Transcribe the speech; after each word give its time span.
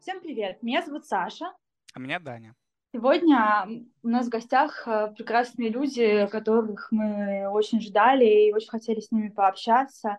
Всем 0.00 0.20
привет, 0.20 0.62
меня 0.62 0.82
зовут 0.82 1.06
Саша. 1.06 1.52
А 1.94 1.98
меня 2.00 2.18
Даня. 2.18 2.54
Сегодня 2.94 3.66
у 4.02 4.08
нас 4.08 4.26
в 4.26 4.28
гостях 4.28 4.86
э, 4.86 5.14
прекрасные 5.16 5.70
люди, 5.70 6.26
которых 6.30 6.88
мы 6.90 7.48
очень 7.48 7.80
ждали 7.80 8.48
и 8.48 8.52
очень 8.52 8.68
хотели 8.68 9.00
с 9.00 9.10
ними 9.10 9.28
пообщаться. 9.28 10.18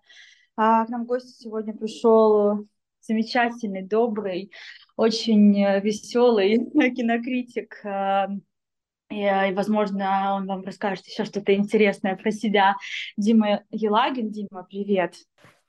А 0.56 0.86
к 0.86 0.90
нам 0.90 1.04
в 1.04 1.08
гости 1.08 1.44
сегодня 1.44 1.76
пришел 1.76 2.66
замечательный, 3.02 3.84
добрый, 3.84 4.52
очень 4.96 5.62
э, 5.62 5.82
веселый 5.82 6.58
кинокритик. 6.96 7.80
Э, 9.14 9.50
и, 9.50 9.54
возможно, 9.54 10.36
он 10.36 10.48
вам 10.48 10.64
расскажет 10.64 11.06
еще 11.06 11.26
что-то 11.26 11.56
интересное 11.56 12.16
про 12.16 12.32
себя. 12.32 12.76
Дима 13.18 13.64
Елагин. 13.70 14.32
Дима, 14.32 14.66
привет. 14.70 15.16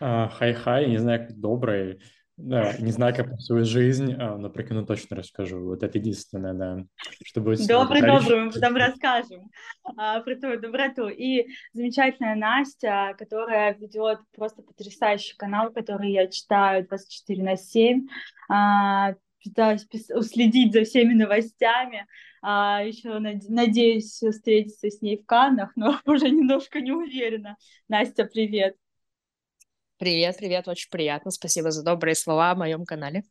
Хай-хай, 0.00 0.86
не 0.86 0.98
знаю, 0.98 1.28
как 1.28 1.38
добрый. 1.38 2.00
Да, 2.36 2.72
не 2.80 2.90
знаю, 2.90 3.14
как 3.14 3.40
свою 3.40 3.64
жизнь, 3.64 4.12
а, 4.18 4.36
но 4.36 4.50
про 4.50 4.64
кино 4.64 4.84
точно 4.84 5.16
расскажу. 5.16 5.64
Вот 5.64 5.84
это 5.84 5.98
единственное, 5.98 6.52
да. 6.52 6.84
Что 7.24 7.40
будет 7.40 7.64
добрый, 7.68 8.02
добрый, 8.02 8.46
мы 8.46 8.50
потом 8.50 8.74
расскажем 8.74 9.50
а, 9.96 10.20
про 10.20 10.34
твою 10.34 10.60
доброту. 10.60 11.06
И 11.08 11.46
замечательная 11.72 12.34
Настя, 12.34 13.14
которая 13.18 13.74
ведет 13.74 14.18
просто 14.34 14.62
потрясающий 14.62 15.36
канал, 15.36 15.70
который 15.70 16.10
я 16.10 16.26
читаю 16.26 16.84
24 16.88 17.40
на 17.40 17.56
7. 17.56 18.08
А, 18.48 19.14
пытаюсь 19.44 19.86
уследить 20.10 20.72
за 20.72 20.84
всеми 20.84 21.14
новостями. 21.14 22.06
А, 22.42 22.82
еще 22.82 23.18
надеюсь 23.18 24.20
встретиться 24.20 24.90
с 24.90 25.00
ней 25.00 25.18
в 25.18 25.26
Каннах, 25.26 25.72
но 25.76 26.00
уже 26.06 26.30
немножко 26.30 26.80
не 26.80 26.92
уверена. 26.92 27.56
Настя, 27.88 28.24
привет. 28.24 28.76
Привет, 29.96 30.36
привет, 30.38 30.66
очень 30.66 30.90
приятно. 30.90 31.30
Спасибо 31.30 31.70
за 31.70 31.84
добрые 31.84 32.16
слова 32.16 32.50
о 32.50 32.56
моем 32.56 32.84
канале. 32.84 33.22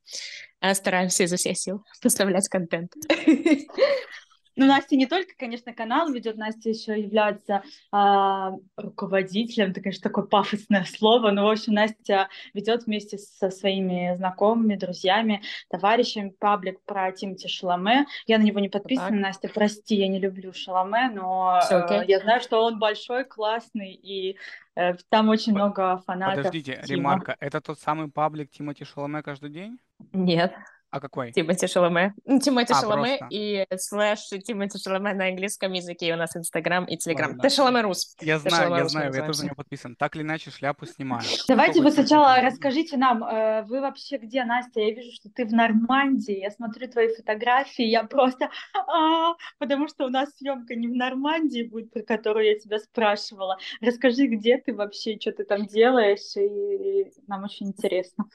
Э, 0.61 0.73
стараемся 0.73 1.23
изо 1.23 1.35
всех 1.35 1.57
сил 1.57 1.83
поставлять 2.01 2.47
контент. 2.47 2.93
Ну, 4.55 4.65
Настя 4.67 4.95
не 4.95 5.07
только, 5.07 5.33
конечно, 5.37 5.73
канал 5.73 6.11
ведет, 6.11 6.37
Настя 6.37 6.69
еще 6.69 6.99
является 6.99 7.63
а, 7.91 8.51
руководителем, 8.77 9.71
это, 9.71 9.81
конечно, 9.81 10.09
такое 10.09 10.25
пафосное 10.25 10.85
слово, 10.85 11.31
но, 11.31 11.45
в 11.45 11.49
общем, 11.49 11.73
Настя 11.73 12.29
ведет 12.53 12.85
вместе 12.85 13.17
со 13.17 13.49
своими 13.49 14.15
знакомыми, 14.15 14.75
друзьями, 14.75 15.41
товарищами 15.69 16.33
паблик 16.39 16.83
про 16.85 17.11
Тимати 17.11 17.47
Шаломе. 17.47 18.05
Я 18.27 18.37
на 18.37 18.43
него 18.43 18.59
не 18.59 18.69
подписана, 18.69 19.09
так. 19.09 19.19
Настя, 19.19 19.49
прости, 19.49 19.95
я 19.95 20.07
не 20.07 20.19
люблю 20.19 20.53
Шаломе, 20.53 21.09
но 21.13 21.59
okay. 21.71 22.03
э, 22.03 22.05
я 22.07 22.19
знаю, 22.19 22.41
что 22.41 22.63
он 22.63 22.79
большой, 22.79 23.25
классный, 23.25 23.93
и 23.93 24.37
э, 24.75 24.93
там 25.09 25.29
очень 25.29 25.53
много 25.53 25.97
фанатов. 26.05 26.37
Подождите, 26.37 26.81
Тима. 26.85 26.97
ремарка, 26.97 27.37
это 27.39 27.61
тот 27.61 27.79
самый 27.79 28.09
паблик 28.09 28.51
Тимати 28.51 28.83
Шаломе 28.83 29.23
каждый 29.23 29.49
день? 29.49 29.79
Нет. 30.11 30.53
А 30.93 30.99
какой? 30.99 31.31
Тимати 31.31 31.67
Шаломе. 31.67 32.13
Тимати 32.43 32.71
а, 32.71 32.79
Шаломе 32.79 33.17
и 33.31 33.65
слэш 33.77 34.29
Тимати 34.45 34.77
Шаломе 34.77 35.15
на 35.15 35.25
английском 35.25 35.73
языке. 35.73 36.13
у 36.13 36.17
нас 36.17 36.35
Инстаграм 36.37 36.85
и 36.85 36.97
Телеграм. 36.97 37.39
Ты 37.39 37.49
Шаломе 37.49 37.81
Рус. 37.81 38.15
Я 38.21 38.37
знаю, 38.37 38.75
я 38.75 38.87
знаю, 38.87 39.11
я 39.11 39.25
тоже 39.25 39.39
на 39.39 39.45
него 39.45 39.55
подписан. 39.55 39.95
Так 39.95 40.15
или 40.15 40.21
иначе, 40.21 40.51
шляпу 40.51 40.85
снимаю. 40.85 41.23
Давайте 41.47 41.81
вы 41.81 41.89
сначала 41.89 42.39
расскажите 42.41 42.97
нам, 42.97 43.23
э, 43.23 43.63
вы 43.63 43.81
вообще 43.81 44.17
где, 44.17 44.43
Настя? 44.43 44.81
Я 44.81 44.93
вижу, 44.93 45.11
что 45.13 45.29
ты 45.31 45.45
в 45.47 45.51
Нормандии. 45.51 46.37
Я 46.37 46.51
смотрю 46.51 46.87
твои 46.87 47.07
фотографии, 47.15 47.85
я 47.85 48.03
просто... 48.03 48.51
А, 48.75 49.33
потому 49.57 49.87
что 49.87 50.05
у 50.05 50.09
нас 50.09 50.29
съемка 50.37 50.75
не 50.75 50.87
в 50.87 50.95
Нормандии 50.95 51.63
будет, 51.63 51.91
про 51.91 52.03
которую 52.03 52.45
я 52.45 52.59
тебя 52.59 52.77
спрашивала. 52.77 53.57
Расскажи, 53.81 54.27
где 54.27 54.59
ты 54.59 54.75
вообще, 54.75 55.17
что 55.19 55.31
ты 55.31 55.43
там 55.43 55.65
делаешь, 55.65 56.37
и 56.37 57.11
нам 57.25 57.45
очень 57.45 57.69
интересно. 57.69 58.25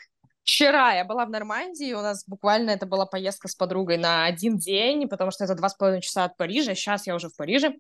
Вчера 0.49 0.95
я 0.95 1.05
была 1.05 1.27
в 1.27 1.31
Нормандии, 1.31 1.93
у 1.93 2.01
нас 2.01 2.25
буквально 2.27 2.71
это 2.71 2.87
была 2.87 3.05
поездка 3.05 3.49
с 3.49 3.55
подругой 3.55 3.99
на 3.99 4.25
один 4.25 4.57
день, 4.57 5.07
потому 5.07 5.31
что 5.31 5.45
это 5.45 5.55
два 5.55 5.69
с 5.69 5.75
половиной 5.75 6.01
часа 6.01 6.25
от 6.25 6.39
Парижа. 6.39 6.75
Сейчас 6.75 7.07
я 7.07 7.15
уже 7.15 7.29
в 7.29 7.37
Париже. 7.37 7.75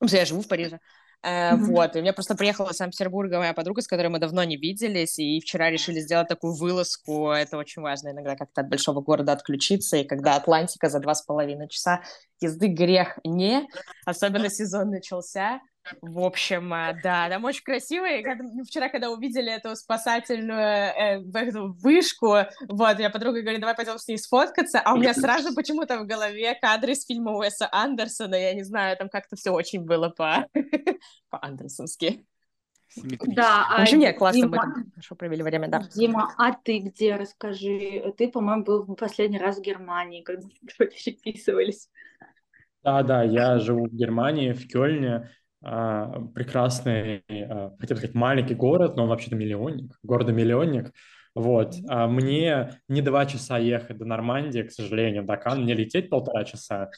Я 0.00 0.24
живу 0.24 0.40
в 0.40 0.48
Париже. 0.48 0.80
Mm-hmm. 1.22 1.56
Вот, 1.56 1.94
и 1.94 1.98
у 1.98 2.00
меня 2.00 2.14
просто 2.14 2.34
приехала 2.34 2.70
из 2.70 2.76
Санкт-Петербурга 2.76 3.36
моя 3.36 3.52
подруга, 3.52 3.82
с 3.82 3.86
которой 3.86 4.06
мы 4.06 4.20
давно 4.20 4.42
не 4.44 4.56
виделись, 4.56 5.18
и 5.18 5.38
вчера 5.40 5.68
решили 5.68 6.00
сделать 6.00 6.28
такую 6.28 6.54
вылазку. 6.54 7.30
Это 7.30 7.58
очень 7.58 7.82
важно 7.82 8.12
иногда 8.12 8.36
как-то 8.36 8.62
от 8.62 8.70
большого 8.70 9.02
города 9.02 9.32
отключиться, 9.32 9.98
и 9.98 10.04
когда 10.04 10.36
Атлантика 10.36 10.88
за 10.88 11.00
два 11.00 11.14
с 11.14 11.20
половиной 11.20 11.68
часа 11.68 12.00
езды 12.40 12.68
грех 12.68 13.18
не, 13.22 13.68
особенно 14.06 14.48
сезон 14.48 14.88
начался. 14.88 15.60
В 16.02 16.20
общем, 16.20 16.72
э, 16.72 17.00
да, 17.02 17.28
там 17.28 17.44
очень 17.44 17.62
красивые. 17.62 18.22
Когда, 18.22 18.44
ну, 18.44 18.64
вчера, 18.64 18.88
когда 18.88 19.10
увидели 19.10 19.52
эту 19.52 19.74
спасательную 19.76 20.58
э, 20.58 21.22
эту 21.34 21.72
вышку, 21.72 22.36
вот, 22.68 22.98
я 22.98 23.10
подруга 23.10 23.42
говорит, 23.42 23.60
давай 23.60 23.74
пойдем 23.74 23.98
с 23.98 24.08
ней 24.08 24.18
сфоткаться, 24.18 24.80
а 24.80 24.94
у 24.94 24.98
меня 24.98 25.14
сразу 25.14 25.54
почему-то 25.54 25.98
в 25.98 26.06
голове 26.06 26.54
кадры 26.54 26.92
из 26.92 27.04
фильма 27.04 27.32
Уэса 27.32 27.68
Андерсона, 27.70 28.34
я 28.34 28.54
не 28.54 28.62
знаю, 28.62 28.96
там 28.96 29.08
как-то 29.08 29.36
все 29.36 29.50
очень 29.50 29.84
было 29.84 30.08
по, 30.08 30.46
по 31.30 31.44
андерсонски. 31.44 32.24
Да, 32.96 33.66
в 33.78 33.82
общем, 33.82 33.98
нет, 33.98 34.16
классно 34.16 34.42
Дима... 34.42 34.66
мы 34.66 34.90
хорошо 34.90 35.14
провели 35.14 35.42
время, 35.42 35.68
да. 35.68 35.86
Дима, 35.94 36.32
а 36.38 36.52
ты 36.52 36.78
где, 36.78 37.16
расскажи? 37.16 38.12
Ты, 38.16 38.28
по-моему, 38.28 38.64
был 38.64 38.82
в 38.84 38.94
последний 38.94 39.38
раз 39.38 39.58
в 39.58 39.62
Германии, 39.62 40.22
когда 40.22 40.46
мы 40.78 40.86
переписывались. 41.04 41.88
Да, 42.82 43.02
да, 43.02 43.22
я 43.22 43.58
живу 43.58 43.86
в 43.86 43.92
Германии, 43.94 44.52
в 44.52 44.66
Кёльне. 44.66 45.30
А, 45.62 46.20
прекрасный, 46.34 47.24
а, 47.28 47.72
хотел 47.78 47.96
сказать, 47.96 48.14
маленький 48.14 48.54
город, 48.54 48.96
но 48.96 49.04
он 49.04 49.08
вообще-то 49.08 49.36
миллионник, 49.36 49.98
города-миллионник. 50.02 50.92
Вот. 51.34 51.74
А 51.88 52.06
мне 52.06 52.80
не 52.88 53.02
два 53.02 53.26
часа 53.26 53.58
ехать 53.58 53.98
до 53.98 54.04
Нормандии, 54.04 54.62
к 54.62 54.72
сожалению, 54.72 55.24
до 55.24 55.36
Кан, 55.36 55.62
мне 55.62 55.74
лететь 55.74 56.10
полтора 56.10 56.44
часа. 56.44 56.90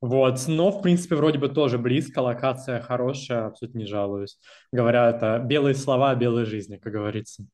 Вот, 0.00 0.38
но, 0.46 0.70
в 0.70 0.80
принципе, 0.80 1.16
вроде 1.16 1.38
бы 1.38 1.48
тоже 1.48 1.78
близко, 1.78 2.20
локация 2.20 2.80
хорошая, 2.80 3.46
абсолютно 3.46 3.78
не 3.78 3.86
жалуюсь. 3.86 4.38
Говорят, 4.70 5.16
это 5.16 5.40
белые 5.44 5.74
слова 5.74 6.14
белой 6.14 6.44
жизни, 6.44 6.76
как 6.76 6.92
говорится. 6.92 7.44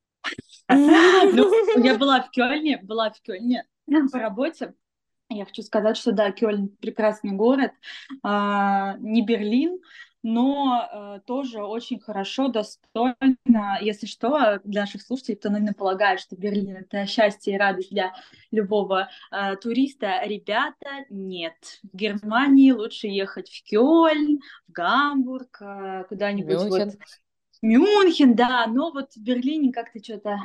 Ну, 0.68 1.52
я 1.82 1.96
была 1.96 2.20
в 2.20 2.30
Кёльне, 2.30 2.78
была 2.82 3.10
в 3.10 3.20
Кёльне 3.22 3.64
по 4.12 4.18
работе. 4.18 4.74
Я 5.30 5.44
хочу 5.44 5.62
сказать, 5.62 5.96
что 5.96 6.12
да, 6.12 6.32
Кёльн 6.32 6.68
прекрасный 6.80 7.32
город, 7.32 7.72
не 8.24 9.22
Берлин, 9.22 9.78
но 10.22 10.88
э, 10.90 11.20
тоже 11.26 11.62
очень 11.62 12.00
хорошо, 12.00 12.48
достойно. 12.48 13.78
Если 13.80 14.06
что, 14.06 14.60
для 14.64 14.82
наших 14.82 15.02
слушателей, 15.02 15.36
кто, 15.36 15.50
наверное, 15.50 15.74
полагает, 15.74 16.20
что 16.20 16.36
Берлин— 16.36 16.76
это 16.90 17.06
счастье 17.06 17.54
и 17.54 17.58
радость 17.58 17.90
для 17.90 18.12
любого 18.50 19.08
э, 19.30 19.56
туриста, 19.56 20.20
ребята, 20.24 21.04
нет. 21.10 21.54
В 21.82 21.96
Германии 21.96 22.72
лучше 22.72 23.06
ехать 23.06 23.48
в 23.48 23.62
Кёльн, 23.64 24.40
в 24.66 24.72
Гамбург, 24.72 25.58
э, 25.60 26.04
куда-нибудь 26.08 26.54
Мюнхен. 26.54 26.90
вот... 26.90 26.98
Мюнхен, 27.62 28.34
да, 28.34 28.66
но 28.66 28.92
вот 28.92 29.12
в 29.14 29.22
Берлине 29.22 29.72
как-то 29.72 30.02
что-то 30.02 30.38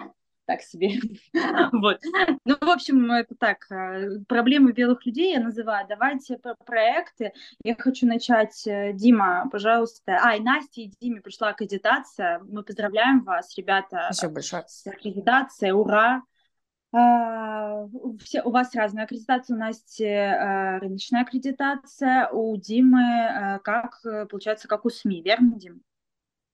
так 0.45 0.61
себе. 0.61 0.91
вот. 1.71 1.99
Ну, 2.45 2.55
в 2.59 2.69
общем, 2.69 3.11
это 3.11 3.35
так, 3.35 3.69
э, 3.71 4.19
проблемы 4.27 4.71
белых 4.71 5.05
людей 5.05 5.33
я 5.33 5.39
называю. 5.39 5.85
Давайте 5.87 6.37
про 6.37 6.55
проекты. 6.55 7.33
Я 7.63 7.75
хочу 7.75 8.05
начать. 8.05 8.65
Э, 8.67 8.93
Дима, 8.93 9.47
пожалуйста. 9.51 10.19
А, 10.21 10.35
и 10.35 10.39
Настя 10.39 10.81
и 10.81 10.91
Диме 10.99 11.21
пришла 11.21 11.49
аккредитация. 11.49 12.39
Мы 12.47 12.63
поздравляем 12.63 13.23
вас, 13.23 13.57
ребята. 13.57 14.09
Спасибо 14.11 14.33
большое. 14.33 14.63
С 14.67 14.85
аккредитацией. 14.87 15.71
Ура! 15.71 16.23
Uh, 16.95 17.89
все, 18.23 18.43
у 18.43 18.51
вас 18.51 18.75
разная 18.75 19.05
аккредитация, 19.05 19.55
у 19.55 19.59
Насти 19.59 20.05
uh, 20.05 20.77
рыночная 20.77 21.23
аккредитация, 21.23 22.27
у 22.27 22.55
Димы 22.55 23.01
uh, 23.01 23.59
как, 23.63 23.99
получается, 24.29 24.67
как 24.67 24.85
у 24.85 24.91
СМИ, 24.91 25.23
верно, 25.23 25.55
Дим? 25.55 25.81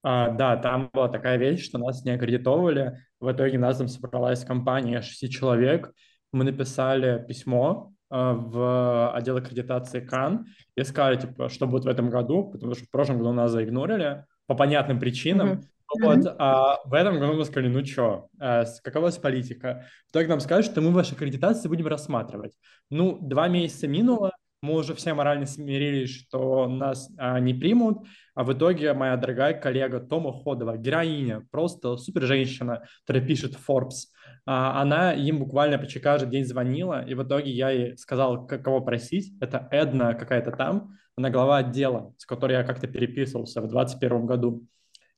А, 0.02 0.30
да, 0.30 0.56
там 0.58 0.90
была 0.94 1.10
такая 1.10 1.38
вещь, 1.38 1.66
что 1.66 1.78
нас 1.78 2.04
не 2.06 2.12
аккредитовали. 2.12 3.00
В 3.20 3.32
итоге 3.32 3.58
нас 3.58 3.78
там 3.78 3.88
собралась 3.88 4.44
компания 4.46 5.02
шести 5.02 5.30
человек. 5.30 5.92
Мы 6.32 6.44
написали 6.44 7.24
письмо 7.28 7.92
а, 8.10 8.34
в 8.34 9.14
отдел 9.14 9.38
аккредитации 9.38 10.00
КАН 10.00 10.46
и 10.76 10.84
сказали, 10.84 11.18
типа, 11.18 11.50
что 11.50 11.68
будет 11.68 11.86
в 11.86 11.88
этом 11.88 12.10
году, 12.10 12.50
потому 12.52 12.76
что 12.76 12.86
в 12.86 12.92
прошлом 12.92 13.18
году 13.18 13.34
нас 13.34 13.52
заигнорили 13.52 14.26
по 14.48 14.56
понятным 14.56 15.00
причинам. 15.00 15.50
Mm-hmm. 15.50 15.64
Вот, 16.02 16.36
а 16.38 16.78
в 16.86 16.94
этом 16.94 17.20
году 17.20 17.34
мы 17.34 17.46
сказали, 17.46 17.68
ну 17.68 17.84
что, 17.84 18.28
а, 18.40 18.64
какова 18.84 19.04
у 19.04 19.06
вас 19.06 19.18
политика? 19.18 19.86
В 20.08 20.12
итоге 20.12 20.28
нам 20.28 20.40
сказали, 20.40 20.64
что 20.64 20.82
мы 20.82 20.92
ваши 20.92 21.16
аккредитации 21.16 21.68
будем 21.68 21.88
рассматривать. 21.88 22.54
Ну, 22.92 23.18
два 23.22 23.48
месяца 23.48 23.88
минуло, 23.88 24.32
мы 24.62 24.76
уже 24.76 24.94
все 24.94 25.14
морально 25.14 25.46
смирились, 25.46 26.10
что 26.10 26.68
нас 26.68 27.10
а, 27.18 27.40
не 27.40 27.54
примут, 27.54 28.06
а 28.36 28.44
в 28.44 28.54
итоге 28.54 28.94
моя 28.94 29.16
дорогая 29.16 29.54
коллега 29.54 30.00
Тома 30.00 30.34
Ходова, 30.34 30.78
героиня, 30.78 31.48
просто 31.52 31.98
супер 31.98 32.24
женщина, 32.24 32.84
которая 33.06 33.26
пишет 33.26 33.58
Forbes, 33.68 34.08
а, 34.46 34.82
она 34.82 35.14
им 35.14 35.40
буквально 35.40 35.78
почти 35.78 36.00
каждый 36.00 36.30
день 36.30 36.46
звонила, 36.46 37.06
и 37.06 37.14
в 37.14 37.24
итоге 37.24 37.52
я 37.52 37.70
ей 37.70 37.98
сказал, 37.98 38.46
кого 38.48 38.82
просить, 38.82 39.34
это 39.40 39.68
Эдна 39.72 40.14
какая-то 40.14 40.52
там, 40.52 40.98
она 41.16 41.30
глава 41.30 41.58
отдела, 41.58 42.14
с 42.18 42.26
которой 42.26 42.54
я 42.54 42.64
как-то 42.64 42.88
переписывался 42.88 43.62
в 43.62 43.68
2021 43.68 44.26
году. 44.26 44.66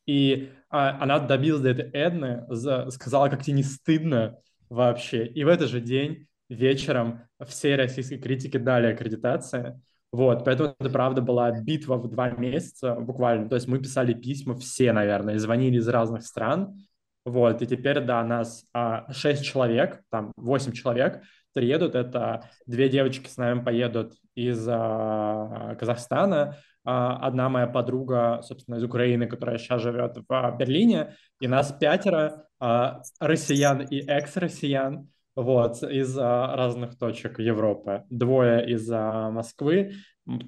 И 0.07 0.49
а, 0.69 1.01
она 1.01 1.19
добилась 1.19 1.61
до 1.61 1.69
этой 1.69 1.91
Эдны, 1.91 2.45
сказала, 2.89 3.29
как 3.29 3.43
тебе 3.43 3.57
не 3.57 3.63
стыдно 3.63 4.37
вообще. 4.69 5.27
И 5.27 5.43
в 5.43 5.47
этот 5.47 5.69
же 5.69 5.79
день 5.79 6.27
вечером 6.51 7.21
всей 7.47 7.75
российской 7.75 8.17
критики 8.17 8.57
дали 8.57 8.87
аккредитации. 8.87 9.81
Вот, 10.11 10.43
поэтому 10.43 10.75
это, 10.77 10.89
правда, 10.89 11.21
была 11.21 11.51
битва 11.51 11.95
в 11.95 12.09
два 12.09 12.31
месяца 12.31 12.95
буквально. 12.95 13.47
То 13.47 13.55
есть 13.55 13.67
мы 13.67 13.79
писали 13.79 14.13
письма 14.13 14.55
все, 14.55 14.91
наверное, 14.91 15.39
звонили 15.39 15.77
из 15.77 15.87
разных 15.87 16.23
стран. 16.23 16.85
Вот, 17.23 17.61
и 17.61 17.67
теперь, 17.67 18.01
да, 18.01 18.23
нас 18.23 18.65
а, 18.73 19.11
6 19.13 19.43
человек, 19.45 20.01
там 20.09 20.33
8 20.35 20.73
человек 20.73 21.21
приедут. 21.53 21.95
Это 21.95 22.49
две 22.65 22.89
девочки 22.89 23.29
с 23.29 23.37
нами 23.37 23.63
поедут 23.63 24.13
из 24.35 24.67
а, 24.69 25.75
Казахстана, 25.79 26.57
а, 26.83 27.15
одна 27.27 27.47
моя 27.47 27.67
подруга, 27.67 28.41
собственно, 28.43 28.75
из 28.75 28.83
Украины, 28.83 29.27
которая 29.27 29.57
сейчас 29.59 29.81
живет 29.81 30.17
в 30.17 30.25
а, 30.29 30.51
Берлине, 30.51 31.15
и 31.39 31.47
нас 31.47 31.71
пятеро 31.71 32.47
а, 32.59 33.01
россиян 33.19 33.81
и 33.81 33.99
экс-россиян, 33.99 35.07
вот, 35.35 35.81
из 35.83 36.17
разных 36.17 36.97
точек 36.97 37.39
Европы. 37.39 38.03
Двое 38.09 38.69
из 38.69 38.89
Москвы, 38.89 39.93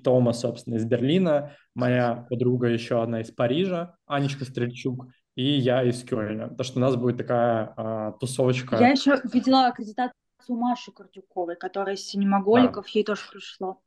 Тома, 0.03 0.33
собственно, 0.33 0.75
из 0.75 0.85
Берлина, 0.85 1.51
моя 1.75 2.27
подруга 2.30 2.68
еще 2.68 3.01
одна 3.01 3.21
из 3.21 3.31
Парижа, 3.31 3.95
Анечка 4.06 4.45
Стрельчук, 4.45 5.07
и 5.35 5.44
я 5.44 5.83
из 5.83 6.03
Кёльна. 6.03 6.50
То, 6.56 6.63
что 6.63 6.80
у 6.80 6.81
нас 6.81 6.95
будет 6.95 7.18
такая 7.18 7.74
а, 7.75 8.12
тусовочка. 8.13 8.77
Я 8.77 8.89
еще 8.89 9.19
видела 9.31 9.68
аккредитацию 9.68 10.13
Маши 10.47 10.91
Курдюковой, 10.91 11.56
которая 11.56 11.95
из 11.95 12.06
синемоголиков, 12.06 12.85
да. 12.85 12.91
ей 12.94 13.03
тоже 13.03 13.21
пришло. 13.31 13.81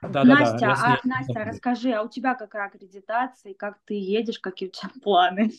Да, 0.00 0.24
Настя, 0.24 0.58
да, 0.58 0.74
да, 0.74 1.00
а, 1.02 1.06
Настя, 1.06 1.44
расскажи, 1.44 1.92
а 1.92 2.02
у 2.02 2.08
тебя 2.08 2.34
какая 2.34 2.68
аккредитация, 2.68 3.54
как 3.54 3.78
ты 3.84 3.94
едешь, 3.94 4.38
какие 4.38 4.68
у 4.68 4.72
тебя 4.72 4.90
планы? 5.02 5.50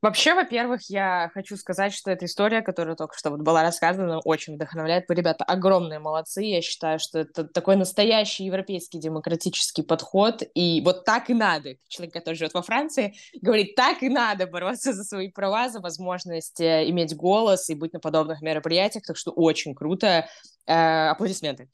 Вообще, 0.00 0.34
во-первых, 0.34 0.82
я 0.90 1.28
хочу 1.34 1.56
сказать, 1.56 1.92
что 1.92 2.12
эта 2.12 2.26
история, 2.26 2.62
которая 2.62 2.94
только 2.94 3.18
что 3.18 3.30
вот 3.30 3.40
была 3.40 3.64
рассказана, 3.64 4.20
очень 4.20 4.54
вдохновляет. 4.54 5.06
Вы, 5.08 5.16
ребята, 5.16 5.42
огромные 5.42 5.98
молодцы. 5.98 6.42
Я 6.44 6.62
считаю, 6.62 7.00
что 7.00 7.18
это 7.18 7.42
такой 7.42 7.74
настоящий 7.74 8.44
европейский 8.44 9.00
демократический 9.00 9.82
подход. 9.82 10.44
И 10.54 10.80
вот 10.84 11.04
так 11.04 11.30
и 11.30 11.34
надо. 11.34 11.74
Человек, 11.88 12.14
который 12.14 12.36
живет 12.36 12.54
во 12.54 12.62
Франции, 12.62 13.16
говорит, 13.42 13.74
так 13.74 14.04
и 14.04 14.08
надо 14.08 14.46
бороться 14.46 14.92
за 14.92 15.02
свои 15.02 15.32
права, 15.32 15.68
за 15.68 15.80
возможность 15.80 16.60
э, 16.60 16.88
иметь 16.90 17.16
голос 17.16 17.68
и 17.68 17.74
быть 17.74 17.92
на 17.92 17.98
подобных 17.98 18.40
мероприятиях. 18.40 19.02
Так 19.04 19.16
что 19.16 19.32
очень 19.32 19.74
круто. 19.74 20.28
Э, 20.66 21.08
аплодисменты. 21.08 21.68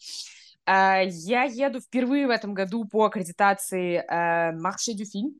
Э, 0.64 1.02
я 1.06 1.42
еду 1.42 1.82
впервые 1.82 2.26
в 2.26 2.30
этом 2.30 2.54
году 2.54 2.86
по 2.86 3.04
аккредитации 3.04 4.02
Marché 4.08 4.94
du 4.94 5.04
Film 5.04 5.34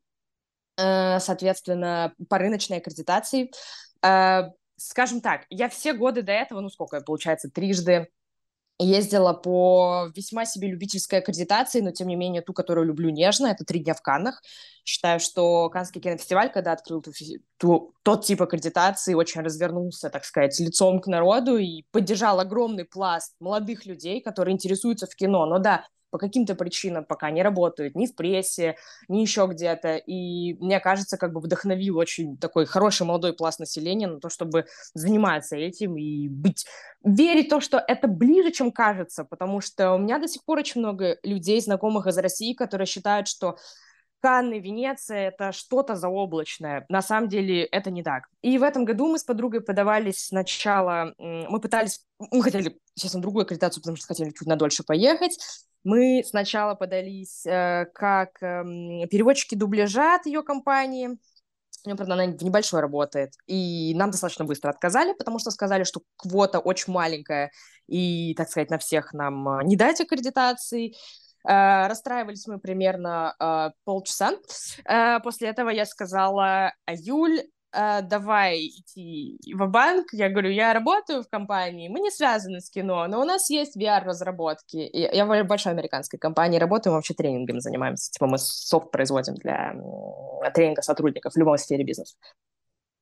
соответственно, 0.76 2.14
по 2.28 2.38
рыночной 2.38 2.78
аккредитации. 2.78 3.50
Э, 4.04 4.50
скажем 4.76 5.20
так, 5.20 5.46
я 5.50 5.68
все 5.68 5.92
годы 5.92 6.22
до 6.22 6.32
этого, 6.32 6.60
ну 6.60 6.68
сколько, 6.68 7.00
получается, 7.00 7.50
трижды 7.50 8.08
ездила 8.78 9.32
по 9.32 10.10
весьма 10.16 10.44
себе 10.46 10.68
любительской 10.68 11.20
аккредитации, 11.20 11.80
но 11.80 11.92
тем 11.92 12.08
не 12.08 12.16
менее 12.16 12.42
ту, 12.42 12.52
которую 12.52 12.86
люблю 12.86 13.10
нежно, 13.10 13.46
это 13.46 13.64
«Три 13.64 13.80
дня 13.80 13.94
в 13.94 14.02
Каннах». 14.02 14.42
Считаю, 14.84 15.20
что 15.20 15.70
Каннский 15.70 16.00
кинофестиваль, 16.00 16.52
когда 16.52 16.72
открыл 16.72 17.00
ту, 17.00 17.12
ту, 17.56 17.94
тот 18.02 18.24
тип 18.24 18.42
аккредитации, 18.42 19.14
очень 19.14 19.42
развернулся, 19.42 20.10
так 20.10 20.24
сказать, 20.24 20.58
лицом 20.58 21.00
к 21.00 21.06
народу 21.06 21.56
и 21.56 21.84
поддержал 21.92 22.40
огромный 22.40 22.84
пласт 22.84 23.36
молодых 23.38 23.86
людей, 23.86 24.20
которые 24.20 24.54
интересуются 24.54 25.06
в 25.06 25.14
кино. 25.14 25.46
Но 25.46 25.58
да, 25.60 25.86
по 26.14 26.18
каким-то 26.18 26.54
причинам 26.54 27.04
пока 27.04 27.28
не 27.32 27.42
работают 27.42 27.96
ни 27.96 28.06
в 28.06 28.14
прессе, 28.14 28.76
ни 29.08 29.18
еще 29.18 29.48
где-то. 29.50 29.96
И 29.96 30.54
мне 30.60 30.78
кажется, 30.78 31.18
как 31.18 31.32
бы 31.32 31.40
вдохновил 31.40 31.98
очень 31.98 32.36
такой 32.36 32.66
хороший 32.66 33.04
молодой 33.04 33.32
пласт 33.32 33.58
населения 33.58 34.06
на 34.06 34.20
то, 34.20 34.28
чтобы 34.28 34.66
заниматься 34.92 35.56
этим 35.56 35.96
и 35.96 36.28
быть 36.28 36.66
верить 37.02 37.46
в 37.46 37.50
то, 37.50 37.58
что 37.58 37.82
это 37.84 38.06
ближе, 38.06 38.52
чем 38.52 38.70
кажется, 38.70 39.24
потому 39.24 39.60
что 39.60 39.94
у 39.94 39.98
меня 39.98 40.20
до 40.20 40.28
сих 40.28 40.44
пор 40.44 40.58
очень 40.60 40.82
много 40.82 41.18
людей, 41.24 41.60
знакомых 41.60 42.06
из 42.06 42.16
России, 42.16 42.52
которые 42.52 42.86
считают, 42.86 43.26
что 43.26 43.56
Канны, 44.24 44.58
Венеция— 44.58 45.28
это 45.28 45.52
что-то 45.52 45.96
заоблачное. 45.96 46.86
На 46.88 47.02
самом 47.02 47.28
деле 47.28 47.64
это 47.64 47.90
не 47.90 48.02
так. 48.02 48.30
И 48.40 48.56
в 48.56 48.62
этом 48.62 48.86
году 48.86 49.06
мы 49.06 49.18
с 49.18 49.22
подругой 49.22 49.60
подавались 49.60 50.28
сначала... 50.28 51.12
Мы 51.18 51.60
пытались... 51.60 52.00
Мы 52.18 52.42
хотели, 52.42 52.80
на 53.12 53.20
другую 53.20 53.42
аккредитацию, 53.42 53.82
потому 53.82 53.98
что 53.98 54.06
хотели 54.06 54.30
чуть 54.30 54.48
надольше 54.48 54.82
поехать. 54.82 55.36
Мы 55.82 56.22
сначала 56.24 56.74
подались 56.74 57.44
э, 57.44 57.84
как 57.92 58.42
э, 58.42 58.62
переводчики 59.10 59.56
дубляжа 59.56 60.14
от 60.14 60.24
ее 60.24 60.42
компании. 60.42 61.08
У 61.08 61.88
нее, 61.88 61.96
правда, 61.96 62.14
она 62.14 62.24
в 62.24 62.42
небольшой 62.42 62.80
работает. 62.80 63.34
И 63.46 63.92
нам 63.94 64.10
достаточно 64.10 64.46
быстро 64.46 64.70
отказали, 64.70 65.12
потому 65.12 65.38
что 65.38 65.50
сказали, 65.50 65.84
что 65.84 66.00
квота 66.16 66.60
очень 66.60 66.94
маленькая, 66.94 67.50
и, 67.88 68.32
так 68.38 68.48
сказать, 68.48 68.70
на 68.70 68.78
всех 68.78 69.12
нам 69.12 69.46
э, 69.60 69.64
не 69.64 69.76
дать 69.76 70.00
аккредитации. 70.00 70.94
Uh, 71.46 71.88
расстраивались 71.88 72.46
мы 72.46 72.58
примерно 72.58 73.34
uh, 73.38 73.70
полчаса. 73.84 74.32
Uh, 74.88 75.20
после 75.22 75.48
этого 75.48 75.68
я 75.68 75.84
сказала, 75.84 76.72
Юль, 76.88 77.42
давай 77.72 78.68
идти 78.68 79.36
в 79.52 79.66
банк 79.66 80.06
Я 80.12 80.28
говорю, 80.28 80.48
я 80.50 80.72
работаю 80.72 81.24
в 81.24 81.28
компании, 81.28 81.88
мы 81.88 81.98
не 81.98 82.12
связаны 82.12 82.60
с 82.60 82.70
кино, 82.70 83.04
но 83.08 83.20
у 83.20 83.24
нас 83.24 83.50
есть 83.50 83.76
VR-разработки. 83.76 84.88
Я 84.92 85.26
в 85.26 85.44
большой 85.44 85.72
американской 85.72 86.18
компании 86.18 86.60
работаю, 86.60 86.92
мы 86.92 86.98
вообще 86.98 87.14
тренингами 87.14 87.58
занимаемся. 87.58 88.12
Типа 88.12 88.28
мы 88.28 88.38
софт 88.38 88.92
производим 88.92 89.34
для 89.34 89.74
тренинга 90.54 90.82
сотрудников 90.82 91.34
в 91.34 91.36
любой 91.36 91.58
сфере 91.58 91.82
бизнеса. 91.82 92.14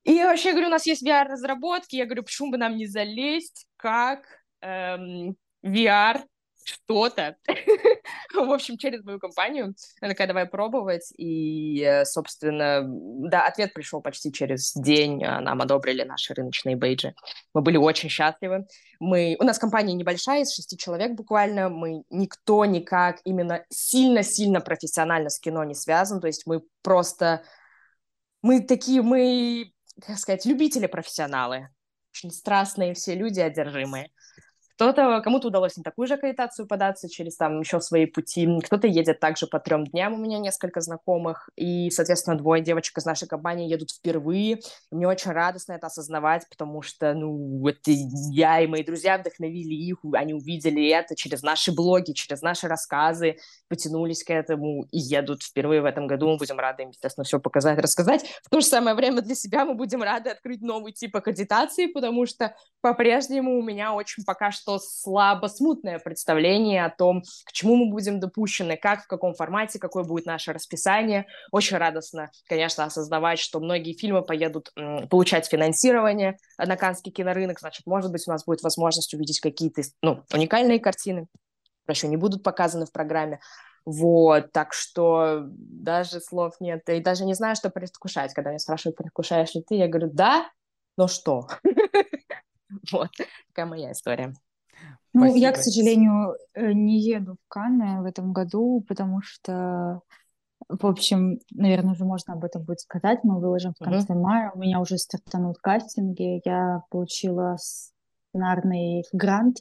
И 0.05 0.23
вообще, 0.25 0.49
я 0.49 0.53
говорю, 0.53 0.69
у 0.69 0.71
нас 0.71 0.87
есть 0.87 1.07
VR-разработки. 1.07 1.97
Я 1.97 2.07
говорю, 2.07 2.23
почему 2.23 2.51
бы 2.51 2.57
нам 2.57 2.77
не 2.77 2.87
залезть, 2.87 3.67
как 3.77 4.25
эм, 4.63 5.37
VR 5.65 6.23
что-то. 6.65 7.37
в 8.47 8.53
общем, 8.53 8.79
через 8.79 9.05
мою 9.05 9.19
компанию. 9.19 9.75
Она 10.01 10.11
такая, 10.11 10.27
давай 10.27 10.47
пробовать. 10.47 11.13
И, 11.17 11.83
э, 11.83 12.05
собственно, 12.05 12.83
да, 12.85 13.47
ответ 13.47 13.75
пришел 13.75 14.01
почти 14.01 14.33
через 14.33 14.73
день. 14.75 15.23
А, 15.25 15.41
нам 15.41 15.61
одобрили 15.61 16.03
наши 16.03 16.35
рыночные 16.35 16.77
бейджи. 16.77 17.15
Мы 17.55 17.61
были 17.61 17.77
очень 17.77 18.09
счастливы. 18.09 18.67
Мы... 19.01 19.37
У 19.39 19.45
нас 19.45 19.59
компания 19.59 19.95
небольшая, 19.95 20.43
из 20.43 20.55
шести 20.55 20.77
человек 20.77 21.13
буквально. 21.13 21.69
Мы 21.69 22.05
никто 22.11 22.65
никак 22.65 23.21
именно 23.25 23.65
сильно-сильно 23.69 24.61
профессионально 24.61 25.31
с 25.31 25.39
кино 25.39 25.65
не 25.65 25.75
связан. 25.75 26.21
То 26.21 26.27
есть 26.27 26.47
мы 26.47 26.63
просто... 26.83 27.43
Мы 28.43 28.61
такие, 28.61 29.03
мы, 29.03 29.73
как 30.05 30.19
сказать, 30.19 30.45
любители-профессионалы. 30.47 31.69
Очень 32.13 32.31
страстные 32.31 32.95
все 32.95 33.15
люди, 33.15 33.41
одержимые. 33.41 34.11
Кто-то, 34.83 35.21
кому-то 35.21 35.47
удалось 35.47 35.77
на 35.77 35.85
такую 35.85 36.09
же 36.09 36.15
аккредитацию 36.15 36.67
податься 36.67 37.09
через 37.09 37.37
там 37.37 37.61
еще 37.61 37.81
свои 37.81 38.07
пути. 38.07 38.49
Кто-то 38.65 38.89
едет 38.89 39.21
также 39.21 39.47
по 39.47 39.61
трем 39.61 39.87
дням, 39.87 40.15
у 40.15 40.17
меня 40.17 40.41
несколько 40.41 40.81
знакомых. 40.81 41.51
И, 41.55 41.89
соответственно, 41.91 42.37
двое 42.37 42.65
девочек 42.65 42.99
из 42.99 43.05
нашей 43.05 43.29
компании 43.29 43.71
едут 43.71 43.93
впервые. 43.93 44.59
Мне 44.91 45.07
очень 45.07 45.31
радостно 45.31 45.75
это 45.75 45.87
осознавать, 45.87 46.49
потому 46.51 46.83
что, 46.83 47.15
ну, 47.15 47.65
это 47.65 47.93
я 48.33 48.61
и 48.61 48.67
мои 48.67 48.83
друзья 48.83 49.19
вдохновили 49.19 49.73
их, 49.73 49.99
они 50.15 50.35
увидели 50.35 50.89
это 50.89 51.15
через 51.15 51.43
наши 51.43 51.71
блоги, 51.71 52.11
через 52.11 52.43
наши 52.43 52.67
рассказы, 52.67 53.37
потянулись 53.69 54.25
к 54.25 54.31
этому 54.31 54.89
и 54.91 54.99
едут 54.99 55.45
впервые 55.45 55.81
в 55.81 55.85
этом 55.85 56.09
году. 56.09 56.27
Мы 56.27 56.39
будем 56.39 56.59
рады 56.59 56.83
им, 56.83 56.89
естественно, 56.89 57.23
все 57.23 57.39
показать, 57.39 57.79
рассказать. 57.79 58.25
В 58.43 58.51
то 58.51 58.61
же 58.61 58.67
самое 58.67 58.97
время 58.97 59.23
для 59.23 59.37
себя 59.37 59.65
мы 59.65 59.75
будем 59.75 60.03
рады 60.03 60.31
открыть 60.31 60.61
новый 60.61 60.93
тип 60.93 61.15
аккредитации, 61.15 61.87
потому 61.87 62.27
что 62.27 62.57
по-прежнему 62.81 63.61
у 63.61 63.63
меня 63.63 63.93
очень 63.93 64.25
пока 64.25 64.51
что 64.51 64.72
что 64.73 64.79
слабо 64.79 65.47
смутное 65.49 65.99
представление 65.99 66.85
о 66.85 66.91
том, 66.91 67.23
к 67.45 67.53
чему 67.53 67.77
мы 67.77 67.91
будем 67.91 68.21
допущены, 68.21 68.77
как, 68.77 69.05
в 69.05 69.07
каком 69.07 69.35
формате, 69.35 69.79
какое 69.79 70.05
будет 70.05 70.27
наше 70.27 70.53
расписание. 70.53 71.27
Очень 71.51 71.77
радостно, 71.77 72.31
конечно, 72.47 72.85
осознавать, 72.85 73.39
что 73.39 73.61
многие 73.61 73.93
фильмы 73.93 74.23
поедут 74.23 74.73
получать 75.11 75.47
финансирование 75.47 76.37
на 76.59 76.77
Каннский 76.77 77.13
кинорынок, 77.13 77.61
значит, 77.61 77.87
может 77.87 78.11
быть, 78.11 78.27
у 78.27 78.31
нас 78.31 78.45
будет 78.45 78.63
возможность 78.63 79.15
увидеть 79.15 79.41
какие-то 79.41 79.83
ну, 80.03 80.23
уникальные 80.33 80.81
картины, 80.81 81.27
еще 81.89 82.09
не 82.09 82.17
будут 82.17 82.43
показаны 82.43 82.87
в 82.87 82.93
программе. 82.93 83.41
Вот, 83.85 84.53
так 84.53 84.73
что 84.73 85.43
даже 85.49 86.21
слов 86.21 86.55
нет. 86.61 86.89
И 86.89 87.01
даже 87.01 87.25
не 87.25 87.35
знаю, 87.35 87.57
что 87.57 87.69
предвкушать. 87.69 88.33
Когда 88.33 88.51
меня 88.51 88.61
спрашивают, 88.61 88.97
предвкушаешь 88.97 89.55
ли 89.55 89.63
ты, 89.63 89.75
я 89.75 89.89
говорю, 89.89 90.11
да, 90.13 90.49
но 90.97 91.09
что? 91.09 91.49
Вот, 92.91 93.11
такая 93.49 93.67
моя 93.67 93.93
история. 93.93 94.35
Ну, 95.13 95.23
Спасибо. 95.23 95.39
я, 95.39 95.53
к 95.53 95.57
сожалению, 95.57 96.37
э, 96.55 96.73
не 96.73 97.01
еду 97.01 97.35
в 97.35 97.49
Канны 97.49 98.01
в 98.03 98.05
этом 98.07 98.33
году, 98.33 98.85
потому 98.89 99.21
что, 99.23 100.01
в 100.69 100.87
общем, 100.87 101.39
наверное, 101.51 101.93
уже 101.93 102.05
можно 102.05 102.33
об 102.33 102.45
этом 102.45 102.63
будет 102.63 102.81
сказать. 102.81 103.21
Мы 103.23 103.39
выложим 103.39 103.75
в 103.79 103.85
конце 103.85 104.15
uh-huh. 104.15 104.19
мая. 104.19 104.53
У 104.55 104.59
меня 104.59 104.81
уже 104.81 104.97
стартанут 104.97 105.59
кастинги. 105.59 106.41
Я 106.45 106.83
получила 106.91 107.59
сценарный 107.59 109.05
грант 109.13 109.59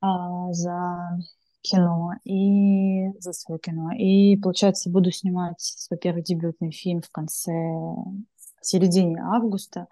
а, 0.00 0.52
за 0.52 1.18
кино 1.62 2.12
и 2.24 3.10
за 3.18 3.32
свое 3.32 3.60
кино. 3.60 3.90
И, 3.92 4.36
получается, 4.38 4.90
буду 4.90 5.10
снимать 5.10 5.60
свой 5.60 5.98
первый 5.98 6.22
дебютный 6.22 6.72
фильм 6.72 7.02
в 7.02 7.10
конце 7.10 7.52
в 7.52 8.66
середине 8.66 9.20
августа. 9.22 9.86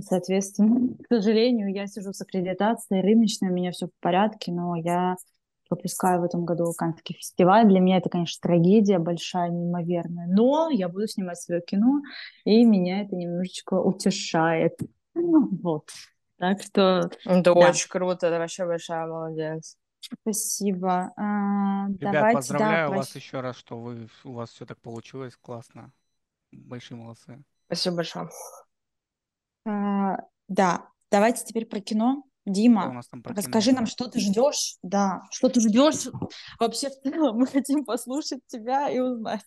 Соответственно, 0.00 0.94
к 1.02 1.06
сожалению, 1.08 1.72
я 1.72 1.86
сижу 1.86 2.12
с 2.12 2.20
аккредитацией 2.20 3.02
рыночной, 3.02 3.50
у 3.50 3.52
меня 3.52 3.72
все 3.72 3.86
в 3.86 4.00
порядке, 4.00 4.52
но 4.52 4.76
я 4.76 5.16
пропускаю 5.68 6.20
в 6.20 6.24
этом 6.24 6.44
году 6.44 6.72
Каннский 6.76 7.16
фестиваль. 7.16 7.66
Для 7.68 7.80
меня 7.80 7.98
это, 7.98 8.08
конечно, 8.08 8.40
трагедия 8.40 8.98
большая, 8.98 9.50
неимоверная. 9.50 10.26
Но 10.26 10.70
я 10.70 10.88
буду 10.88 11.06
снимать 11.06 11.40
свое 11.40 11.60
кино, 11.60 12.00
и 12.44 12.64
меня 12.64 13.02
это 13.02 13.16
немножечко 13.16 13.74
утешает. 13.74 14.78
Вот. 15.14 15.88
Так 16.38 16.62
что... 16.62 17.10
Это 17.24 17.42
да. 17.42 17.50
очень 17.52 17.88
круто, 17.88 18.28
это 18.28 18.38
вообще 18.38 18.64
большая 18.64 19.06
молодец. 19.06 19.76
Спасибо. 20.22 21.12
А, 21.16 21.88
Ребят, 21.88 22.00
давайте, 22.00 22.22
да, 22.22 22.32
поздравляю 22.32 22.90
вас 22.90 23.10
прощ- 23.10 23.16
еще 23.16 23.40
раз, 23.40 23.56
что 23.56 23.78
вы, 23.78 24.08
у 24.24 24.32
вас 24.32 24.50
все 24.50 24.64
так 24.64 24.80
получилось, 24.80 25.36
классно. 25.36 25.92
Большие 26.52 26.96
молодцы. 26.96 27.42
Спасибо 27.66 27.96
большое. 27.96 28.28
А, 29.68 30.20
да, 30.48 30.88
давайте 31.10 31.44
теперь 31.44 31.66
про 31.66 31.80
кино. 31.80 32.24
Дима, 32.46 32.90
нас 32.90 33.08
там 33.08 33.22
про 33.22 33.34
кино? 33.34 33.42
расскажи 33.42 33.72
нам, 33.72 33.84
что 33.84 34.08
ты 34.08 34.20
ждешь. 34.20 34.76
Да, 34.82 35.24
что 35.30 35.50
ты 35.50 35.60
ждешь. 35.60 36.08
Вообще, 36.58 36.88
в 36.88 36.94
целом, 37.02 37.36
мы 37.36 37.46
хотим 37.46 37.84
послушать 37.84 38.40
тебя 38.46 38.88
и 38.88 38.98
узнать. 38.98 39.44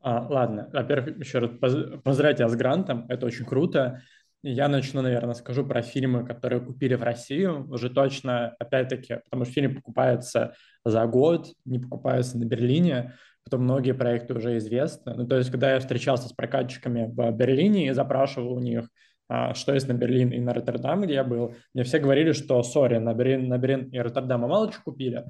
А, 0.00 0.26
ладно, 0.28 0.70
во-первых, 0.72 1.18
еще 1.18 1.40
раз 1.40 1.50
поз- 1.58 2.00
поздравляю 2.04 2.36
тебя 2.36 2.48
с 2.48 2.54
грантом, 2.54 3.06
это 3.08 3.26
очень 3.26 3.44
круто. 3.44 4.02
Я 4.42 4.68
начну, 4.68 5.00
наверное, 5.00 5.34
скажу 5.34 5.66
про 5.66 5.82
фильмы, 5.82 6.24
которые 6.24 6.60
купили 6.60 6.94
в 6.94 7.02
Россию, 7.02 7.66
уже 7.70 7.88
точно, 7.88 8.54
опять-таки, 8.60 9.20
потому 9.24 9.44
что 9.44 9.54
фильм 9.54 9.74
покупается 9.74 10.54
за 10.84 11.06
год, 11.06 11.54
не 11.64 11.78
покупается 11.78 12.38
на 12.38 12.44
Берлине, 12.44 13.14
потом 13.44 13.64
многие 13.64 13.92
проекты 13.92 14.34
уже 14.34 14.56
известны. 14.58 15.14
Ну, 15.14 15.26
то 15.26 15.36
есть, 15.36 15.50
когда 15.50 15.72
я 15.74 15.80
встречался 15.80 16.28
с 16.28 16.32
прокатчиками 16.32 17.06
в 17.06 17.30
Берлине 17.32 17.88
и 17.88 17.92
запрашивал 17.92 18.54
у 18.54 18.60
них, 18.60 18.88
а, 19.28 19.54
что 19.54 19.72
есть 19.72 19.88
на 19.88 19.94
Берлин 19.94 20.30
и 20.30 20.40
на 20.40 20.52
Роттердам, 20.52 21.02
где 21.02 21.14
я 21.14 21.24
был, 21.24 21.54
мне 21.72 21.84
все 21.84 21.98
говорили, 21.98 22.32
что, 22.32 22.62
сори, 22.62 22.98
на 22.98 23.14
Берлин, 23.14 23.48
на 23.48 23.58
Берлин 23.58 23.88
и 23.90 23.98
Роттердам 23.98 24.42
мы 24.42 24.48
мало 24.48 24.70
чего 24.70 24.82
купили, 24.84 25.24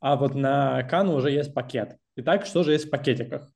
а 0.00 0.16
вот 0.16 0.34
на 0.34 0.82
Канну 0.84 1.14
уже 1.14 1.30
есть 1.30 1.54
пакет. 1.54 1.96
Итак, 2.16 2.46
что 2.46 2.62
же 2.62 2.72
есть 2.72 2.86
в 2.86 2.90
пакетиках? 2.90 3.50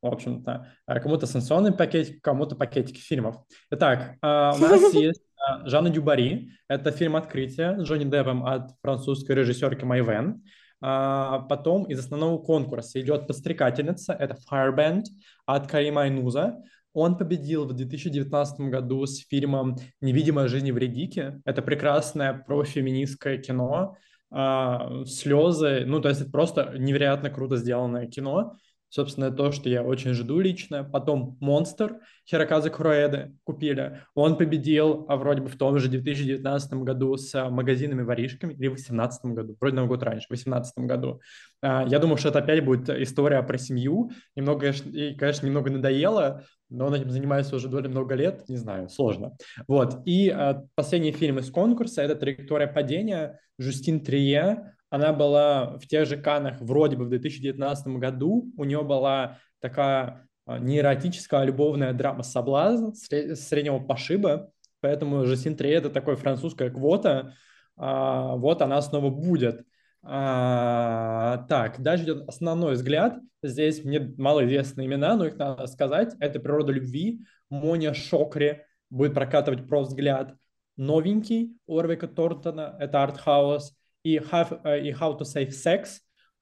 В 0.00 0.06
общем-то, 0.06 0.72
а, 0.86 1.00
кому-то 1.00 1.26
санкционный 1.26 1.72
пакетик, 1.72 2.22
кому-то 2.22 2.56
пакетики 2.56 2.98
фильмов. 2.98 3.36
Итак, 3.70 4.16
а, 4.20 4.52
у 4.54 4.58
нас 4.58 4.92
есть 4.94 5.22
а, 5.36 5.66
Жанна 5.66 5.90
Дюбари. 5.90 6.50
Это 6.68 6.90
фильм 6.90 7.16
«Открытие» 7.16 7.78
с 7.78 7.82
Джонни 7.84 8.04
Деппом 8.04 8.44
от 8.44 8.72
французской 8.82 9.36
режиссерки 9.36 9.84
Майвен. 9.84 10.42
А, 10.82 11.38
Потом 11.48 11.84
из 11.84 12.00
основного 12.00 12.38
конкурса 12.38 13.00
идет 13.00 13.26
«Подстрекательница». 13.26 14.12
Это 14.12 14.36
«Fireband» 14.50 15.04
от 15.46 15.68
Карима 15.68 16.02
Айнуза. 16.02 16.62
Он 16.92 17.16
победил 17.16 17.64
в 17.64 17.72
2019 17.72 18.60
году 18.68 19.06
с 19.06 19.24
фильмом 19.26 19.76
«Невидимая 20.00 20.48
жизнь 20.48 20.66
Евредики». 20.66 21.40
Это 21.44 21.62
прекрасное 21.62 22.34
профеминистское 22.34 23.38
кино, 23.38 23.96
а, 24.30 25.04
слезы. 25.06 25.84
Ну, 25.86 26.00
то 26.00 26.08
есть 26.08 26.20
это 26.20 26.30
просто 26.30 26.74
невероятно 26.76 27.30
круто 27.30 27.56
сделанное 27.56 28.06
кино. 28.06 28.56
Собственно, 28.92 29.30
то, 29.30 29.52
что 29.52 29.70
я 29.70 29.82
очень 29.82 30.12
жду 30.12 30.38
лично. 30.38 30.84
Потом 30.84 31.38
«Монстр» 31.40 32.00
Хироказы 32.28 32.68
Куроэды 32.68 33.34
купили. 33.42 34.00
Он 34.14 34.36
победил 34.36 35.06
а, 35.08 35.16
вроде 35.16 35.40
бы 35.40 35.48
в 35.48 35.56
том 35.56 35.78
же 35.78 35.88
2019 35.88 36.74
году 36.74 37.16
с 37.16 37.34
а, 37.34 37.48
магазинами 37.48 38.02
воришками, 38.02 38.52
или 38.52 38.68
в 38.68 38.74
2018 38.74 39.24
году, 39.24 39.56
вроде 39.58 39.76
на 39.76 39.86
год 39.86 40.02
раньше, 40.02 40.26
в 40.26 40.28
2018 40.28 40.78
году. 40.80 41.22
А, 41.62 41.86
Я 41.88 42.00
думаю, 42.00 42.18
что 42.18 42.28
это 42.28 42.40
опять 42.40 42.62
будет 42.62 42.90
история 42.90 43.42
про 43.42 43.56
семью. 43.56 44.10
Немного, 44.36 44.74
и, 44.92 45.14
конечно, 45.14 45.46
немного 45.46 45.70
надоело, 45.70 46.44
но 46.68 46.88
он 46.88 46.94
этим 46.94 47.08
занимается 47.08 47.56
уже 47.56 47.68
довольно 47.68 47.88
много 47.88 48.14
лет, 48.14 48.46
не 48.50 48.58
знаю, 48.58 48.90
сложно. 48.90 49.38
Вот. 49.68 50.02
И 50.04 50.28
а, 50.28 50.64
последний 50.74 51.12
фильм 51.12 51.38
из 51.38 51.50
конкурса– 51.50 52.02
это 52.02 52.14
«Траектория 52.14 52.66
падения» 52.66 53.40
Жюстин 53.58 54.00
Трие. 54.00 54.74
Она 54.92 55.14
была 55.14 55.78
в 55.78 55.86
тех 55.86 56.06
же 56.06 56.18
Канах 56.18 56.60
вроде 56.60 56.98
бы 56.98 57.06
в 57.06 57.08
2019 57.08 57.86
году. 57.96 58.52
У 58.58 58.64
нее 58.64 58.82
была 58.82 59.38
такая 59.58 60.28
а, 60.44 60.58
неэротическая 60.58 61.44
любовная 61.44 61.94
драма 61.94 62.22
«Соблазн» 62.22 62.90
сре- 62.90 63.34
среднего 63.34 63.78
пошиба. 63.78 64.50
Поэтому 64.80 65.24
Жюстин 65.24 65.56
Трие– 65.56 65.74
это 65.76 65.88
такой 65.88 66.16
французская 66.16 66.68
квота. 66.68 67.32
А, 67.74 68.36
Вот 68.36 68.60
она 68.60 68.82
снова 68.82 69.08
будет. 69.08 69.64
А, 70.02 71.46
так, 71.48 71.80
дальше 71.80 72.04
идет 72.04 72.28
основной 72.28 72.74
взгляд. 72.74 73.18
Здесь 73.42 73.82
мне 73.84 74.12
малоизвестные 74.18 74.86
имена, 74.86 75.16
но 75.16 75.24
их 75.24 75.38
надо 75.38 75.68
сказать. 75.68 76.14
Это 76.20 76.38
«Природа 76.38 76.70
любви». 76.70 77.22
Моня 77.48 77.94
Шокри 77.94 78.66
будет 78.90 79.14
прокатывать 79.14 79.66
про 79.66 79.80
взгляд. 79.80 80.34
Новенький 80.76 81.56
Орвика 81.66 82.08
Тортона, 82.08 82.76
это 82.78 83.02
артхаус. 83.02 83.74
И 84.02 84.18
How, 84.18 84.60
э, 84.64 84.82
и 84.82 84.92
How 84.92 85.18
to 85.18 85.22
Save 85.22 85.50
Sex 85.50 85.98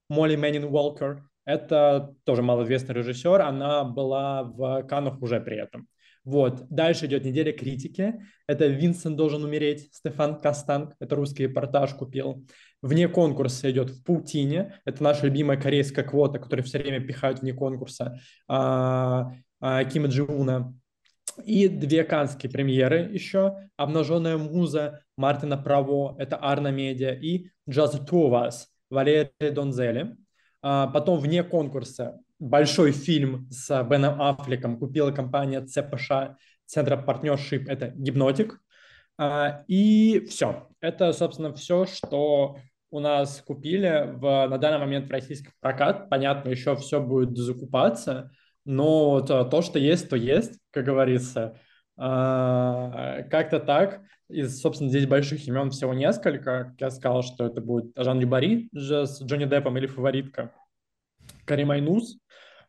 Молли 0.08 0.36
Мэннин 0.36 0.64
Уолкер. 0.64 1.22
Это 1.44 2.14
тоже 2.24 2.42
малоизвестный 2.42 2.94
режиссер. 2.94 3.40
Она 3.40 3.84
была 3.84 4.42
в 4.42 4.82
Каннах 4.84 5.22
уже 5.22 5.40
при 5.40 5.56
этом. 5.56 5.88
Вот. 6.24 6.66
Дальше 6.68 7.06
идет 7.06 7.24
неделя 7.24 7.52
критики. 7.52 8.14
Это 8.46 8.66
«Винсент 8.66 9.16
должен 9.16 9.42
умереть» 9.42 9.88
Стефан 9.94 10.38
Кастанг. 10.38 10.94
Это 11.00 11.16
русский 11.16 11.44
репортаж 11.44 11.94
купил. 11.94 12.44
Вне 12.82 13.08
конкурса 13.08 13.70
идет 13.70 13.90
«В 13.90 14.04
паутине». 14.04 14.80
Это 14.84 15.02
наша 15.02 15.26
любимая 15.26 15.58
корейская 15.58 16.02
квота, 16.02 16.38
которую 16.38 16.64
все 16.64 16.78
время 16.78 17.00
пихают 17.00 17.40
вне 17.40 17.54
конкурса. 17.54 18.20
А, 18.48 19.32
а, 19.60 19.84
Кима 19.84 20.08
Джиуна. 20.08 20.74
И 21.44 21.68
две 21.68 22.04
канские 22.04 22.52
премьеры 22.52 23.10
еще. 23.12 23.56
«Обнаженная 23.76 24.36
муза» 24.36 25.00
Мартина 25.20 25.58
Право. 25.58 26.16
Это 26.18 26.36
Арна 26.36 26.68
Медиа. 26.68 27.12
И 27.12 27.50
«Just 27.68 28.08
Two 28.08 28.30
of 28.30 28.48
Us» 28.48 28.64
Валерия 28.88 29.30
Донзели. 29.38 30.16
А, 30.62 30.86
Потом 30.86 31.20
вне 31.20 31.44
конкурса 31.44 32.18
большой 32.38 32.92
фильм 32.92 33.46
с 33.50 33.84
Беном 33.84 34.20
Аффлеком 34.20 34.78
купила 34.78 35.12
компания 35.12 35.60
ЦПШ, 35.60 36.10
Центра 36.64 36.96
партнершип, 36.96 37.68
это 37.68 37.88
«Гипнотик». 37.88 38.60
А, 39.18 39.62
И 39.68 40.26
все. 40.30 40.68
Это, 40.80 41.12
собственно, 41.12 41.52
все, 41.52 41.84
что 41.84 42.56
у 42.90 42.98
нас 42.98 43.42
купили 43.46 44.14
в, 44.14 44.46
на 44.48 44.56
данный 44.56 44.78
момент 44.78 45.06
в 45.06 45.10
российский 45.10 45.50
прокат. 45.60 46.08
Понятно, 46.08 46.48
еще 46.48 46.76
все 46.76 46.98
будет 46.98 47.36
закупаться, 47.36 48.30
но 48.64 49.18
а, 49.28 49.44
то, 49.44 49.60
что 49.60 49.78
есть, 49.78 50.08
то 50.08 50.16
есть, 50.16 50.58
как 50.70 50.84
говорится. 50.86 51.60
Как-то 51.96 53.60
так. 53.60 54.00
Из, 54.30 54.60
собственно, 54.60 54.90
здесь 54.90 55.06
больших 55.06 55.46
имен 55.46 55.70
всего 55.70 55.92
несколько. 55.92 56.74
Я 56.78 56.90
сказал, 56.90 57.22
что 57.22 57.46
это 57.46 57.60
будет 57.60 57.92
Жан 57.96 58.20
Любари 58.20 58.68
с 58.72 59.22
Джонни 59.22 59.44
Деппом 59.44 59.76
или 59.76 59.86
фаворитка. 59.86 60.52
Карим 61.44 61.70
Айнус, 61.70 62.18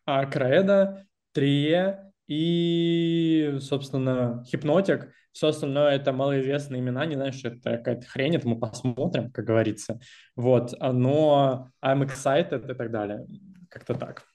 а, 0.06 0.26
Краэда, 0.26 1.06
Трие 1.34 2.12
и, 2.28 3.58
собственно, 3.60 4.44
Хипнотик. 4.48 5.12
Все 5.32 5.48
остальное 5.48 5.96
это 5.96 6.12
малоизвестные 6.12 6.82
имена, 6.82 7.06
не 7.06 7.16
знаю, 7.16 7.32
что 7.32 7.50
это 7.50 7.78
какая-то 7.78 8.06
хрень, 8.06 8.36
это 8.36 8.48
мы 8.48 8.60
посмотрим, 8.60 9.32
как 9.32 9.46
говорится. 9.46 10.00
Вот, 10.36 10.74
а, 10.80 10.92
но 10.92 11.70
I'm 11.84 12.04
excited 12.06 12.70
и 12.70 12.76
так 12.76 12.92
далее. 12.92 13.26
Как-то 13.70 13.94
так. 13.94 14.31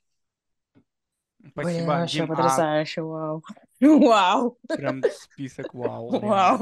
Блин, 1.54 1.84
Спасибо, 1.84 1.86
вообще 1.86 2.18
Дим. 2.18 2.32
А 2.32 2.36
потрясающе, 2.36 3.02
вау. 3.02 3.44
Вау, 3.80 4.58
прям 4.68 5.02
список 5.10 5.74
вау. 5.74 6.18
вау. 6.20 6.58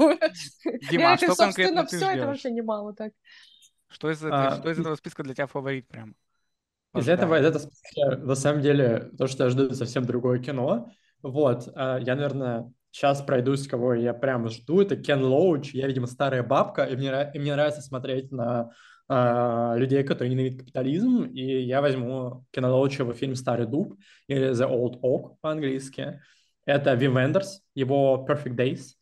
Дима, 0.89 1.13
а 1.13 1.17
что 1.17 1.33
конкретно 1.35 1.85
ты 1.85 1.97
все 1.97 2.11
это 2.11 2.27
вообще 2.27 2.51
немало 2.51 2.93
так. 2.93 3.13
Что 3.87 4.11
из, 4.11 4.21
А, 4.23 4.57
что 4.57 4.69
из 4.69 4.79
этого 4.79 4.95
списка 4.95 5.23
для 5.23 5.33
тебя 5.33 5.47
фаворит 5.47 5.87
прям? 5.87 6.15
Из 6.95 7.07
этого, 7.07 7.39
из 7.39 7.45
этого 7.45 7.61
списка, 7.61 8.17
на 8.17 8.35
самом 8.35 8.61
деле, 8.61 9.11
то, 9.17 9.27
что 9.27 9.45
я 9.45 9.49
жду, 9.49 9.63
это 9.63 9.75
совсем 9.75 10.05
другое 10.05 10.39
кино. 10.39 10.91
Вот, 11.21 11.69
а, 11.73 11.99
я, 11.99 12.15
наверное, 12.15 12.71
сейчас 12.91 13.21
пройдусь, 13.21 13.67
кого 13.67 13.93
я 13.93 14.13
прям 14.13 14.49
жду. 14.49 14.81
Это 14.81 14.95
Кен 14.95 15.23
Лоуч. 15.23 15.73
Я, 15.73 15.87
видимо, 15.87 16.07
старая 16.07 16.43
бабка, 16.43 16.83
и 16.83 16.95
мне, 16.95 17.31
и 17.33 17.39
мне 17.39 17.53
нравится 17.53 17.81
смотреть 17.81 18.31
на 18.31 18.71
а, 19.07 19.75
людей, 19.77 20.03
которые 20.03 20.33
ненавидят 20.33 20.59
капитализм. 20.59 21.23
И 21.23 21.61
я 21.61 21.81
возьму 21.81 22.45
Кена 22.51 22.69
Лоуча 22.69 23.03
его 23.03 23.13
фильм 23.13 23.35
«Старый 23.35 23.67
дуб» 23.67 23.95
или 24.27 24.51
«The 24.51 24.69
Old 24.69 25.01
Oak» 25.01 25.35
по-английски. 25.41 26.21
Это 26.65 26.93
Вим 26.95 27.17
Вендерс, 27.17 27.61
его 27.75 28.25
«Perfect 28.27 28.55
Days». 28.55 28.95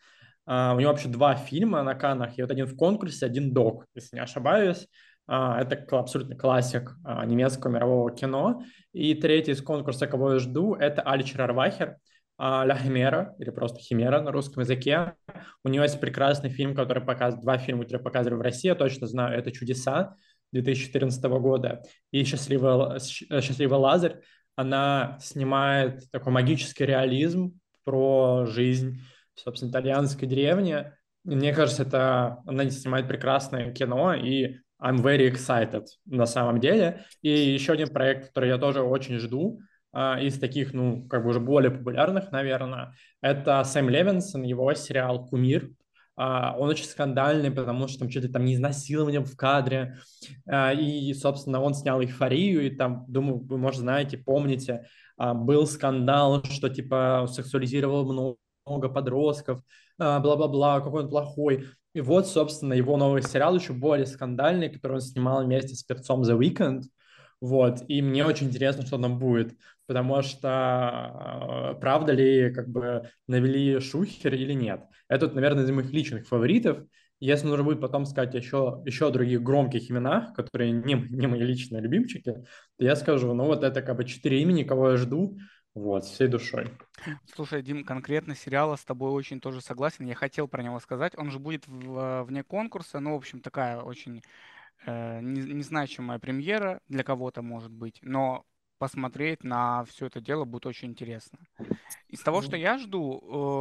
А, 0.45 0.73
у 0.75 0.79
него 0.79 0.91
вообще 0.91 1.07
два 1.07 1.35
фильма 1.35 1.83
на 1.83 1.95
Каннах, 1.95 2.37
и 2.37 2.41
вот 2.41 2.51
один 2.51 2.65
в 2.65 2.75
конкурсе, 2.75 3.25
один 3.25 3.53
док, 3.53 3.85
если 3.95 4.17
не 4.17 4.21
ошибаюсь. 4.21 4.87
А, 5.25 5.61
Это 5.61 5.85
абсолютно 5.97 6.35
классик 6.35 6.95
а, 7.05 7.25
немецкого 7.25 7.71
мирового 7.71 8.11
кино. 8.11 8.63
И 8.91 9.15
третий 9.15 9.51
из 9.51 9.61
конкурса, 9.61 10.07
кого 10.07 10.33
я 10.33 10.39
жду, 10.39 10.75
это 10.75 11.01
Алич 11.01 11.35
Рарвахер, 11.35 11.97
«Ля 12.39 12.75
Химера», 12.75 13.35
или 13.39 13.49
просто 13.49 13.79
«Химера» 13.79 14.21
на 14.21 14.31
русском 14.31 14.61
языке. 14.61 15.13
У 15.63 15.69
него 15.69 15.83
есть 15.83 15.99
прекрасный 15.99 16.49
фильм, 16.49 16.75
который 16.75 17.03
показывает, 17.03 17.43
два 17.43 17.57
фильма, 17.57 17.83
которые 17.83 18.03
показывали 18.03 18.37
в 18.37 18.41
России, 18.41 18.67
я 18.67 18.75
точно 18.75 19.07
знаю, 19.07 19.37
это 19.37 19.51
«Чудеса» 19.51 20.15
2014 20.51 21.23
года 21.23 21.83
и 22.11 22.23
«Счастливый, 22.23 22.99
«Счастливый 22.99 23.77
Лазарь». 23.77 24.19
Она 24.55 25.17
снимает 25.21 26.11
такой 26.11 26.31
магический 26.31 26.85
реализм, 26.85 27.59
про 27.83 28.45
жизнь, 28.45 29.01
собственно, 29.35 29.69
итальянской 29.69 30.27
деревни. 30.27 30.91
Мне 31.23 31.53
кажется, 31.53 31.83
это 31.83 32.39
она 32.45 32.69
снимает 32.69 33.07
прекрасное 33.07 33.71
кино, 33.71 34.13
и 34.13 34.57
I'm 34.81 34.97
very 34.97 35.31
excited 35.31 35.85
на 36.05 36.25
самом 36.25 36.59
деле. 36.59 37.05
И 37.21 37.29
еще 37.29 37.73
один 37.73 37.89
проект, 37.89 38.27
который 38.27 38.49
я 38.49 38.57
тоже 38.57 38.81
очень 38.81 39.17
жду, 39.17 39.59
а, 39.59 39.72
из 39.95 40.39
таких, 40.39 40.73
ну, 40.73 41.07
как 41.07 41.23
бы 41.23 41.29
уже 41.29 41.39
более 41.39 41.71
популярных, 41.71 42.31
наверное, 42.31 42.95
это 43.21 43.63
Сэм 43.63 43.89
Левинсон, 43.89 44.43
его 44.43 44.73
сериал 44.73 45.25
«Кумир». 45.27 45.69
А, 46.15 46.55
он 46.57 46.69
очень 46.69 46.85
скандальный, 46.85 47.51
потому 47.51 47.87
что 47.87 47.99
там 47.99 48.09
что-то 48.09 48.29
там 48.29 48.45
не 48.45 48.55
изнасилование 48.55 49.21
в 49.21 49.35
кадре. 49.35 49.97
А, 50.47 50.73
и, 50.73 51.13
собственно, 51.13 51.61
он 51.61 51.73
снял 51.73 52.01
«Эйфорию», 52.01 52.65
и 52.65 52.69
там, 52.69 53.05
думаю, 53.07 53.39
вы, 53.39 53.57
может, 53.57 53.81
знаете, 53.81 54.17
помните, 54.17 54.87
был 55.17 55.67
скандал, 55.67 56.43
что, 56.45 56.69
типа, 56.69 57.27
сексуализировал 57.29 58.11
много 58.11 58.37
много 58.65 58.87
подростков, 58.87 59.61
бла-бла-бла, 59.97 60.79
какой 60.79 61.03
он 61.03 61.09
плохой. 61.09 61.67
И 61.93 61.99
вот, 61.99 62.27
собственно, 62.27 62.73
его 62.73 62.95
новый 62.95 63.21
сериал 63.21 63.55
еще 63.55 63.73
более 63.73 64.05
скандальный, 64.05 64.69
который 64.69 64.93
он 64.93 65.01
снимал 65.01 65.43
вместе 65.43 65.75
с 65.75 65.83
перцом 65.83 66.21
The 66.21 66.39
Weeknd. 66.39 66.83
Вот, 67.41 67.83
и 67.89 68.01
мне 68.01 68.25
очень 68.25 68.47
интересно, 68.47 68.85
что 68.85 68.97
там 68.97 69.19
будет, 69.19 69.57
потому 69.87 70.21
что 70.21 71.77
правда 71.81 72.13
ли 72.13 72.53
как 72.53 72.69
бы 72.69 73.09
навели 73.27 73.79
шухер 73.79 74.33
или 74.33 74.53
нет. 74.53 74.81
Это, 75.07 75.29
наверное, 75.29 75.63
из 75.63 75.71
моих 75.71 75.91
личных 75.91 76.27
фаворитов. 76.27 76.85
Если 77.19 77.47
нужно 77.47 77.63
будет 77.63 77.79
потом 77.79 78.05
сказать 78.05 78.33
еще, 78.33 78.81
еще 78.85 79.07
о 79.07 79.11
других 79.11 79.41
громких 79.41 79.89
именах, 79.89 80.33
которые 80.33 80.71
не, 80.71 80.93
не 80.93 81.27
мои 81.27 81.39
личные 81.39 81.81
любимчики, 81.81 82.33
то 82.77 82.85
я 82.85 82.95
скажу, 82.97 83.33
ну 83.33 83.45
вот 83.45 83.63
это 83.63 83.81
как 83.81 83.95
бы 83.95 84.03
четыре 84.03 84.41
имени, 84.41 84.63
кого 84.63 84.91
я 84.91 84.97
жду, 84.97 85.37
вот, 85.75 86.05
всей 86.05 86.27
душой. 86.27 86.69
Слушай, 87.33 87.63
Дим, 87.63 87.83
конкретно 87.83 88.35
сериала 88.35 88.75
с 88.75 88.85
тобой 88.85 89.11
очень 89.11 89.39
тоже 89.39 89.59
согласен. 89.59 90.05
Я 90.05 90.13
хотел 90.13 90.47
про 90.47 90.61
него 90.61 90.79
сказать. 90.79 91.17
Он 91.17 91.31
же 91.31 91.39
будет 91.39 91.65
в, 91.65 92.23
вне 92.23 92.43
конкурса. 92.43 92.99
Ну, 92.99 93.13
в 93.13 93.17
общем, 93.17 93.39
такая 93.39 93.79
очень 93.79 94.21
э, 94.85 95.19
незначимая 95.21 96.19
премьера 96.19 96.79
для 96.89 97.03
кого-то 97.03 97.41
может 97.41 97.71
быть. 97.71 97.97
Но 98.03 98.45
посмотреть 98.83 99.45
на 99.45 99.85
все 99.85 100.07
это 100.07 100.19
дело 100.19 100.43
будет 100.43 100.65
очень 100.65 100.89
интересно. 100.89 101.39
Из 102.09 102.19
того, 102.19 102.41
что 102.41 102.57
я 102.57 102.77
жду, 102.77 103.17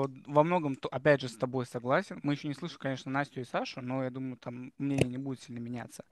э, 0.08 0.20
во 0.26 0.42
многом, 0.42 0.76
опять 0.90 1.20
же, 1.20 1.28
с 1.28 1.36
тобой 1.36 1.64
согласен. 1.64 2.18
Мы 2.24 2.32
еще 2.32 2.48
не 2.48 2.54
слышим, 2.54 2.78
конечно, 2.80 3.12
Настю 3.12 3.40
и 3.40 3.44
Сашу, 3.44 3.82
но 3.82 4.02
я 4.02 4.10
думаю, 4.10 4.36
там 4.36 4.72
мнение 4.78 5.06
не 5.06 5.18
будет 5.18 5.40
сильно 5.40 5.60
меняться. 5.60 6.04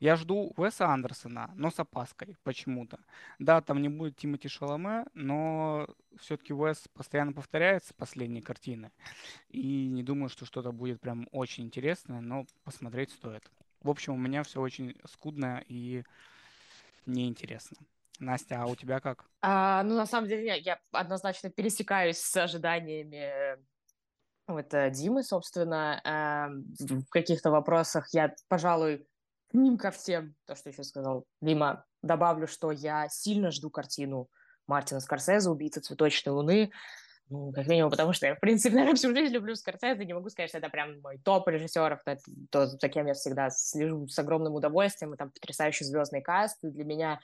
Я 0.00 0.16
жду 0.16 0.52
Уэса 0.58 0.86
Андерсона, 0.86 1.50
но 1.54 1.70
с 1.70 1.80
опаской 1.80 2.36
почему-то. 2.42 2.98
Да, 3.38 3.62
там 3.62 3.80
не 3.80 3.88
будет 3.88 4.16
Тимати 4.16 4.48
Шаломе, 4.48 5.06
но 5.14 5.88
все-таки 6.18 6.52
Уэс 6.52 6.88
постоянно 6.92 7.32
повторяется 7.32 7.94
последние 7.94 8.42
картины. 8.42 8.90
И 9.48 9.88
не 9.88 10.02
думаю, 10.02 10.28
что 10.28 10.44
что-то 10.44 10.72
будет 10.72 11.00
прям 11.00 11.26
очень 11.32 11.64
интересное, 11.64 12.20
но 12.20 12.44
посмотреть 12.64 13.12
стоит. 13.12 13.50
В 13.80 13.88
общем, 13.88 14.12
у 14.12 14.18
меня 14.18 14.42
все 14.42 14.60
очень 14.60 14.94
скудно 15.06 15.64
и 15.68 16.04
неинтересно. 17.06 17.78
Настя, 18.18 18.62
а 18.62 18.66
у 18.66 18.76
тебя 18.76 19.00
как? 19.00 19.24
А, 19.40 19.82
ну, 19.82 19.96
на 19.96 20.06
самом 20.06 20.28
деле, 20.28 20.46
я, 20.46 20.54
я 20.54 20.78
однозначно 20.92 21.50
пересекаюсь 21.50 22.18
с 22.18 22.36
ожиданиями 22.36 23.58
вот 24.48 24.72
э, 24.72 24.90
Димы, 24.90 25.22
собственно. 25.22 26.00
Э, 26.04 26.48
в 26.80 27.08
каких-то 27.10 27.50
вопросах 27.50 28.08
я, 28.12 28.34
пожалуй, 28.48 29.06
к 29.50 29.54
ним 29.54 29.76
ко 29.76 29.90
всем, 29.90 30.34
то, 30.46 30.54
что 30.54 30.70
еще 30.70 30.84
сказал 30.84 31.26
Дима, 31.40 31.84
добавлю, 32.02 32.46
что 32.46 32.72
я 32.72 33.08
сильно 33.10 33.50
жду 33.50 33.70
картину 33.70 34.28
Мартина 34.66 35.00
Скорсезе 35.00 35.50
«Убийца 35.50 35.80
цветочной 35.80 36.32
луны». 36.32 36.70
Ну, 37.30 37.52
как 37.52 37.66
минимум, 37.66 37.90
потому 37.90 38.14
что 38.14 38.26
я, 38.26 38.36
в 38.36 38.40
принципе, 38.40 38.74
наверное, 38.76 38.96
всю 38.96 39.14
жизнь 39.14 39.34
люблю 39.34 39.54
Скорсезе, 39.54 40.04
не 40.06 40.14
могу 40.14 40.30
сказать, 40.30 40.48
что 40.48 40.58
это 40.58 40.70
прям 40.70 41.00
мой 41.00 41.18
топ 41.18 41.46
режиссеров, 41.48 42.02
то, 42.02 42.16
то, 42.50 42.66
за 42.66 42.88
кем 42.88 43.06
я 43.06 43.12
всегда 43.12 43.50
слежу 43.50 44.08
с 44.08 44.18
огромным 44.18 44.54
удовольствием, 44.54 45.12
и 45.12 45.16
там 45.18 45.30
потрясающий 45.30 45.84
звездный 45.84 46.22
каст, 46.22 46.64
и 46.64 46.68
для 46.68 46.84
меня 46.84 47.20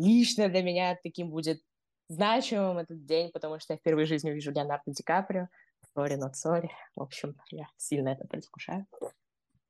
лично 0.00 0.48
для 0.48 0.62
меня 0.62 0.98
таким 1.02 1.30
будет 1.30 1.62
значимым 2.08 2.78
этот 2.78 3.04
день, 3.04 3.30
потому 3.32 3.60
что 3.60 3.74
я 3.74 3.78
впервые 3.78 4.06
в 4.06 4.08
жизни 4.08 4.30
увижу 4.30 4.50
Леонардо 4.50 4.92
Ди 4.92 5.02
Каприо. 5.02 5.48
Сори, 5.94 6.14
not 6.14 6.32
sorry. 6.34 6.68
В 6.96 7.02
общем, 7.02 7.36
я 7.50 7.66
сильно 7.76 8.10
это 8.10 8.26
предвкушаю. 8.26 8.86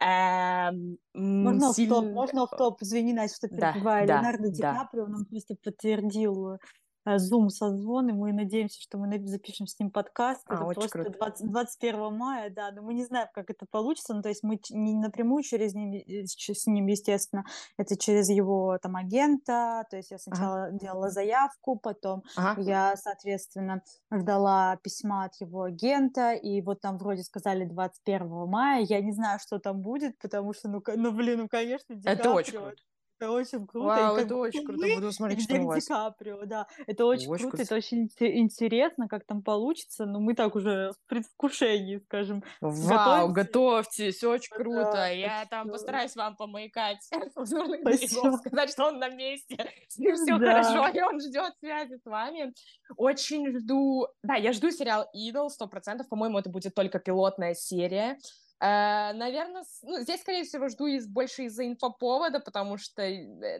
Эм, 0.00 0.98
можно 1.14 1.74
сильно... 1.74 1.96
в 1.96 2.00
топ, 2.00 2.12
можно 2.12 2.46
в 2.46 2.50
топ, 2.50 2.82
извини, 2.82 3.12
Настя, 3.12 3.36
что 3.36 3.48
перебиваю. 3.48 4.06
Да, 4.06 4.14
Леонардо 4.14 4.48
да, 4.48 4.50
Ди 4.50 4.62
Каприо 4.62 5.06
нам 5.06 5.26
просто 5.26 5.56
подтвердил 5.62 6.58
Zoom 7.06 7.48
э, 7.48 8.10
и 8.10 8.12
мы 8.12 8.32
надеемся, 8.32 8.80
что 8.80 8.98
мы 8.98 9.26
запишем 9.26 9.66
с 9.66 9.78
ним 9.78 9.90
подкаст. 9.90 10.42
А, 10.46 10.54
это 10.54 10.64
просто 10.64 10.88
круто. 10.88 11.10
20, 11.10 11.50
21 11.50 12.16
мая, 12.16 12.50
да, 12.50 12.70
но 12.72 12.82
мы 12.82 12.94
не 12.94 13.04
знаем, 13.04 13.28
как 13.32 13.50
это 13.50 13.66
получится. 13.70 14.14
Ну, 14.14 14.22
то 14.22 14.28
есть 14.28 14.42
мы 14.42 14.60
не 14.70 14.94
напрямую 14.94 15.42
через 15.42 15.74
ним, 15.74 15.92
э, 15.92 16.26
с 16.26 16.66
ним, 16.66 16.86
естественно, 16.86 17.44
это 17.76 17.96
через 17.96 18.28
его 18.28 18.78
там 18.78 18.96
агента. 18.96 19.86
То 19.90 19.96
есть 19.96 20.10
я 20.10 20.18
сначала 20.18 20.64
ага. 20.64 20.78
делала 20.78 21.10
заявку, 21.10 21.76
потом 21.76 22.22
ага. 22.36 22.60
я, 22.60 22.96
соответственно, 22.96 23.82
ждала 24.12 24.76
письма 24.76 25.24
от 25.24 25.34
его 25.40 25.62
агента, 25.62 26.32
и 26.32 26.60
вот 26.60 26.80
там 26.80 26.98
вроде 26.98 27.22
сказали 27.22 27.64
21 27.64 28.28
мая. 28.48 28.82
Я 28.82 29.00
не 29.00 29.12
знаю, 29.12 29.38
что 29.40 29.58
там 29.58 29.80
будет, 29.80 30.18
потому 30.18 30.52
что, 30.52 30.68
ну, 30.68 30.82
ну 30.96 31.12
блин, 31.12 31.40
ну, 31.40 31.48
конечно, 31.48 31.94
Ди 31.94 32.08
Это 32.08 32.30
очень 32.30 32.58
круто. 32.58 32.82
Это 33.20 33.32
очень 33.32 33.66
круто. 33.66 33.86
Вау, 33.86 34.16
это 34.16 34.34
очень 34.34 34.64
круто. 34.64 34.86
Буду 34.94 35.12
смотреть, 35.12 35.42
что 35.42 35.54
у 35.56 35.66
вас. 35.66 35.84
Ди 35.84 35.88
Каприо, 35.88 36.46
да. 36.46 36.66
Это 36.86 37.04
очень, 37.04 37.28
очень 37.28 37.50
круто, 37.50 37.58
круто, 37.58 37.62
это 37.64 37.74
очень 37.74 38.10
интересно, 38.18 39.08
как 39.08 39.26
там 39.26 39.42
получится. 39.42 40.06
Но 40.06 40.20
мы 40.20 40.34
так 40.34 40.56
уже 40.56 40.92
в 40.92 41.06
предвкушении, 41.06 41.98
скажем. 41.98 42.42
Вау, 42.62 43.30
готовьтесь, 43.30 44.24
очень 44.24 44.56
круто. 44.56 44.92
Да, 44.94 45.08
Я 45.08 45.44
там 45.50 45.68
постараюсь 45.68 46.16
вам 46.16 46.34
помаякать 46.34 47.02
сказать, 47.04 48.70
что 48.70 48.86
он 48.86 48.98
на 48.98 49.10
месте, 49.10 49.70
с 49.88 49.98
ним 49.98 50.14
все 50.14 50.38
да. 50.38 50.62
хорошо, 50.62 50.88
и 50.98 51.02
он 51.02 51.20
ждет 51.20 51.52
связи 51.58 51.98
с 51.98 52.04
вами. 52.06 52.54
Очень 52.96 53.58
жду... 53.58 54.06
Да, 54.22 54.36
я 54.36 54.54
жду 54.54 54.70
сериал 54.70 55.06
«Идол» 55.12 55.50
сто 55.50 55.66
процентов. 55.66 56.08
По-моему, 56.08 56.38
это 56.38 56.48
будет 56.48 56.74
только 56.74 56.98
пилотная 56.98 57.52
серия. 57.52 58.16
Uh, 58.62 59.14
наверное, 59.14 59.64
ну, 59.82 60.00
здесь, 60.00 60.20
скорее 60.20 60.44
всего, 60.44 60.68
жду 60.68 60.86
из, 60.86 61.06
больше 61.06 61.44
из-за 61.44 61.66
инфоповода, 61.66 62.40
потому 62.40 62.76
что 62.76 63.00
э, 63.00 63.58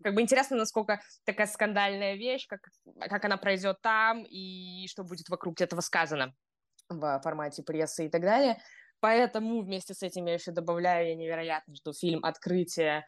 как 0.00 0.14
бы 0.14 0.22
интересно, 0.22 0.56
насколько 0.56 1.00
такая 1.24 1.48
скандальная 1.48 2.14
вещь, 2.14 2.46
как, 2.46 2.60
как 3.00 3.24
она 3.24 3.36
пройдет 3.36 3.82
там 3.82 4.22
и 4.22 4.86
что 4.86 5.02
будет 5.02 5.28
вокруг 5.28 5.60
этого 5.60 5.80
сказано 5.80 6.36
в 6.88 7.20
формате 7.24 7.64
прессы 7.64 8.06
и 8.06 8.08
так 8.08 8.22
далее. 8.22 8.60
Поэтому 9.00 9.60
вместе 9.62 9.92
с 9.94 10.04
этим 10.04 10.26
я 10.26 10.34
еще 10.34 10.52
добавляю, 10.52 11.08
я 11.08 11.16
невероятно 11.16 11.74
жду 11.74 11.92
фильм 11.92 12.24
«Открытие», 12.24 13.04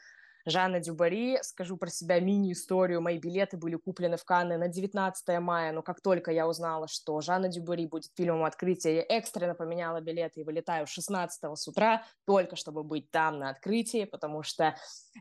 Жанна 0.46 0.80
Дюбари. 0.80 1.38
Скажу 1.42 1.76
про 1.76 1.88
себя 1.88 2.20
мини-историю. 2.20 3.00
Мои 3.00 3.18
билеты 3.18 3.56
были 3.56 3.76
куплены 3.76 4.16
в 4.16 4.24
Канны 4.24 4.56
на 4.56 4.68
19 4.68 5.40
мая, 5.40 5.72
но 5.72 5.82
как 5.82 6.00
только 6.00 6.30
я 6.30 6.48
узнала, 6.48 6.88
что 6.88 7.20
Жанна 7.20 7.48
Дюбари 7.48 7.86
будет 7.86 8.10
фильмом 8.16 8.44
открытия, 8.44 8.96
я 8.96 9.02
экстренно 9.02 9.54
поменяла 9.54 10.00
билеты 10.00 10.40
и 10.40 10.44
вылетаю 10.44 10.86
16 10.86 11.58
с 11.58 11.68
утра, 11.68 12.04
только 12.26 12.56
чтобы 12.56 12.82
быть 12.82 13.10
там 13.10 13.38
на 13.38 13.50
открытии, 13.50 14.04
потому 14.04 14.42
что 14.42 14.76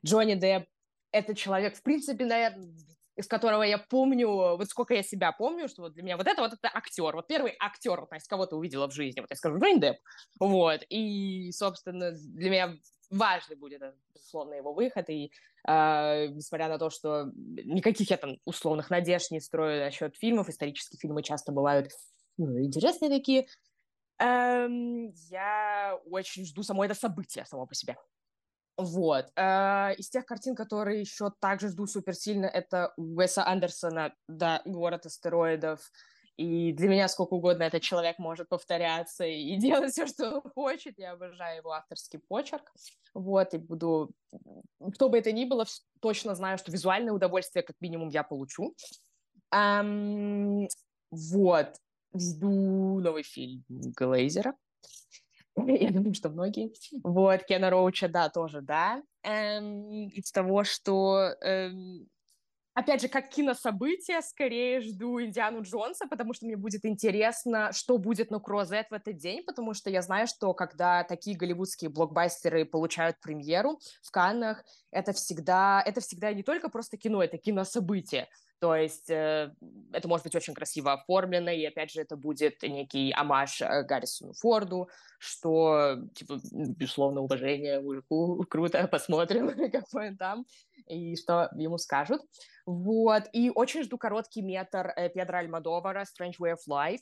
Джонни 0.06 0.36
Депп 0.36 0.68
это 1.12 1.36
человек, 1.36 1.76
в 1.76 1.84
принципе, 1.84 2.26
наверное, 2.26 2.70
из 3.16 3.28
которого 3.28 3.64
я 3.64 3.78
помню, 3.78 4.30
вот 4.30 4.68
сколько 4.70 4.94
я 4.94 5.04
себя 5.04 5.32
помню, 5.32 5.68
что 5.68 5.84
вот 5.84 5.94
для 5.94 6.04
меня 6.04 6.18
вот 6.18 6.28
это 6.28 6.42
вот 6.42 6.54
это 6.54 6.70
актер, 6.74 7.16
вот 7.16 7.28
первый 7.28 7.54
актер, 7.60 8.00
вот, 8.00 8.10
кого 8.28 8.46
ты 8.46 8.56
увидела 8.56 8.88
в 8.88 8.94
жизни, 8.94 9.20
вот 9.20 9.30
я 9.30 9.36
скажу, 9.36 9.58
Джонни 9.60 9.80
Депп, 9.80 9.98
вот, 10.40 10.82
и, 10.90 11.52
собственно, 11.52 12.12
для 12.12 12.50
меня 12.50 12.78
важный 13.10 13.56
будет, 13.56 13.82
безусловно, 14.14 14.54
его 14.56 14.74
выход, 14.74 15.10
и 15.10 15.32
э, 15.68 16.28
несмотря 16.28 16.68
на 16.70 16.78
то, 16.78 16.90
что 16.90 17.32
никаких 17.36 18.10
я 18.10 18.18
там 18.18 18.38
условных 18.46 18.90
надежд 18.90 19.32
не 19.32 19.40
строю 19.40 19.84
насчет 19.84 20.16
фильмов, 20.16 20.50
исторические 20.50 21.00
фильмы 21.00 21.24
часто 21.24 21.52
бывают 21.52 21.92
ну, 22.38 22.58
интересные 22.64 23.10
такие, 23.10 23.48
эм, 24.20 25.12
я 25.30 26.00
очень 26.06 26.46
жду 26.46 26.64
само 26.64 26.86
это 26.86 26.96
событие 26.96 27.46
само 27.46 27.66
по 27.68 27.76
себе. 27.76 27.98
Вот. 28.78 29.26
Э, 29.36 29.94
из 29.98 30.10
тех 30.10 30.26
картин, 30.26 30.56
которые 30.56 31.02
еще 31.02 31.32
также 31.42 31.68
жду 31.68 31.86
супер 31.86 32.16
сильно, 32.16 32.46
это 32.46 32.94
Уэса 32.96 33.46
Андерсона, 33.46 34.14
да, 34.28 34.62
«Город 34.64 35.06
астероидов». 35.06 35.92
И 36.40 36.72
для 36.72 36.88
меня 36.88 37.10
сколько 37.10 37.34
угодно 37.34 37.64
этот 37.64 37.82
человек 37.82 38.18
может 38.18 38.48
повторяться 38.48 39.26
и 39.26 39.56
делать 39.58 39.92
все, 39.92 40.08
что 40.08 40.40
он 40.40 40.50
хочет. 40.52 40.98
Я 40.98 41.12
обожаю 41.12 41.58
его 41.58 41.74
авторский 41.74 42.20
почерк. 42.20 42.72
Вот, 43.14 43.54
и 43.54 43.58
буду... 43.58 44.12
Кто 44.94 45.10
бы 45.10 45.18
это 45.18 45.34
ни 45.34 45.44
было, 45.44 45.66
точно 46.00 46.36
знаю, 46.36 46.58
что 46.58 46.72
визуальное 46.72 47.12
удовольствие 47.12 47.62
как 47.62 47.76
минимум 47.82 48.08
я 48.08 48.24
получу. 48.24 48.74
Эм, 49.52 50.70
вот. 51.12 51.76
Жду 52.16 53.00
новый 53.02 53.24
фильм 53.24 53.66
Глейзера. 53.68 54.56
Я 55.58 55.92
думаю, 55.92 56.14
что 56.14 56.30
многие. 56.30 56.72
Вот, 57.04 57.44
Кена 57.44 57.70
Роуча, 57.70 58.08
да, 58.08 58.30
тоже, 58.30 58.62
да. 58.62 59.04
Эм, 59.24 60.08
из 60.08 60.32
того, 60.32 60.64
что... 60.64 61.36
Эм, 61.42 62.08
опять 62.80 63.02
же, 63.02 63.10
как 63.10 63.30
кинособытие, 63.30 64.22
скорее 64.22 64.82
жду 64.82 65.22
Индиану 65.22 65.62
Джонса, 65.62 66.08
потому 66.08 66.34
что 66.34 66.46
мне 66.46 66.56
будет 66.56 66.86
интересно, 66.86 67.72
что 67.74 67.98
будет 67.98 68.32
на 68.32 68.40
Крозет 68.40 68.88
в 68.90 68.94
этот 68.94 69.18
день, 69.18 69.44
потому 69.44 69.74
что 69.74 69.90
я 69.90 70.02
знаю, 70.02 70.28
что 70.28 70.54
когда 70.54 71.04
такие 71.04 71.38
голливудские 71.38 71.90
блокбастеры 71.90 72.66
получают 72.66 73.20
премьеру 73.20 73.80
в 74.02 74.12
Каннах, 74.12 74.64
это 74.92 75.14
всегда, 75.14 75.84
это 75.86 76.02
всегда 76.02 76.34
не 76.34 76.44
только 76.44 76.70
просто 76.70 76.98
кино, 76.98 77.22
это 77.22 77.38
кинособытие. 77.38 78.28
То 78.60 78.76
есть 78.76 79.10
э, 79.10 79.54
это 79.94 80.08
может 80.10 80.26
быть 80.26 80.36
очень 80.36 80.54
красиво 80.54 80.92
оформлено, 80.92 81.50
и 81.50 81.64
опять 81.64 81.92
же 81.92 82.02
это 82.02 82.18
будет 82.18 82.62
некий 82.62 83.14
амаш 83.16 83.62
э, 83.62 83.84
Гаррисону 83.84 84.34
Форду, 84.34 84.90
что, 85.18 85.98
типа, 86.14 86.40
безусловно, 86.52 87.22
уважение 87.22 87.80
мужику, 87.80 88.46
круто, 88.50 88.86
посмотрим, 88.88 89.50
какой 89.72 90.10
он 90.10 90.18
там, 90.18 90.46
и 90.90 91.16
что 91.16 91.50
ему 91.56 91.78
скажут. 91.78 92.22
Вот, 92.66 93.24
и 93.32 93.50
очень 93.50 93.84
жду 93.84 93.98
короткий 93.98 94.42
метр 94.42 94.94
э, 94.96 95.10
Педро 95.10 95.38
Альмадовара 95.38 96.04
«Strange 96.04 96.36
Way 96.40 96.54
of 96.54 96.68
Life», 96.70 97.02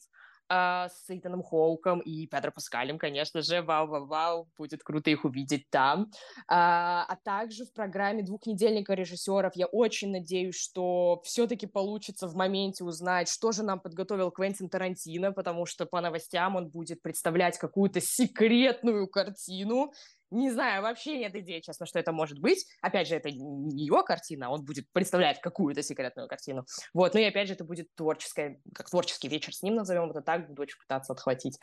а, 0.50 0.88
с 0.90 1.04
Итаном 1.10 1.44
Хоуком 1.44 2.00
и 2.00 2.26
Педро 2.28 2.52
Паскалем, 2.52 2.98
конечно 2.98 3.42
же. 3.42 3.62
Вау-вау-вау, 3.62 4.48
будет 4.58 4.82
круто 4.82 5.10
их 5.10 5.26
увидеть 5.26 5.70
там. 5.70 6.10
А, 6.48 7.06
а 7.08 7.16
также 7.18 7.66
в 7.66 7.74
программе 7.74 8.24
двухнедельника 8.24 8.94
режиссеров 8.94 9.56
я 9.56 9.66
очень 9.66 10.12
надеюсь, 10.12 10.56
что 10.56 11.22
все-таки 11.26 11.68
получится 11.68 12.28
в 12.28 12.36
моменте 12.36 12.86
узнать, 12.86 13.30
что 13.30 13.52
же 13.52 13.64
нам 13.64 13.80
подготовил 13.80 14.32
Квентин 14.32 14.70
Тарантино, 14.70 15.34
потому 15.34 15.66
что 15.66 15.86
по 15.86 16.00
новостям 16.00 16.56
он 16.56 16.70
будет 16.70 17.02
представлять 17.02 17.58
какую-то 17.58 18.00
секретную 18.00 19.08
картину, 19.08 19.92
не 20.32 20.52
знаю, 20.52 20.82
вообще 20.82 21.18
нет 21.18 21.36
идеи, 21.36 21.60
честно, 21.60 21.86
что 21.86 22.00
это 22.00 22.12
может 22.12 22.40
быть. 22.40 22.66
Опять 22.82 23.08
же, 23.08 23.16
это 23.16 23.30
не 23.32 23.86
его 23.86 24.04
картина, 24.04 24.50
он 24.50 24.64
будет 24.66 24.86
представлять 24.92 25.40
какую-то 25.42 25.84
секретную 25.84 26.28
картину. 26.28 26.66
Вот, 26.94 27.14
ну 27.14 27.20
и 27.20 27.26
опять 27.26 27.48
же, 27.48 27.54
это 27.54 27.64
будет 27.64 27.88
творческая, 27.96 28.60
как 28.74 28.90
творческий 28.90 29.28
вечер 29.28 29.54
с 29.54 29.64
ним, 29.64 29.76
назовем 29.76 30.10
это 30.12 30.22
так, 30.22 30.48
буду 30.48 30.62
очень 30.62 30.80
пытаться 30.80 31.14
отхватить 31.14 31.60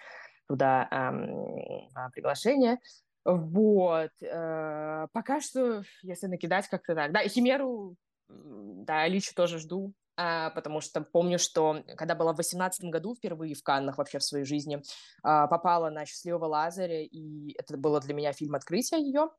туда 0.46 0.88
эм, 0.90 1.88
приглашение. 2.12 2.78
Вот. 3.24 4.10
Э, 4.20 5.06
пока 5.12 5.40
что, 5.40 5.82
если 6.02 6.26
накидать 6.26 6.68
как-то 6.68 6.94
так. 6.94 7.12
Да, 7.12 7.26
Химеру, 7.26 7.96
да, 8.28 9.02
Аличу 9.02 9.34
тоже 9.34 9.58
жду 9.58 9.94
а, 9.94 10.03
потому 10.16 10.80
что 10.80 11.00
помню, 11.00 11.38
что 11.38 11.82
когда 11.96 12.14
была 12.14 12.32
в 12.32 12.36
18 12.36 12.84
году 12.84 13.14
впервые 13.14 13.54
в 13.54 13.62
Каннах 13.62 13.98
вообще 13.98 14.18
в 14.18 14.24
своей 14.24 14.44
жизни, 14.44 14.82
а, 15.22 15.46
попала 15.46 15.90
на 15.90 16.06
«Счастливого 16.06 16.46
Лазаря», 16.46 17.02
и 17.02 17.52
это 17.58 17.76
было 17.76 18.00
для 18.00 18.14
меня 18.14 18.32
фильм 18.32 18.54
открытия 18.54 18.98
ее. 18.98 19.30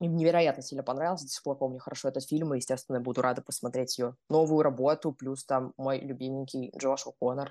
И 0.00 0.06
невероятно 0.06 0.62
сильно 0.62 0.82
понравился, 0.82 1.24
до 1.24 1.30
сих 1.30 1.42
пор 1.42 1.56
помню 1.56 1.78
хорошо 1.78 2.08
этот 2.08 2.24
фильм, 2.28 2.52
и, 2.52 2.58
естественно, 2.58 3.00
буду 3.00 3.22
рада 3.22 3.42
посмотреть 3.42 3.96
ее 3.98 4.16
новую 4.28 4.62
работу, 4.62 5.12
плюс 5.12 5.44
там 5.44 5.72
мой 5.76 6.00
любименький 6.00 6.72
Джош 6.76 7.06
О'Коннор, 7.06 7.50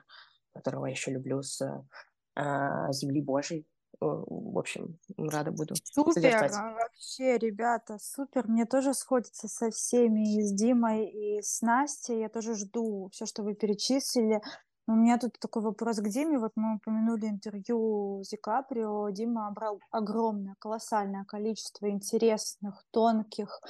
которого 0.54 0.86
я 0.86 0.92
еще 0.92 1.12
люблю 1.12 1.42
с 1.42 1.62
а, 2.36 2.92
«Земли 2.92 3.22
Божьей», 3.22 3.66
Э, 3.66 3.73
в 4.04 4.58
общем, 4.58 4.98
рада 5.18 5.52
буду 5.52 5.76
Супер, 5.84 6.36
а, 6.36 6.74
вообще, 6.74 7.38
ребята, 7.38 7.98
супер. 8.00 8.48
Мне 8.48 8.66
тоже 8.66 8.94
сходится 8.94 9.48
со 9.48 9.70
всеми, 9.72 10.38
и 10.38 10.42
с 10.42 10.54
Димой, 10.54 11.06
и 11.06 11.42
с 11.42 11.62
Настей. 11.62 12.20
Я 12.20 12.30
тоже 12.30 12.56
жду 12.56 13.10
все, 13.12 13.26
что 13.26 13.44
вы 13.44 13.56
перечислили. 13.56 14.42
Но 14.86 14.96
у 14.96 14.98
меня 14.98 15.18
тут 15.18 15.40
такой 15.40 15.62
вопрос 15.62 15.98
к 15.98 16.10
Диме. 16.10 16.38
Вот 16.38 16.52
мы 16.56 16.76
упомянули 16.76 17.28
интервью 17.28 18.22
с 18.24 18.30
Ди 18.30 18.38
Каприо. 18.38 19.10
Дима 19.12 19.50
брал 19.52 19.80
огромное, 19.92 20.56
колоссальное 20.60 21.24
количество 21.24 21.90
интересных, 21.90 22.84
тонких 22.92 23.62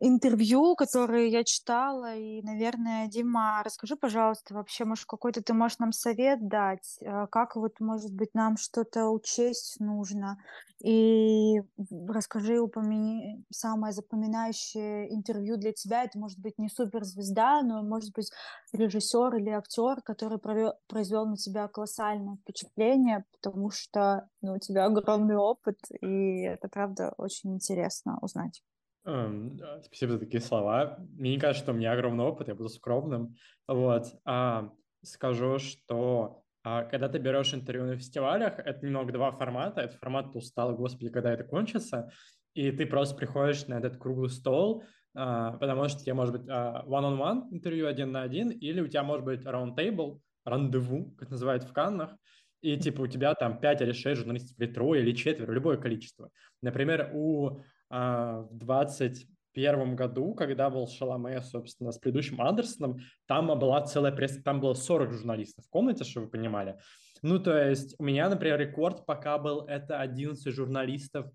интервью, 0.00 0.74
которые 0.76 1.28
я 1.28 1.44
читала, 1.44 2.14
и, 2.14 2.42
наверное, 2.42 3.08
Дима, 3.08 3.62
расскажи, 3.64 3.96
пожалуйста, 3.96 4.54
вообще, 4.54 4.84
может, 4.84 5.06
какой-то 5.06 5.42
ты 5.42 5.54
можешь 5.54 5.78
нам 5.78 5.92
совет 5.92 6.46
дать, 6.48 6.98
э, 7.00 7.26
как 7.30 7.56
вот, 7.56 7.80
может 7.80 8.12
быть, 8.12 8.34
нам 8.34 8.56
что-то 8.56 9.08
учесть 9.08 9.80
нужно, 9.80 10.38
и 10.82 11.62
расскажи, 12.08 12.60
упомяни 12.60 13.42
самое 13.50 13.94
запоминающее 13.94 15.14
интервью 15.14 15.56
для 15.56 15.72
тебя, 15.72 16.04
это 16.04 16.18
может 16.18 16.38
быть 16.38 16.58
не 16.58 16.68
суперзвезда, 16.68 17.62
но, 17.62 17.82
может 17.82 18.12
быть, 18.14 18.30
режиссер 18.72 19.36
или 19.36 19.50
актер, 19.50 20.02
который 20.02 20.38
произвел 20.86 21.26
на 21.26 21.36
тебя 21.36 21.68
колоссальное 21.68 22.36
впечатление, 22.36 23.24
потому 23.32 23.70
что 23.70 24.28
ну, 24.42 24.54
у 24.54 24.58
тебя 24.58 24.84
огромный 24.84 25.36
опыт, 25.36 25.78
и 26.02 26.42
это, 26.42 26.68
правда, 26.68 27.14
очень 27.16 27.54
интересно 27.54 28.18
узнать. 28.20 28.62
Эм, 29.06 29.60
спасибо 29.84 30.12
за 30.12 30.18
такие 30.18 30.40
слова. 30.40 30.98
Мне 31.12 31.30
не 31.30 31.38
кажется, 31.38 31.62
что 31.62 31.72
у 31.72 31.76
меня 31.76 31.92
огромный 31.92 32.24
опыт, 32.24 32.48
я 32.48 32.56
буду 32.56 32.68
скромным. 32.68 33.36
Вот. 33.68 34.06
А, 34.24 34.72
скажу, 35.02 35.60
что 35.60 36.42
а, 36.64 36.82
когда 36.82 37.08
ты 37.08 37.18
берешь 37.18 37.54
интервью 37.54 37.86
на 37.86 37.96
фестивалях, 37.96 38.58
это 38.58 38.84
немного 38.84 39.12
два 39.12 39.30
формата. 39.30 39.82
Это 39.82 39.96
формат 39.96 40.32
«Ты 40.32 40.38
устал, 40.38 40.74
господи, 40.74 41.10
когда 41.10 41.32
это 41.32 41.44
кончится?» 41.44 42.10
И 42.54 42.72
ты 42.72 42.84
просто 42.84 43.14
приходишь 43.14 43.66
на 43.66 43.74
этот 43.74 43.96
круглый 43.96 44.30
стол, 44.30 44.82
а, 45.14 45.52
потому 45.52 45.88
что 45.88 46.02
тебе 46.02 46.14
может 46.14 46.36
быть 46.36 46.48
а, 46.48 46.84
one-on-one 46.86 47.52
интервью 47.52 47.86
один 47.86 48.10
на 48.10 48.22
один, 48.22 48.50
или 48.50 48.80
у 48.80 48.88
тебя 48.88 49.04
может 49.04 49.24
быть 49.24 49.42
round 49.42 49.76
table, 49.76 50.18
рандеву, 50.44 51.14
как 51.16 51.30
называют 51.30 51.62
в 51.62 51.72
Каннах, 51.72 52.16
и 52.60 52.76
типа 52.76 53.02
у 53.02 53.06
тебя 53.06 53.34
там 53.34 53.60
5 53.60 53.82
или 53.82 53.92
6 53.92 54.20
журналистов, 54.20 54.58
или 54.58 54.72
трое, 54.72 55.02
или 55.02 55.12
четверо, 55.12 55.52
любое 55.52 55.76
количество. 55.76 56.30
Например, 56.60 57.10
у 57.14 57.60
в 57.90 58.48
21 58.52 59.96
году, 59.96 60.34
когда 60.34 60.70
был 60.70 60.86
Шаломе, 60.88 61.40
собственно, 61.42 61.92
с 61.92 61.98
предыдущим 61.98 62.40
Андерсоном, 62.40 62.98
там 63.26 63.46
была 63.58 63.82
целая 63.82 64.12
пресс, 64.12 64.42
там 64.42 64.60
было 64.60 64.74
40 64.74 65.12
журналистов 65.12 65.64
в 65.64 65.70
комнате, 65.70 66.04
чтобы 66.04 66.26
вы 66.26 66.32
понимали. 66.32 66.78
Ну, 67.22 67.38
то 67.38 67.56
есть 67.56 67.94
у 67.98 68.04
меня, 68.04 68.28
например, 68.28 68.58
рекорд 68.58 69.06
пока 69.06 69.38
был, 69.38 69.66
это 69.66 70.00
11 70.00 70.52
журналистов 70.54 71.30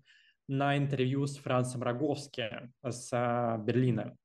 на 0.48 0.76
интервью 0.76 1.26
с 1.26 1.36
Францем 1.36 1.82
Роговским 1.82 2.72
с 2.84 3.08
а, 3.12 3.58
Берлина. 3.58 4.16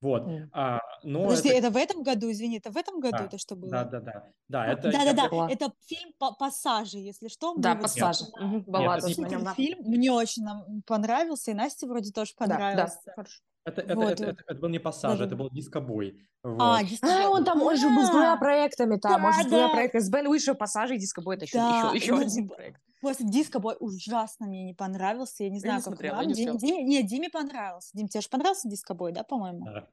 Вот. 0.00 0.26
Mm. 0.26 0.48
А, 0.52 0.80
но 1.02 1.24
Подожди, 1.24 1.48
это... 1.48 1.58
это 1.58 1.70
в 1.70 1.76
этом 1.76 2.02
году, 2.02 2.30
извини, 2.30 2.58
это 2.58 2.70
в 2.70 2.76
этом 2.76 3.00
году 3.00 3.18
да, 3.18 3.24
это 3.24 3.38
что 3.38 3.56
было? 3.56 3.70
Да, 3.70 3.84
да, 3.84 4.00
да. 4.00 4.24
Да, 4.48 4.66
это, 4.66 4.92
да, 4.92 5.12
да, 5.12 5.28
да. 5.28 5.48
это 5.50 5.72
фильм 5.86 6.12
«Пассажи», 6.18 6.98
если 6.98 7.28
что. 7.28 7.54
Да, 7.56 7.74
«Пассажи». 7.74 8.24
Угу, 8.38 8.64
Баллада. 8.66 9.08
Супер 9.08 9.54
фильм, 9.54 9.78
мне 9.84 10.12
очень 10.12 10.44
нам 10.44 10.82
понравился, 10.86 11.52
и 11.52 11.54
Насте 11.54 11.86
вроде 11.86 12.12
тоже 12.12 12.32
понравился. 12.36 13.00
Да, 13.06 13.12
да. 13.16 13.24
Это, 13.66 13.80
это, 13.80 13.94
вот. 13.94 14.10
это, 14.10 14.24
это, 14.24 14.44
это 14.46 14.60
был 14.60 14.68
не 14.68 14.78
пассаж, 14.78 15.12
Даже... 15.12 15.24
это 15.24 15.36
был 15.36 15.48
дискобой. 15.50 16.28
Вот. 16.42 16.60
А, 16.60 16.84
дискобой. 16.84 17.24
А, 17.24 17.30
он 17.30 17.44
там, 17.44 17.62
он 17.62 17.76
же 17.78 17.88
был 17.88 18.04
с 18.04 18.10
двумя 18.10 18.36
проектами 18.36 18.98
там, 18.98 19.22
да, 19.22 19.28
он 19.28 19.32
же 19.32 19.42
с 19.44 19.46
двумя 19.46 19.68
проектами. 19.70 20.02
С 20.02 20.10
Бен 20.10 20.26
Уиша 20.26 20.54
пассажи 20.54 20.96
и 20.96 20.98
дискобой, 20.98 21.36
это 21.36 21.46
еще, 21.46 21.56
да, 21.56 21.92
еще, 21.94 21.96
еще 21.96 22.14
ну, 22.14 22.20
один 22.20 22.48
проект. 22.48 22.80
Просто 23.04 23.24
дискобой 23.24 23.76
ужасно 23.80 24.46
мне 24.46 24.64
не 24.64 24.72
понравился, 24.72 25.44
я 25.44 25.50
не 25.50 25.60
знаю, 25.60 25.74
я 25.74 25.82
как 25.82 25.92
смотрела, 25.92 26.16
вам. 26.16 26.32
Дим, 26.32 26.56
Диме, 26.56 26.82
нет, 26.82 27.06
Диме 27.06 27.28
понравился. 27.28 27.90
Дим, 27.92 28.08
тебе 28.08 28.22
же 28.22 28.28
понравился 28.30 28.66
дискобой, 28.66 29.12
да, 29.12 29.24
по-моему? 29.24 29.66
Да. 29.66 29.88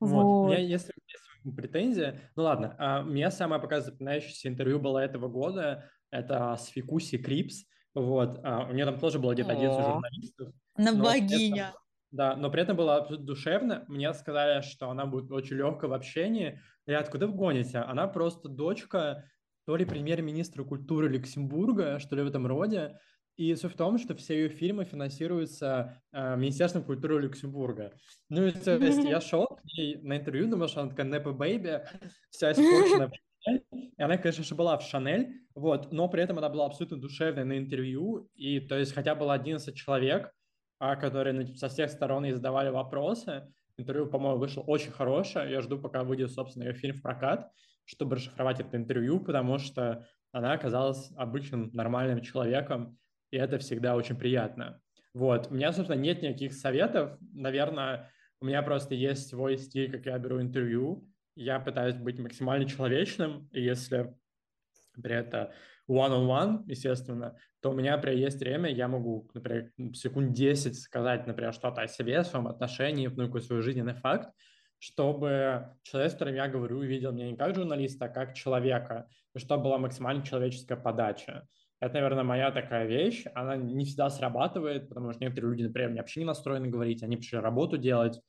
Вот. 0.00 0.24
вот. 0.24 0.46
У 0.46 0.48
меня, 0.48 0.58
если, 0.58 0.94
если 1.06 1.54
претензия, 1.54 2.20
ну 2.36 2.44
ладно, 2.44 2.74
а, 2.78 3.02
у 3.02 3.04
меня 3.04 3.30
самое 3.30 3.60
пока 3.60 3.82
запоминающееся 3.82 4.48
интервью 4.48 4.80
было 4.80 4.98
этого 4.98 5.28
года, 5.28 5.90
это 6.10 6.56
с 6.56 6.68
Фикуси 6.68 7.18
Крипс, 7.18 7.64
вот, 7.94 8.40
а, 8.42 8.66
у 8.66 8.72
нее 8.72 8.86
там 8.86 8.98
тоже 8.98 9.18
было 9.18 9.34
где-то 9.34 9.52
11 9.52 9.84
журналистов. 9.84 10.54
Она 10.74 10.94
богиня. 10.94 11.68
Этом, 11.68 11.80
да, 12.12 12.34
но 12.34 12.50
при 12.50 12.62
этом 12.62 12.78
было 12.78 12.96
абсолютно 12.96 13.26
душевно. 13.26 13.84
Мне 13.88 14.14
сказали, 14.14 14.62
что 14.62 14.88
она 14.88 15.04
будет 15.04 15.30
очень 15.30 15.56
легкая 15.56 15.90
в 15.90 15.92
общении. 15.92 16.60
Я 16.86 17.00
откуда 17.00 17.26
вы 17.26 17.34
гоните? 17.34 17.78
Она 17.78 18.08
просто 18.08 18.48
дочка 18.48 19.24
то 19.68 19.76
ли 19.76 19.84
премьер-министра 19.84 20.64
культуры 20.64 21.10
Люксембурга, 21.10 21.98
что 21.98 22.16
ли 22.16 22.22
в 22.22 22.26
этом 22.28 22.46
роде. 22.46 22.98
И 23.36 23.54
суть 23.54 23.74
в 23.74 23.76
том, 23.76 23.98
что 23.98 24.14
все 24.14 24.34
ее 24.34 24.48
фильмы 24.48 24.86
финансируются 24.86 26.02
э, 26.10 26.36
Министерством 26.38 26.84
культуры 26.84 27.20
Люксембурга. 27.20 27.92
Ну, 28.30 28.50
то 28.50 28.78
есть 28.78 29.04
я 29.04 29.20
шел 29.20 29.44
к 29.44 29.62
ней 29.76 29.96
на 29.96 30.16
интервью, 30.16 30.48
думал, 30.48 30.68
что 30.68 30.80
она 30.80 30.88
такая 30.88 31.04
Непа 31.04 31.32
Бэйби, 31.32 31.82
вся 32.30 32.52
испорченная. 32.52 33.12
И 33.98 34.02
она, 34.02 34.16
конечно 34.16 34.42
же, 34.42 34.54
была 34.54 34.78
в 34.78 34.82
Шанель, 34.84 35.34
вот, 35.54 35.92
но 35.92 36.08
при 36.08 36.22
этом 36.22 36.38
она 36.38 36.48
была 36.48 36.64
абсолютно 36.64 36.96
душевной 36.96 37.44
на 37.44 37.58
интервью. 37.58 38.30
И 38.36 38.60
то 38.60 38.78
есть 38.78 38.94
хотя 38.94 39.14
было 39.14 39.34
11 39.34 39.76
человек, 39.76 40.32
а, 40.78 40.96
которые 40.96 41.46
со 41.56 41.68
всех 41.68 41.90
сторон 41.90 42.24
ей 42.24 42.32
задавали 42.32 42.70
вопросы. 42.70 43.52
Интервью, 43.76 44.06
по-моему, 44.06 44.38
вышло 44.38 44.62
очень 44.62 44.92
хорошее. 44.92 45.50
Я 45.50 45.60
жду, 45.60 45.78
пока 45.78 46.04
выйдет, 46.04 46.30
собственно, 46.30 46.64
ее 46.64 46.72
фильм 46.72 46.96
в 46.96 47.02
прокат, 47.02 47.52
чтобы 47.88 48.16
расшифровать 48.16 48.60
это 48.60 48.76
интервью, 48.76 49.18
потому 49.18 49.58
что 49.58 50.06
она 50.30 50.52
оказалась 50.52 51.10
обычным 51.16 51.70
нормальным 51.72 52.20
человеком, 52.20 52.98
и 53.30 53.38
это 53.38 53.58
всегда 53.58 53.96
очень 53.96 54.16
приятно. 54.16 54.80
Вот, 55.14 55.50
у 55.50 55.54
меня, 55.54 55.72
собственно, 55.72 55.98
нет 55.98 56.22
никаких 56.22 56.52
советов. 56.52 57.18
Наверное, 57.32 58.12
у 58.40 58.44
меня 58.46 58.62
просто 58.62 58.94
есть 58.94 59.28
свой 59.28 59.56
стиль, 59.56 59.90
как 59.90 60.04
я 60.04 60.18
беру 60.18 60.40
интервью. 60.40 61.08
Я 61.34 61.60
пытаюсь 61.60 61.96
быть 61.96 62.18
максимально 62.18 62.68
человечным, 62.68 63.48
и 63.52 63.62
если 63.62 64.14
при 65.02 65.14
это 65.14 65.54
one-on-one, 65.88 66.64
естественно, 66.66 67.38
то 67.60 67.70
у 67.70 67.74
меня, 67.74 67.96
например, 67.96 68.18
есть 68.18 68.38
время, 68.38 68.70
я 68.70 68.86
могу, 68.86 69.30
например, 69.32 69.72
секунд 69.94 70.32
10 70.32 70.78
сказать, 70.78 71.26
например, 71.26 71.54
что-то 71.54 71.80
о 71.80 71.88
себе, 71.88 72.18
о 72.18 72.24
своем 72.24 72.48
отношении, 72.48 73.06
ну, 73.08 73.26
какой 73.26 73.40
свой 73.40 73.62
жизненный 73.62 73.94
факт, 73.94 74.30
чтобы 74.78 75.74
человек, 75.82 76.10
с 76.10 76.14
которым 76.14 76.34
я 76.34 76.48
говорю, 76.48 76.80
видел 76.80 77.12
меня 77.12 77.30
не 77.30 77.36
как 77.36 77.54
журналиста, 77.54 78.06
а 78.06 78.08
как 78.08 78.34
человека, 78.34 79.08
и 79.34 79.38
чтобы 79.38 79.64
была 79.64 79.78
максимально 79.78 80.24
человеческая 80.24 80.76
подача. 80.76 81.46
Это, 81.80 81.94
наверное, 81.94 82.24
моя 82.24 82.50
такая 82.50 82.86
вещь. 82.86 83.24
Она 83.34 83.56
не 83.56 83.84
всегда 83.84 84.10
срабатывает, 84.10 84.88
потому 84.88 85.12
что 85.12 85.22
некоторые 85.22 85.52
люди, 85.52 85.62
например, 85.64 85.96
вообще 85.96 86.20
не 86.20 86.26
настроены 86.26 86.68
говорить, 86.68 87.02
они 87.02 87.16
пришли 87.16 87.38
работу 87.38 87.76
делать, 87.76 88.20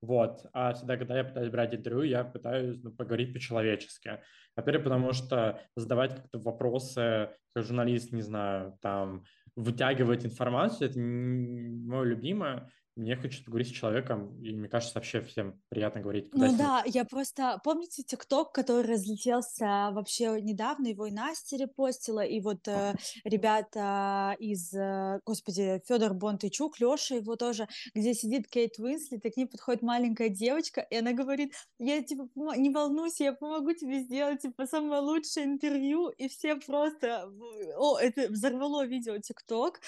вот. 0.00 0.46
А 0.52 0.74
всегда, 0.74 0.96
когда 0.96 1.18
я 1.18 1.24
пытаюсь 1.24 1.50
брать 1.50 1.74
интервью, 1.74 2.02
я 2.02 2.24
пытаюсь 2.24 2.80
ну, 2.82 2.92
поговорить 2.92 3.32
по-человечески. 3.32 4.20
Во-первых, 4.54 4.84
потому 4.84 5.12
что 5.12 5.60
задавать 5.74 6.14
как-то 6.14 6.38
вопросы, 6.38 7.30
как 7.54 7.64
журналист, 7.64 8.12
не 8.12 8.22
знаю, 8.22 8.78
там, 8.80 9.24
вытягивать 9.56 10.24
информацию, 10.24 10.90
это 10.90 11.00
мое 11.00 12.04
любимое 12.04 12.70
мне 12.98 13.16
хочется 13.16 13.44
поговорить 13.44 13.68
с 13.68 13.72
человеком, 13.72 14.36
и 14.42 14.52
мне 14.52 14.68
кажется, 14.68 14.96
вообще 14.96 15.20
всем 15.22 15.60
приятно 15.68 16.00
говорить. 16.00 16.34
Ну 16.34 16.56
да, 16.56 16.82
я 16.84 17.04
просто... 17.04 17.60
Помните 17.62 18.02
ТикТок, 18.02 18.52
который 18.52 18.86
разлетелся 18.92 19.90
вообще 19.92 20.40
недавно, 20.42 20.88
его 20.88 21.06
и 21.06 21.12
Настя 21.12 21.56
репостила, 21.56 22.24
и 22.24 22.40
вот 22.40 22.66
э, 22.66 22.94
ребята 23.24 24.36
из, 24.38 24.74
э, 24.74 25.20
господи, 25.24 25.80
Федор 25.86 26.14
Бонтычук, 26.14 26.80
Леша 26.80 27.16
его 27.16 27.36
тоже, 27.36 27.68
где 27.94 28.14
сидит 28.14 28.48
Кейт 28.48 28.78
Уинслет, 28.78 29.24
и 29.24 29.30
к 29.30 29.36
ней 29.36 29.46
подходит 29.46 29.82
маленькая 29.82 30.28
девочка, 30.28 30.80
и 30.80 30.96
она 30.96 31.12
говорит, 31.12 31.54
я, 31.78 32.02
типа, 32.02 32.28
не 32.56 32.70
волнуйся, 32.70 33.24
я 33.24 33.32
помогу 33.32 33.72
тебе 33.74 34.00
сделать, 34.00 34.42
типа, 34.42 34.66
самое 34.66 35.00
лучшее 35.00 35.46
интервью, 35.46 36.08
и 36.08 36.28
все 36.28 36.56
просто... 36.56 37.30
О, 37.76 37.98
это 37.98 38.28
взорвало 38.28 38.84
видео 38.86 39.18
ТикТок, 39.18 39.80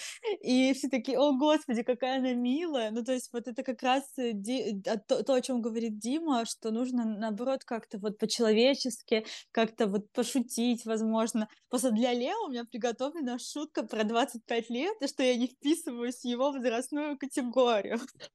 и 0.43 0.73
все 0.75 0.89
такие, 0.89 1.19
о, 1.19 1.33
господи, 1.37 1.83
какая 1.83 2.19
она 2.19 2.35
милая, 2.35 2.91
ну, 3.01 3.05
то 3.05 3.13
есть 3.13 3.31
вот 3.33 3.49
это 3.49 3.63
как 3.63 3.83
раз 3.83 4.05
э, 4.19 4.33
ди- 4.35 4.83
а, 4.87 4.99
то, 4.99 5.23
то, 5.25 5.33
о 5.35 5.41
чем 5.41 5.63
говорит 5.63 5.99
Дима, 5.99 6.45
что 6.45 6.71
нужно, 6.71 7.05
наоборот, 7.05 7.65
как-то 7.65 7.99
вот 7.99 8.19
по-человечески, 8.19 9.25
как-то 9.53 9.87
вот 9.87 10.13
пошутить, 10.13 10.85
возможно. 10.85 11.49
Просто 11.71 11.93
для 11.93 12.13
Лео 12.13 12.47
у 12.47 12.51
меня 12.51 12.65
приготовлена 12.65 13.39
шутка 13.39 13.85
про 13.85 14.05
25 14.05 14.69
лет, 14.69 14.95
и 15.01 15.07
что 15.07 15.23
я 15.23 15.35
не 15.37 15.47
вписываюсь 15.47 16.17
в 16.17 16.25
его 16.25 16.53
возрастную 16.53 17.17
категорию. 17.19 18.01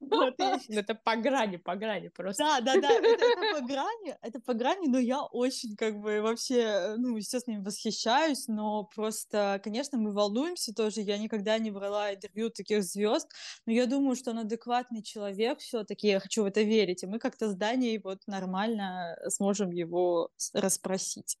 Ну, 0.68 0.80
это 0.80 0.94
по 0.94 1.16
грани, 1.16 1.56
по 1.58 1.76
грани 1.76 2.08
просто. 2.08 2.44
Да, 2.44 2.60
да, 2.60 2.80
да, 2.80 2.90
это 2.90 3.60
по 3.60 3.60
грани, 3.60 4.16
это 4.20 4.40
по 4.40 4.54
грани, 4.54 4.88
но 4.88 4.98
я 4.98 5.22
очень 5.22 5.76
как 5.76 6.00
бы 6.00 6.20
вообще, 6.22 6.94
ну, 6.98 7.16
естественно, 7.16 7.62
восхищаюсь, 7.62 8.48
но 8.48 8.84
просто, 8.84 9.60
конечно, 9.62 9.98
мы 9.98 10.12
волнуемся 10.12 10.74
тоже, 10.74 11.02
я 11.02 11.18
никогда 11.18 11.58
не 11.58 11.70
брала 11.70 12.12
интервью 12.14 12.50
таких 12.50 12.82
звезд, 12.82 13.28
но 13.66 13.72
я 13.72 13.86
думаю, 13.86 14.16
что 14.16 14.32
надо 14.32 14.55
адекватный 14.56 15.02
человек 15.02 15.58
все-таки, 15.58 16.08
я 16.08 16.20
хочу 16.20 16.42
в 16.42 16.46
это 16.46 16.62
верить, 16.62 17.02
и 17.02 17.06
мы 17.06 17.18
как-то 17.18 17.48
с 17.48 17.54
Данией 17.54 18.00
вот 18.02 18.20
нормально 18.26 19.16
сможем 19.28 19.70
его 19.70 20.30
расспросить. 20.54 21.36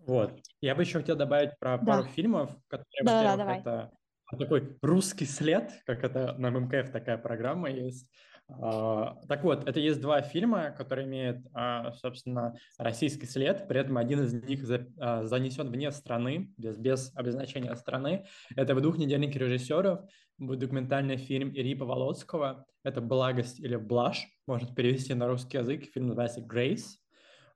Вот. 0.00 0.32
Я 0.60 0.74
бы 0.74 0.82
еще 0.82 0.98
хотел 0.98 1.16
добавить 1.16 1.58
про 1.58 1.78
да. 1.78 1.84
пару 1.84 2.04
фильмов, 2.04 2.50
которые, 2.68 3.04
да, 3.04 3.36
во-первых, 3.36 3.64
да, 3.64 3.90
это 4.32 4.36
такой 4.38 4.78
русский 4.82 5.26
след, 5.26 5.70
как 5.86 6.04
это 6.04 6.34
на 6.34 6.50
ММКФ 6.50 6.90
такая 6.90 7.18
программа 7.18 7.70
есть. 7.70 8.06
А, 8.58 9.18
так 9.28 9.44
вот, 9.44 9.68
это 9.68 9.80
есть 9.80 10.00
два 10.00 10.22
фильма, 10.22 10.70
которые 10.70 11.06
имеют, 11.06 11.46
а, 11.52 11.92
собственно, 11.92 12.56
российский 12.78 13.26
след, 13.26 13.68
при 13.68 13.80
этом 13.80 13.96
один 13.96 14.22
из 14.22 14.32
них 14.32 14.64
а, 14.98 15.24
занесен 15.24 15.70
вне 15.70 15.90
страны, 15.90 16.52
без, 16.56 16.76
без 16.76 17.12
обозначения 17.16 17.74
страны. 17.76 18.26
Это 18.56 18.74
в 18.74 18.80
двухнедельнике 18.80 19.38
режиссеров, 19.38 20.00
документальный 20.38 21.16
фильм 21.16 21.50
Ири 21.50 21.74
Поволоцкого, 21.74 22.64
это 22.82 23.00
«Благость» 23.00 23.60
или 23.60 23.76
«Блажь», 23.76 24.26
можно 24.46 24.74
перевести 24.74 25.14
на 25.14 25.28
русский 25.28 25.58
язык, 25.58 25.84
фильм 25.92 26.08
называется 26.08 26.40
«Грейс». 26.40 26.98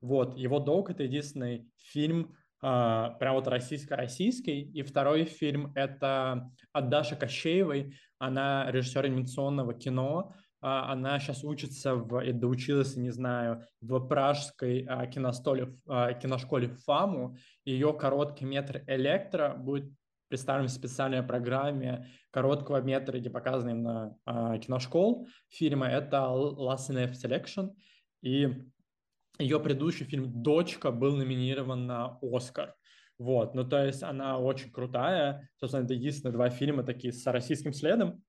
Вот, 0.01 0.37
его 0.37 0.59
долг— 0.59 0.89
это 0.91 1.03
единственный 1.03 1.67
фильм, 1.77 2.35
прям 2.61 3.33
вот 3.33 3.47
российско-российский. 3.47 4.61
И 4.61 4.81
второй 4.83 5.25
фильм— 5.25 5.71
это 5.75 6.51
от 6.73 6.89
Даши 6.89 7.15
Кощеевой, 7.15 7.95
она 8.19 8.69
режиссер 8.71 9.05
анимационного 9.05 9.73
кино, 9.73 10.33
она 10.61 11.19
сейчас 11.19 11.43
учится 11.43 11.95
в, 11.95 12.19
и 12.21 12.31
доучилась, 12.31 12.95
не 12.95 13.11
знаю, 13.11 13.65
в 13.81 13.99
пражской 13.99 14.85
а, 14.87 15.05
киностоле, 15.05 15.77
а, 15.87 16.13
киношколе 16.13 16.69
ФАМу. 16.69 17.37
Ее 17.65 17.93
короткий 17.93 18.45
метр 18.45 18.83
«Электро» 18.87 19.55
будет 19.55 19.91
представлен 20.27 20.67
в 20.67 20.71
специальной 20.71 21.21
программе 21.23 22.07
короткого 22.31 22.81
метра, 22.81 23.19
где 23.19 23.29
показаны 23.29 23.73
на 23.73 24.17
а, 24.25 24.57
киношкол 24.57 25.27
фильма. 25.49 25.87
Это 25.87 26.17
Last 26.17 26.89
in 26.89 27.11
Selection. 27.11 27.71
И 28.21 28.65
ее 29.37 29.59
предыдущий 29.59 30.05
фильм 30.05 30.41
«Дочка» 30.41 30.91
был 30.91 31.15
номинирован 31.15 31.85
на 31.85 32.17
«Оскар». 32.21 32.75
Вот, 33.17 33.55
ну 33.55 33.63
то 33.63 33.85
есть 33.85 34.03
она 34.03 34.39
очень 34.39 34.71
крутая. 34.71 35.49
Собственно, 35.57 35.85
это 35.85 35.93
единственные 35.93 36.33
два 36.33 36.49
фильма 36.49 36.83
такие 36.83 37.13
с 37.13 37.25
российским 37.31 37.71
следом. 37.71 38.23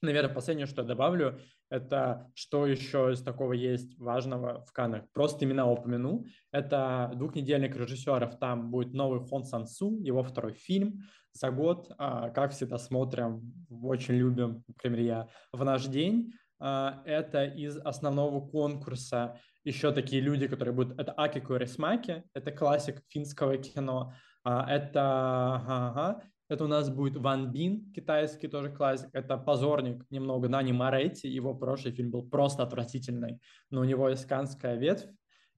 Наверное, 0.00 0.32
последнее, 0.32 0.66
что 0.66 0.82
я 0.82 0.88
добавлю, 0.88 1.40
это 1.70 2.30
что 2.34 2.66
еще 2.66 3.10
из 3.12 3.22
такого 3.22 3.52
есть 3.52 3.98
важного 3.98 4.64
в 4.64 4.72
Каннах. 4.72 5.10
Просто 5.12 5.44
имена 5.44 5.66
упомяну. 5.70 6.24
Это 6.52 7.10
двухнедельник 7.14 7.76
режиссеров. 7.76 8.38
Там 8.38 8.70
будет 8.70 8.94
новый 8.94 9.20
Хон 9.20 9.44
Сан 9.44 9.66
Су, 9.66 9.98
его 10.00 10.22
второй 10.22 10.52
фильм 10.52 11.02
за 11.32 11.50
год. 11.50 11.90
А, 11.98 12.30
как 12.30 12.52
всегда 12.52 12.78
смотрим, 12.78 13.52
очень 13.68 14.14
любим, 14.14 14.62
например, 14.68 15.00
я, 15.00 15.28
в 15.52 15.64
наш 15.64 15.86
день. 15.86 16.32
А, 16.60 17.02
это 17.04 17.44
из 17.44 17.76
основного 17.76 18.46
конкурса 18.46 19.38
еще 19.64 19.92
такие 19.92 20.22
люди, 20.22 20.48
которые 20.48 20.74
будут... 20.74 20.98
Это 20.98 21.12
Акико 21.12 21.56
Рисмаки, 21.56 22.22
это 22.34 22.52
классик 22.52 23.02
финского 23.08 23.58
кино. 23.58 24.12
А, 24.44 24.64
это 24.70 25.02
ага, 25.02 26.22
это 26.48 26.64
у 26.64 26.68
нас 26.68 26.88
будет 26.90 27.16
Ван 27.16 27.52
Бин, 27.52 27.92
китайский 27.92 28.48
тоже 28.48 28.70
классик. 28.70 29.10
Это 29.12 29.36
позорник 29.36 30.04
немного 30.10 30.48
Нани 30.48 30.72
Моретти. 30.72 31.28
Его 31.28 31.54
прошлый 31.54 31.92
фильм 31.92 32.10
был 32.10 32.28
просто 32.28 32.62
отвратительный, 32.62 33.40
но 33.70 33.80
у 33.80 33.84
него 33.84 34.08
есть 34.08 34.26
канская 34.26 34.76
ветвь. 34.76 35.08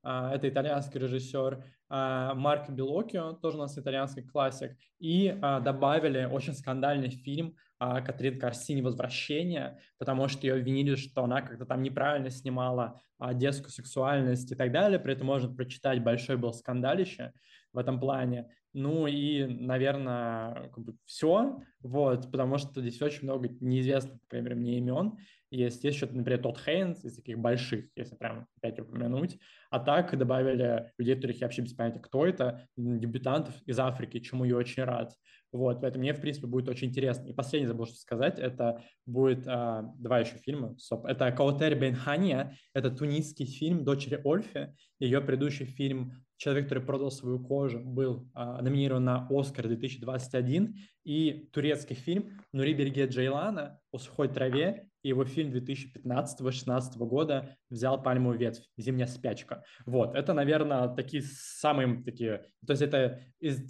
А, 0.03 0.35
это 0.35 0.48
итальянский 0.48 0.98
режиссер 0.98 1.64
а, 1.90 2.35
Марк 2.35 2.70
Белокио, 2.70 3.35
тоже 3.35 3.59
у 3.59 3.61
нас 3.61 3.76
итальянский 3.79 4.22
классик. 4.22 4.76
И 4.98 5.38
а, 5.42 5.61
добавили 5.61 6.24
очень 6.24 6.55
скандальный 6.55 7.11
фильм 7.11 7.57
Катрин 7.79 8.38
Карсини 8.38 8.83
«Возвращение», 8.83 9.79
потому 9.96 10.29
что 10.29 10.46
ее 10.46 10.53
обвинили, 10.57 10.96
что 10.96 11.24
она 11.24 11.40
как-то 11.40 11.64
там 11.64 11.83
неправильно 11.83 12.29
снимала 12.29 13.00
детскую 13.33 13.70
сексуальность 13.70 14.53
и 14.53 14.55
так 14.55 14.70
далее. 14.70 14.98
При 14.98 15.14
этом 15.14 15.29
можно 15.29 15.50
прочитать, 15.55 16.05
большой 16.05 16.37
был 16.37 16.53
скандалище 16.53 17.33
в 17.72 17.79
этом 17.79 17.98
плане. 17.98 18.50
Ну 18.72 19.06
и, 19.06 19.46
наверное, 19.46 20.68
как 20.68 20.85
бы 20.85 20.94
все, 21.04 21.61
вот, 21.80 22.30
потому 22.30 22.59
что 22.59 22.80
здесь 22.80 23.02
очень 23.02 23.24
много 23.24 23.48
неизвестных, 23.61 24.20
например, 24.22 24.54
мне 24.54 24.78
имен. 24.78 25.16
Есть, 25.50 25.83
есть 25.83 25.96
еще, 25.96 26.06
например, 26.06 26.40
тот 26.40 26.61
Хейнс 26.61 27.04
из 27.04 27.16
таких 27.16 27.38
больших, 27.38 27.87
если 27.96 28.14
прям 28.14 28.46
опять 28.56 28.78
упомянуть. 28.78 29.38
А 29.70 29.80
так 29.80 30.16
добавили 30.16 30.92
людей, 30.98 31.16
которых 31.16 31.40
я 31.40 31.46
вообще 31.46 31.62
без 31.62 31.74
понятия, 31.74 31.98
кто 31.98 32.24
это, 32.24 32.68
дебютантов 32.76 33.61
из 33.66 33.78
Африки, 33.80 34.20
чему 34.20 34.44
я 34.44 34.56
очень 34.56 34.85
рад. 34.85 35.12
Вот, 35.52 35.80
поэтому 35.80 36.02
мне, 36.02 36.12
в 36.12 36.20
принципе, 36.20 36.46
будет 36.46 36.68
очень 36.68 36.88
интересно. 36.88 37.26
И 37.26 37.33
последнее 37.33 37.68
забыл 37.68 37.87
что 37.87 37.96
сказать, 37.96 38.38
это 38.38 38.85
будет 39.04 39.48
а, 39.48 39.83
два 39.98 40.20
еще 40.20 40.37
фильма. 40.37 40.76
Это 41.04 41.33
Каутер 41.33 41.74
Бенхания, 41.76 42.56
это 42.72 42.90
тунисский 42.92 43.46
фильм 43.46 43.85
«Дочери 43.85 44.20
Ольфи». 44.22 44.72
Ее 45.00 45.20
предыдущий 45.20 45.66
фильм 45.66 46.24
«Человек, 46.40 46.64
который 46.64 46.83
продал 46.83 47.11
свою 47.11 47.38
кожу» 47.38 47.81
был 47.81 48.26
а, 48.33 48.62
номинирован 48.62 49.05
на 49.05 49.26
«Оскар» 49.29 49.68
2021. 49.68 50.74
И 51.05 51.50
турецкий 51.53 51.94
фильм 51.94 52.40
«Нури 52.55 52.72
Берге 52.72 53.05
Джейлана» 53.05 53.79
о 53.92 53.98
сухой 53.98 54.29
траве 54.29 54.88
и 55.03 55.09
его 55.09 55.26
фильм 55.26 55.53
2015-2016 55.53 56.96
года 57.00 57.59
взял 57.68 58.03
пальмовую 58.03 58.38
ветвь 58.38 58.62
«Зимняя 58.79 59.07
спячка». 59.07 59.64
Вот, 59.85 60.14
это, 60.14 60.33
наверное, 60.33 60.88
такие 60.88 61.22
самые 61.22 62.03
такие... 62.05 62.46
То 62.66 62.72
есть 62.72 62.81
это, 62.81 63.20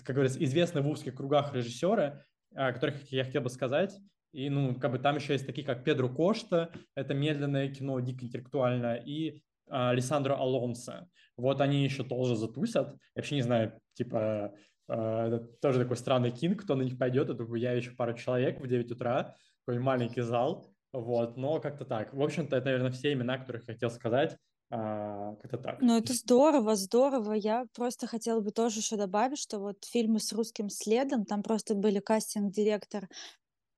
как 0.05 0.15
говорится, 0.15 0.43
известные 0.45 0.85
в 0.85 0.89
узких 0.89 1.17
кругах 1.17 1.53
режиссеры, 1.53 2.25
о 2.55 2.73
которых 2.73 3.11
я 3.11 3.25
хотел 3.25 3.43
бы 3.43 3.51
сказать. 3.51 3.99
И, 4.31 4.49
ну, 4.49 4.77
как 4.77 4.93
бы 4.93 5.01
там 5.01 5.17
еще 5.17 5.33
есть 5.33 5.45
такие, 5.45 5.67
как 5.67 5.83
Педро 5.83 6.09
Кошта, 6.09 6.71
это 6.95 7.15
медленное 7.15 7.69
кино, 7.69 7.99
дико 7.99 8.25
интеллектуальное, 8.25 8.95
и 8.95 9.43
а, 9.71 9.91
Александро 9.91 10.35
Алонсо. 10.35 11.09
Вот 11.37 11.61
они 11.61 11.85
еще 11.85 12.05
тоже 12.05 12.37
затусят. 12.37 12.93
Я 12.93 12.99
вообще 13.17 13.37
не 13.37 13.43
знаю, 13.43 13.81
типа, 13.95 14.53
а, 14.89 15.27
это 15.27 15.39
тоже 15.61 15.81
такой 15.81 15.97
странный 15.97 16.31
кинг, 16.31 16.63
кто 16.63 16.75
на 16.75 16.83
них 16.83 16.99
пойдет. 16.99 17.31
Это 17.31 17.45
я 17.57 17.73
еще 17.73 17.93
пару 17.93 18.15
человек 18.15 18.61
в 18.61 18.67
9 18.67 18.91
утра, 18.93 19.35
такой 19.65 19.81
маленький 19.81 20.23
зал, 20.23 20.67
вот, 20.93 21.37
но 21.37 21.61
как-то 21.61 21.85
так. 21.85 22.13
В 22.13 22.23
общем-то, 22.23 22.57
это, 22.57 22.67
наверное, 22.67 22.91
все 22.91 23.13
имена, 23.13 23.39
которые 23.39 23.63
хотел 23.63 23.91
сказать. 23.91 24.37
А, 24.73 25.35
как-то 25.43 25.59
так. 25.59 25.81
Ну, 25.81 25.99
это 25.99 26.13
здорово, 26.13 26.77
здорово. 26.77 27.33
Я 27.33 27.67
просто 27.75 28.07
хотела 28.07 28.41
бы 28.41 28.53
тоже 28.53 28.79
еще 28.79 28.97
добавить, 28.97 29.39
что 29.39 29.59
вот 29.59 29.85
фильмы 29.85 30.21
с 30.21 30.33
русским 30.33 30.69
следом, 30.69 31.25
там 31.25 31.43
просто 31.43 31.75
были 31.75 31.99
кастинг-директор 31.99 33.09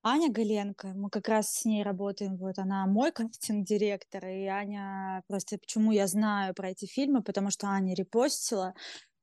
Аня 0.05 0.29
Галенко, 0.29 0.87
мы 0.95 1.09
как 1.09 1.29
раз 1.29 1.49
с 1.53 1.65
ней 1.65 1.81
работаем, 1.81 2.35
вот 2.35 2.59
она 2.59 2.85
мой 2.87 3.11
кастинг-директор, 3.13 4.25
и 4.25 4.45
Аня, 4.47 5.23
просто 5.27 5.57
почему 5.57 5.91
я 5.93 6.07
знаю 6.07 6.53
про 6.53 6.71
эти 6.71 6.85
фильмы, 6.85 7.23
потому 7.23 7.49
что 7.51 7.67
Аня 7.67 7.95
репостила, 7.95 8.73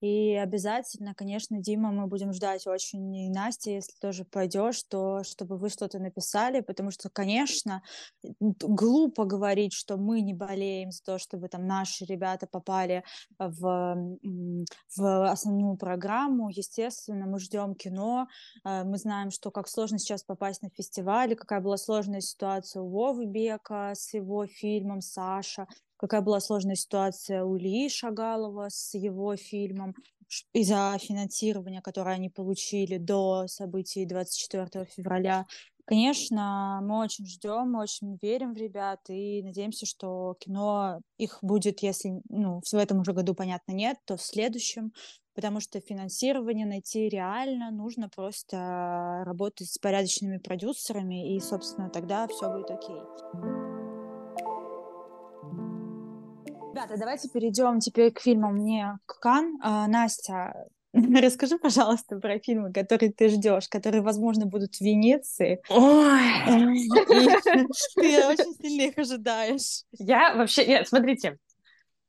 и 0.01 0.35
обязательно, 0.35 1.15
конечно, 1.15 1.59
Дима, 1.59 1.93
мы 1.93 2.07
будем 2.07 2.33
ждать 2.33 2.67
очень, 2.67 3.15
и 3.17 3.29
Настя, 3.29 3.71
если 3.73 3.93
тоже 4.01 4.25
пойдешь, 4.25 4.83
то 4.85 5.23
чтобы 5.25 5.59
вы 5.59 5.69
что-то 5.69 5.99
написали, 5.99 6.61
потому 6.61 6.91
что, 6.91 7.11
конечно, 7.11 7.83
глупо 8.41 9.25
говорить, 9.25 9.75
что 9.75 9.97
мы 9.99 10.23
не 10.23 10.33
болеем 10.33 10.91
за 10.91 11.03
то, 11.03 11.19
чтобы 11.19 11.49
там 11.49 11.67
наши 11.67 12.05
ребята 12.05 12.47
попали 12.47 13.05
в, 13.39 14.19
в 14.97 15.31
основную 15.31 15.77
программу. 15.77 16.49
Естественно, 16.49 17.27
мы 17.27 17.39
ждем 17.39 17.75
кино, 17.75 18.29
э, 18.65 18.85
мы 18.85 18.97
знаем, 18.97 19.31
что 19.31 19.51
как 19.51 19.69
сложно 19.69 19.99
сейчас 19.99 20.23
попасть 20.23 20.63
на 20.63 20.71
фестиваль, 20.71 21.35
какая 21.35 21.61
была 21.61 21.77
сложная 21.77 22.21
ситуация 22.21 22.83
у 22.83 22.89
Вовы 22.89 23.27
Бека 23.27 23.93
с 23.95 24.15
его 24.15 24.47
фильмом 24.47 25.01
«Саша», 25.03 25.67
какая 26.01 26.23
была 26.23 26.41
сложная 26.41 26.77
ситуация 26.77 27.45
у 27.45 27.59
Ильи 27.59 27.91
Шагалова 27.91 28.69
с 28.71 28.95
его 28.95 29.37
фильмом 29.37 29.95
из-за 30.55 30.97
финансирования, 30.99 31.83
которое 31.83 32.15
они 32.15 32.31
получили 32.31 32.97
до 32.97 33.47
событий 33.49 34.07
24 34.07 34.87
февраля. 34.87 35.47
Конечно, 35.85 36.81
мы 36.83 37.01
очень 37.01 37.27
ждем, 37.27 37.73
мы 37.73 37.83
очень 37.83 38.17
верим 38.23 38.55
в 38.55 38.57
ребят 38.57 39.01
и 39.11 39.43
надеемся, 39.43 39.85
что 39.85 40.37
кино 40.41 41.01
их 41.19 41.39
будет, 41.43 41.81
если 41.83 42.23
ну, 42.31 42.63
в 42.65 42.75
этом 42.75 43.01
уже 43.01 43.13
году, 43.13 43.35
понятно, 43.35 43.73
нет, 43.73 43.99
то 44.07 44.17
в 44.17 44.23
следующем, 44.23 44.93
потому 45.35 45.61
что 45.61 45.81
финансирование 45.81 46.65
найти 46.65 47.11
реально 47.11 47.73
нужно 47.73 48.09
просто 48.09 49.23
работать 49.27 49.69
с 49.69 49.77
порядочными 49.79 50.39
продюсерами, 50.39 51.35
и, 51.37 51.41
собственно, 51.41 51.91
тогда 51.91 52.27
все 52.29 52.51
будет 52.51 52.71
окей. 52.71 53.70
Ребята, 56.81 56.99
давайте 56.99 57.29
перейдем 57.29 57.79
теперь 57.79 58.11
к 58.11 58.21
фильмам 58.21 58.65
не 58.65 58.99
к 59.05 59.21
Кан. 59.21 59.59
А, 59.63 59.87
Настя, 59.87 60.67
расскажи, 60.95 61.59
пожалуйста, 61.59 62.17
про 62.17 62.39
фильмы, 62.39 62.73
которые 62.73 63.13
ты 63.13 63.29
ждешь, 63.29 63.69
которые, 63.69 64.01
возможно, 64.01 64.47
будут 64.47 64.77
в 64.77 64.81
Венеции. 64.81 65.61
Ой! 65.69 66.23
Ты 67.97 68.27
очень 68.27 68.55
сильно 68.63 68.89
их 68.89 68.97
ожидаешь. 68.97 69.83
Я 69.99 70.35
вообще... 70.35 70.67
Нет, 70.67 70.89
смотрите, 70.89 71.37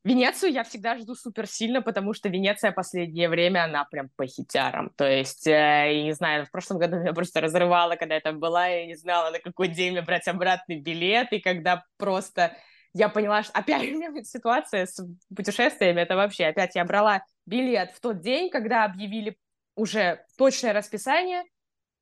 Венецию 0.04 0.52
я 0.52 0.64
всегда 0.64 0.96
жду 0.96 1.16
супер 1.16 1.46
сильно, 1.46 1.82
потому 1.82 2.14
что 2.14 2.30
Венеция 2.30 2.72
последнее 2.72 3.28
время, 3.28 3.64
она 3.64 3.84
прям 3.84 4.08
по 4.16 4.24
хитярам. 4.24 4.90
То 4.96 5.06
есть, 5.06 5.46
э, 5.46 5.50
я 5.50 6.02
не 6.02 6.12
знаю, 6.14 6.46
в 6.46 6.50
прошлом 6.50 6.78
году 6.78 6.96
меня 6.96 7.12
просто 7.12 7.42
разрывало, 7.42 7.96
когда 7.96 8.14
я 8.14 8.22
там 8.22 8.40
была, 8.40 8.68
я 8.68 8.86
не 8.86 8.94
знала, 8.94 9.32
на 9.32 9.38
какой 9.38 9.68
день 9.68 9.92
мне 9.92 10.00
брать 10.00 10.28
обратный 10.28 10.80
билет, 10.80 11.30
и 11.32 11.40
когда 11.40 11.84
просто 11.98 12.56
я 12.94 13.08
поняла, 13.08 13.42
что 13.42 13.52
опять 13.52 13.82
у 13.92 13.98
меня 13.98 14.24
ситуация 14.24 14.86
с 14.86 15.04
путешествиями, 15.34 16.00
это 16.00 16.16
вообще, 16.16 16.46
опять 16.46 16.74
я 16.74 16.84
брала 16.84 17.24
билет 17.46 17.92
в 17.92 18.00
тот 18.00 18.20
день, 18.20 18.50
когда 18.50 18.84
объявили 18.84 19.36
уже 19.74 20.24
точное 20.36 20.72
расписание, 20.72 21.44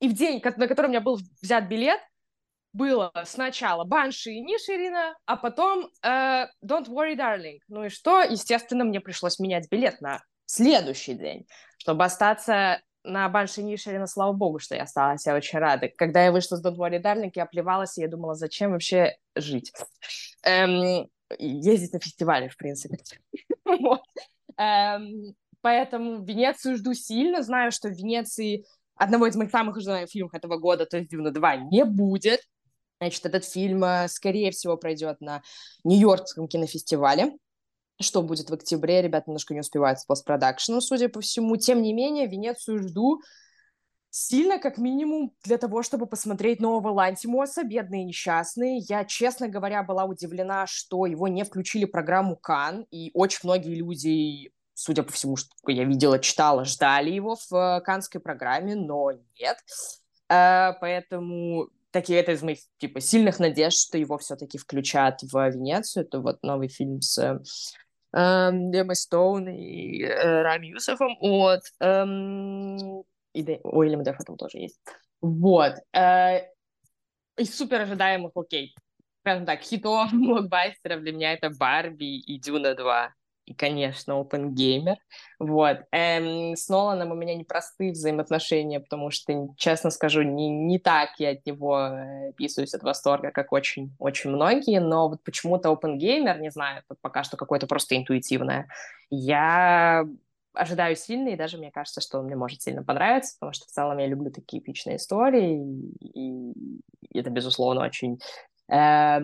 и 0.00 0.08
в 0.08 0.14
день, 0.14 0.42
на 0.42 0.66
который 0.66 0.86
у 0.86 0.90
меня 0.90 1.00
был 1.00 1.18
взят 1.40 1.68
билет, 1.68 2.00
было 2.72 3.12
сначала 3.24 3.84
Банши 3.84 4.30
и 4.30 4.40
Ниширина, 4.40 5.16
а 5.26 5.36
потом 5.36 5.90
э, 6.02 6.46
Don't 6.64 6.86
Worry, 6.86 7.16
Darling. 7.16 7.58
Ну 7.68 7.84
и 7.84 7.88
что? 7.88 8.22
Естественно, 8.22 8.84
мне 8.84 9.00
пришлось 9.00 9.40
менять 9.40 9.68
билет 9.70 10.00
на 10.00 10.22
следующий 10.46 11.14
день, 11.14 11.46
чтобы 11.78 12.04
остаться 12.04 12.80
на 13.04 13.28
Банши 13.28 13.62
Ниширина, 13.62 14.06
слава 14.06 14.32
богу, 14.32 14.58
что 14.58 14.74
я 14.74 14.82
осталась, 14.82 15.26
я 15.26 15.34
очень 15.34 15.58
рада. 15.58 15.88
Когда 15.88 16.24
я 16.24 16.32
вышла 16.32 16.56
с 16.56 16.64
Don't 16.64 16.76
Worry, 16.76 17.02
Darling, 17.02 17.32
я 17.34 17.46
плевалась, 17.46 17.96
и 17.98 18.02
я 18.02 18.08
думала, 18.08 18.34
зачем 18.34 18.72
вообще 18.72 19.16
жить 19.34 19.72
эм, 20.42 21.08
ездить 21.38 21.92
на 21.92 22.00
фестивале, 22.00 22.48
в 22.48 22.56
принципе. 22.56 22.98
эм, 24.58 25.34
поэтому 25.60 26.24
Венецию 26.24 26.76
жду 26.76 26.94
сильно. 26.94 27.42
Знаю, 27.42 27.72
что 27.72 27.88
в 27.88 27.92
Венеции 27.92 28.64
одного 28.96 29.26
из 29.26 29.36
моих 29.36 29.50
самых 29.50 29.76
ожидаемых 29.76 30.10
фильмов 30.10 30.34
этого 30.34 30.58
года, 30.58 30.84
то 30.86 30.98
есть 30.98 31.10
«Дюна 31.10 31.28
2», 31.28 31.68
не 31.70 31.84
будет. 31.84 32.40
Значит, 33.00 33.24
этот 33.24 33.46
фильм, 33.46 33.82
э, 33.82 34.08
скорее 34.08 34.50
всего, 34.50 34.76
пройдет 34.76 35.22
на 35.22 35.42
Нью-Йоркском 35.84 36.48
кинофестивале, 36.48 37.32
что 38.00 38.22
будет 38.22 38.50
в 38.50 38.54
октябре. 38.54 39.02
Ребята 39.02 39.24
немножко 39.28 39.54
не 39.54 39.60
успевают 39.60 40.00
с 40.00 40.04
постпродакшеном, 40.04 40.80
судя 40.80 41.08
по 41.08 41.20
всему. 41.20 41.56
Тем 41.56 41.82
не 41.82 41.92
менее, 41.92 42.26
Венецию 42.26 42.78
жду 42.78 43.20
сильно, 44.10 44.58
как 44.58 44.78
минимум, 44.78 45.32
для 45.44 45.56
того, 45.56 45.82
чтобы 45.82 46.06
посмотреть 46.06 46.60
нового 46.60 46.92
Лантимоса, 46.92 47.62
«Бедные 47.62 48.04
несчастные». 48.04 48.78
Я, 48.78 49.04
честно 49.04 49.48
говоря, 49.48 49.82
была 49.82 50.04
удивлена, 50.04 50.66
что 50.66 51.06
его 51.06 51.28
не 51.28 51.44
включили 51.44 51.84
в 51.84 51.90
программу 51.90 52.36
Кан, 52.36 52.86
и 52.90 53.10
очень 53.14 53.40
многие 53.44 53.76
люди, 53.76 54.52
судя 54.74 55.02
по 55.02 55.12
всему, 55.12 55.36
что 55.36 55.50
я 55.68 55.84
видела, 55.84 56.18
читала, 56.18 56.64
ждали 56.64 57.10
его 57.10 57.36
в 57.36 57.54
э, 57.54 57.80
канской 57.82 58.20
программе, 58.20 58.74
но 58.74 59.12
нет. 59.38 59.58
Э, 60.28 60.72
поэтому 60.80 61.68
такие 61.92 62.18
это 62.18 62.32
из 62.32 62.42
моих 62.42 62.58
типа 62.78 63.00
сильных 63.00 63.38
надежд, 63.38 63.78
что 63.78 63.98
его 63.98 64.18
все-таки 64.18 64.58
включат 64.58 65.22
в 65.22 65.48
Венецию. 65.50 66.04
Это 66.04 66.20
вот 66.20 66.42
новый 66.42 66.68
фильм 66.68 67.00
с 67.00 67.40
э, 68.12 68.18
Эммой 68.18 68.96
Стоун 68.96 69.48
и 69.48 70.02
э, 70.02 70.42
Рами 70.42 70.68
Юсефом. 70.68 71.16
Вот. 71.20 71.60
Эм, 71.80 73.04
и. 73.32 73.60
Уильям 73.62 74.04
там 74.04 74.36
тоже 74.36 74.58
есть. 74.58 74.80
Вот. 75.20 75.74
Э, 75.92 76.40
из 77.36 77.56
супер 77.56 77.82
ожидаемых, 77.82 78.32
окей, 78.34 78.74
скажем 79.20 79.46
так, 79.46 79.62
хитов 79.62 80.10
блокбастеров 80.12 81.00
для 81.00 81.12
меня 81.12 81.32
это 81.32 81.50
Барби 81.50 82.18
и 82.18 82.38
Дюна 82.38 82.74
2. 82.74 83.14
И, 83.50 83.54
конечно, 83.54 84.12
Open 84.12 84.54
Gamer. 84.54 84.94
Вот. 85.40 85.78
Эм, 85.90 86.54
с 86.54 86.68
Ноланом 86.68 87.10
у 87.10 87.16
меня 87.16 87.34
непростые 87.34 87.90
взаимоотношения, 87.90 88.78
потому 88.78 89.10
что, 89.10 89.48
честно 89.56 89.90
скажу, 89.90 90.22
не, 90.22 90.48
не 90.48 90.78
так 90.78 91.10
я 91.18 91.30
от 91.30 91.44
него 91.44 91.76
э, 91.80 92.32
писаюсь 92.36 92.74
от 92.74 92.84
восторга, 92.84 93.32
как 93.32 93.50
очень-очень 93.50 94.30
многие, 94.30 94.78
но 94.78 95.08
вот 95.08 95.24
почему-то 95.24 95.70
Open 95.70 95.98
Gamer, 95.98 96.38
не 96.38 96.50
знаю, 96.50 96.84
это 96.86 96.96
пока 97.00 97.24
что 97.24 97.36
какое-то 97.36 97.66
просто 97.66 97.96
интуитивное. 97.96 98.68
Я 99.10 100.06
ожидаю 100.54 100.94
сильно, 100.94 101.30
и 101.30 101.36
даже 101.36 101.58
мне 101.58 101.72
кажется, 101.72 102.00
что 102.00 102.20
он 102.20 102.26
мне 102.26 102.36
может 102.36 102.62
сильно 102.62 102.84
понравиться, 102.84 103.34
потому 103.40 103.52
что 103.52 103.66
в 103.66 103.70
целом 103.70 103.98
я 103.98 104.06
люблю 104.06 104.30
такие 104.30 104.62
эпичные 104.62 104.98
истории, 104.98 105.60
и, 105.98 106.52
и 106.52 107.18
это, 107.18 107.30
безусловно, 107.30 107.84
очень 107.84 108.20
э, 108.72 109.18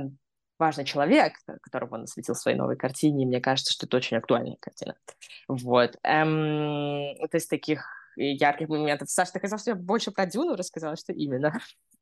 важный 0.58 0.84
человек, 0.84 1.34
которого 1.62 1.94
он 1.94 2.04
осветил 2.04 2.34
в 2.34 2.38
своей 2.38 2.56
новой 2.56 2.76
картине, 2.76 3.24
и 3.24 3.26
мне 3.26 3.40
кажется, 3.40 3.72
что 3.72 3.86
это 3.86 3.96
очень 3.96 4.16
актуальная 4.16 4.56
картина. 4.60 4.96
Вот. 5.48 5.96
Эм, 6.02 7.14
это 7.20 7.38
из 7.38 7.46
таких 7.46 7.84
ярких 8.16 8.68
моментов. 8.68 9.10
Саша, 9.10 9.32
ты 9.32 9.40
хотела, 9.40 9.58
что 9.58 9.70
я 9.70 9.76
больше 9.76 10.10
про 10.10 10.26
Дюну 10.26 10.56
рассказала, 10.56 10.96
что 10.96 11.12
именно? 11.12 11.52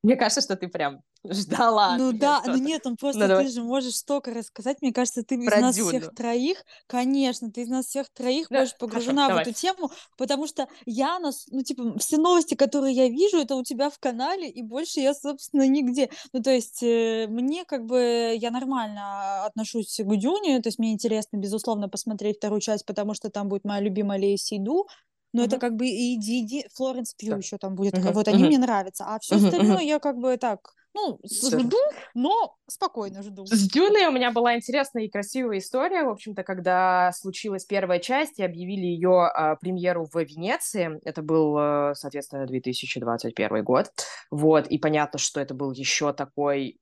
Мне 0.04 0.16
кажется, 0.16 0.42
что 0.42 0.54
ты 0.54 0.68
прям 0.68 1.00
ждала. 1.26 1.96
Ну 1.96 2.12
да, 2.12 2.42
ну 2.46 2.56
нет, 2.56 2.82
ну 2.84 2.94
просто 2.94 3.26
ну, 3.26 3.38
ты 3.38 3.48
же 3.48 3.62
можешь 3.62 3.94
столько 3.94 4.34
рассказать. 4.34 4.82
Мне 4.82 4.92
кажется, 4.92 5.22
ты 5.22 5.36
из 5.36 5.46
нас 5.46 5.74
Дюну. 5.74 5.88
всех 5.88 6.14
троих, 6.14 6.62
конечно, 6.86 7.50
ты 7.50 7.62
из 7.62 7.68
нас 7.68 7.86
всех 7.86 8.10
троих 8.10 8.48
да, 8.50 8.58
больше 8.58 8.74
погружена 8.78 9.28
хорошо, 9.28 9.38
в 9.38 9.48
эту 9.48 9.58
тему, 9.58 9.90
потому 10.18 10.46
что 10.46 10.68
я, 10.84 11.18
нас, 11.18 11.46
ну 11.50 11.62
типа, 11.62 11.98
все 11.98 12.18
новости, 12.18 12.54
которые 12.54 12.94
я 12.94 13.08
вижу, 13.08 13.38
это 13.38 13.56
у 13.56 13.64
тебя 13.64 13.88
в 13.88 13.98
канале, 13.98 14.50
и 14.50 14.62
больше 14.62 15.00
я, 15.00 15.14
собственно, 15.14 15.66
нигде. 15.66 16.10
Ну 16.34 16.42
то 16.42 16.50
есть 16.50 16.82
э, 16.82 17.26
мне 17.28 17.64
как 17.64 17.86
бы, 17.86 18.34
я 18.36 18.50
нормально 18.50 19.46
отношусь 19.46 19.98
к 19.98 20.16
Дюне, 20.16 20.60
то 20.60 20.68
есть 20.68 20.78
мне 20.78 20.92
интересно, 20.92 21.38
безусловно, 21.38 21.88
посмотреть 21.88 22.36
вторую 22.36 22.60
часть, 22.60 22.84
потому 22.84 23.14
что 23.14 23.30
там 23.30 23.48
будет 23.48 23.64
моя 23.64 23.80
любимая 23.80 24.18
Лея 24.18 24.36
Сейду, 24.36 24.86
но 25.34 25.42
uh-huh. 25.42 25.46
это 25.46 25.58
как 25.58 25.74
бы 25.74 25.86
и 25.86 26.16
Диди, 26.16 26.64
Флоренс 26.74 27.12
Пью 27.14 27.36
еще 27.36 27.58
там 27.58 27.74
будет, 27.74 27.94
uh-huh. 27.94 28.12
вот 28.12 28.28
они 28.28 28.44
uh-huh. 28.44 28.46
мне 28.46 28.58
нравятся, 28.58 29.04
а 29.04 29.18
все 29.18 29.34
остальное 29.34 29.82
я 29.82 29.98
как 29.98 30.16
бы 30.16 30.36
так, 30.36 30.72
ну, 30.94 31.18
жду, 31.24 31.76
но 32.14 32.56
спокойно 32.68 33.22
жду. 33.24 33.44
С 33.46 33.68
Дюной 33.68 34.06
у 34.06 34.12
меня 34.12 34.30
была 34.30 34.54
интересная 34.54 35.02
и 35.02 35.10
красивая 35.10 35.58
история, 35.58 36.04
в 36.04 36.08
общем-то, 36.08 36.44
когда 36.44 37.10
случилась 37.12 37.64
первая 37.64 37.98
часть 37.98 38.38
и 38.38 38.44
объявили 38.44 38.86
ее 38.86 39.26
а, 39.26 39.56
премьеру 39.56 40.06
в 40.06 40.16
Венеции, 40.16 41.00
это 41.04 41.20
был, 41.20 41.56
а, 41.58 41.94
соответственно, 41.96 42.46
2021 42.46 43.64
год, 43.64 43.88
вот, 44.30 44.68
и 44.68 44.78
понятно, 44.78 45.18
что 45.18 45.40
это 45.40 45.52
был 45.52 45.72
еще 45.72 46.12
такой 46.12 46.78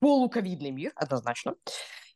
полуковидный 0.00 0.72
мир, 0.72 0.92
однозначно. 0.96 1.54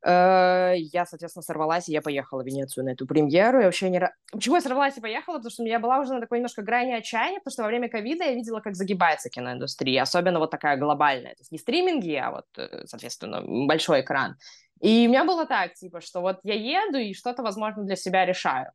Э, 0.04 0.74
я, 0.76 1.06
соответственно, 1.06 1.42
сорвалась, 1.42 1.88
и 1.88 1.92
я 1.92 2.02
поехала 2.02 2.42
в 2.42 2.46
Венецию 2.46 2.84
на 2.84 2.90
эту 2.90 3.06
премьеру. 3.06 3.60
Я 3.60 3.66
вообще 3.66 3.88
не... 3.88 4.00
Почему 4.32 4.56
я 4.56 4.60
сорвалась 4.60 4.96
и 4.96 5.00
поехала? 5.00 5.36
Потому 5.36 5.50
что 5.50 5.62
я 5.64 5.78
была 5.78 6.00
уже 6.00 6.12
на 6.12 6.20
такой 6.20 6.38
немножко 6.38 6.62
грани 6.62 6.92
отчаяния, 6.92 7.38
потому 7.38 7.52
что 7.52 7.62
во 7.62 7.68
время 7.68 7.88
ковида 7.88 8.24
я 8.24 8.34
видела, 8.34 8.60
как 8.60 8.74
загибается 8.74 9.30
киноиндустрия, 9.30 10.02
особенно 10.02 10.40
вот 10.40 10.50
такая 10.50 10.76
глобальная. 10.76 11.34
То 11.34 11.40
есть 11.40 11.52
не 11.52 11.58
стриминги, 11.58 12.14
а 12.14 12.32
вот, 12.32 12.46
э, 12.56 12.84
соответственно, 12.86 13.42
большой 13.42 14.00
экран. 14.00 14.36
И 14.80 15.06
у 15.06 15.10
меня 15.10 15.24
было 15.24 15.46
так, 15.46 15.74
типа, 15.74 16.00
что 16.00 16.20
вот 16.20 16.40
я 16.42 16.54
еду 16.54 16.98
и 16.98 17.14
что-то, 17.14 17.44
возможно, 17.44 17.84
для 17.84 17.94
себя 17.94 18.26
решаю. 18.26 18.72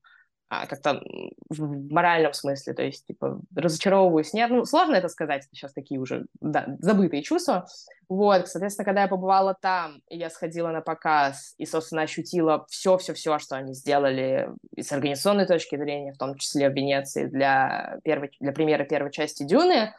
А, 0.49 0.65
как-то 0.65 1.01
в 1.49 1.91
моральном 1.91 2.33
смысле, 2.33 2.73
то 2.73 2.81
есть, 2.81 3.05
типа, 3.05 3.41
разочаровываюсь. 3.53 4.33
Нет, 4.33 4.49
ну, 4.49 4.63
сложно 4.63 4.95
это 4.95 5.09
сказать, 5.09 5.45
сейчас 5.51 5.73
такие 5.73 5.99
уже, 5.99 6.25
да, 6.39 6.65
забытые 6.79 7.21
чувства. 7.21 7.67
Вот, 8.07 8.47
соответственно, 8.47 8.85
когда 8.85 9.01
я 9.01 9.07
побывала 9.09 9.57
там, 9.59 10.01
я 10.09 10.29
сходила 10.29 10.69
на 10.69 10.79
показ 10.79 11.53
и, 11.57 11.65
собственно, 11.65 12.03
ощутила 12.03 12.65
все-все-все, 12.69 13.39
что 13.39 13.57
они 13.57 13.73
сделали 13.73 14.49
и 14.73 14.83
с 14.83 14.91
организационной 14.93 15.47
точки 15.47 15.75
зрения, 15.75 16.13
в 16.13 16.17
том 16.17 16.35
числе 16.35 16.69
в 16.69 16.73
Венеции, 16.73 17.25
для, 17.25 17.99
первой, 18.05 18.31
для 18.39 18.53
премьеры 18.53 18.85
первой 18.85 19.11
части 19.11 19.43
«Дюны», 19.43 19.93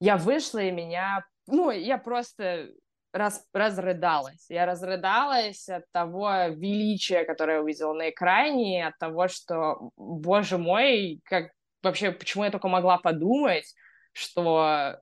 я 0.00 0.16
вышла, 0.16 0.58
и 0.58 0.70
меня... 0.70 1.24
Ну, 1.46 1.70
я 1.70 1.98
просто 1.98 2.70
раз, 3.12 3.46
разрыдалась. 3.52 4.46
Я 4.48 4.66
разрыдалась 4.66 5.68
от 5.68 5.84
того 5.92 6.30
величия, 6.48 7.24
которое 7.24 7.58
я 7.58 7.62
увидела 7.62 7.92
на 7.92 8.10
экране, 8.10 8.86
от 8.86 8.98
того, 8.98 9.28
что, 9.28 9.90
боже 9.96 10.58
мой, 10.58 11.20
как 11.24 11.52
вообще, 11.82 12.12
почему 12.12 12.44
я 12.44 12.50
только 12.50 12.68
могла 12.68 12.98
подумать, 12.98 13.74
что 14.12 14.98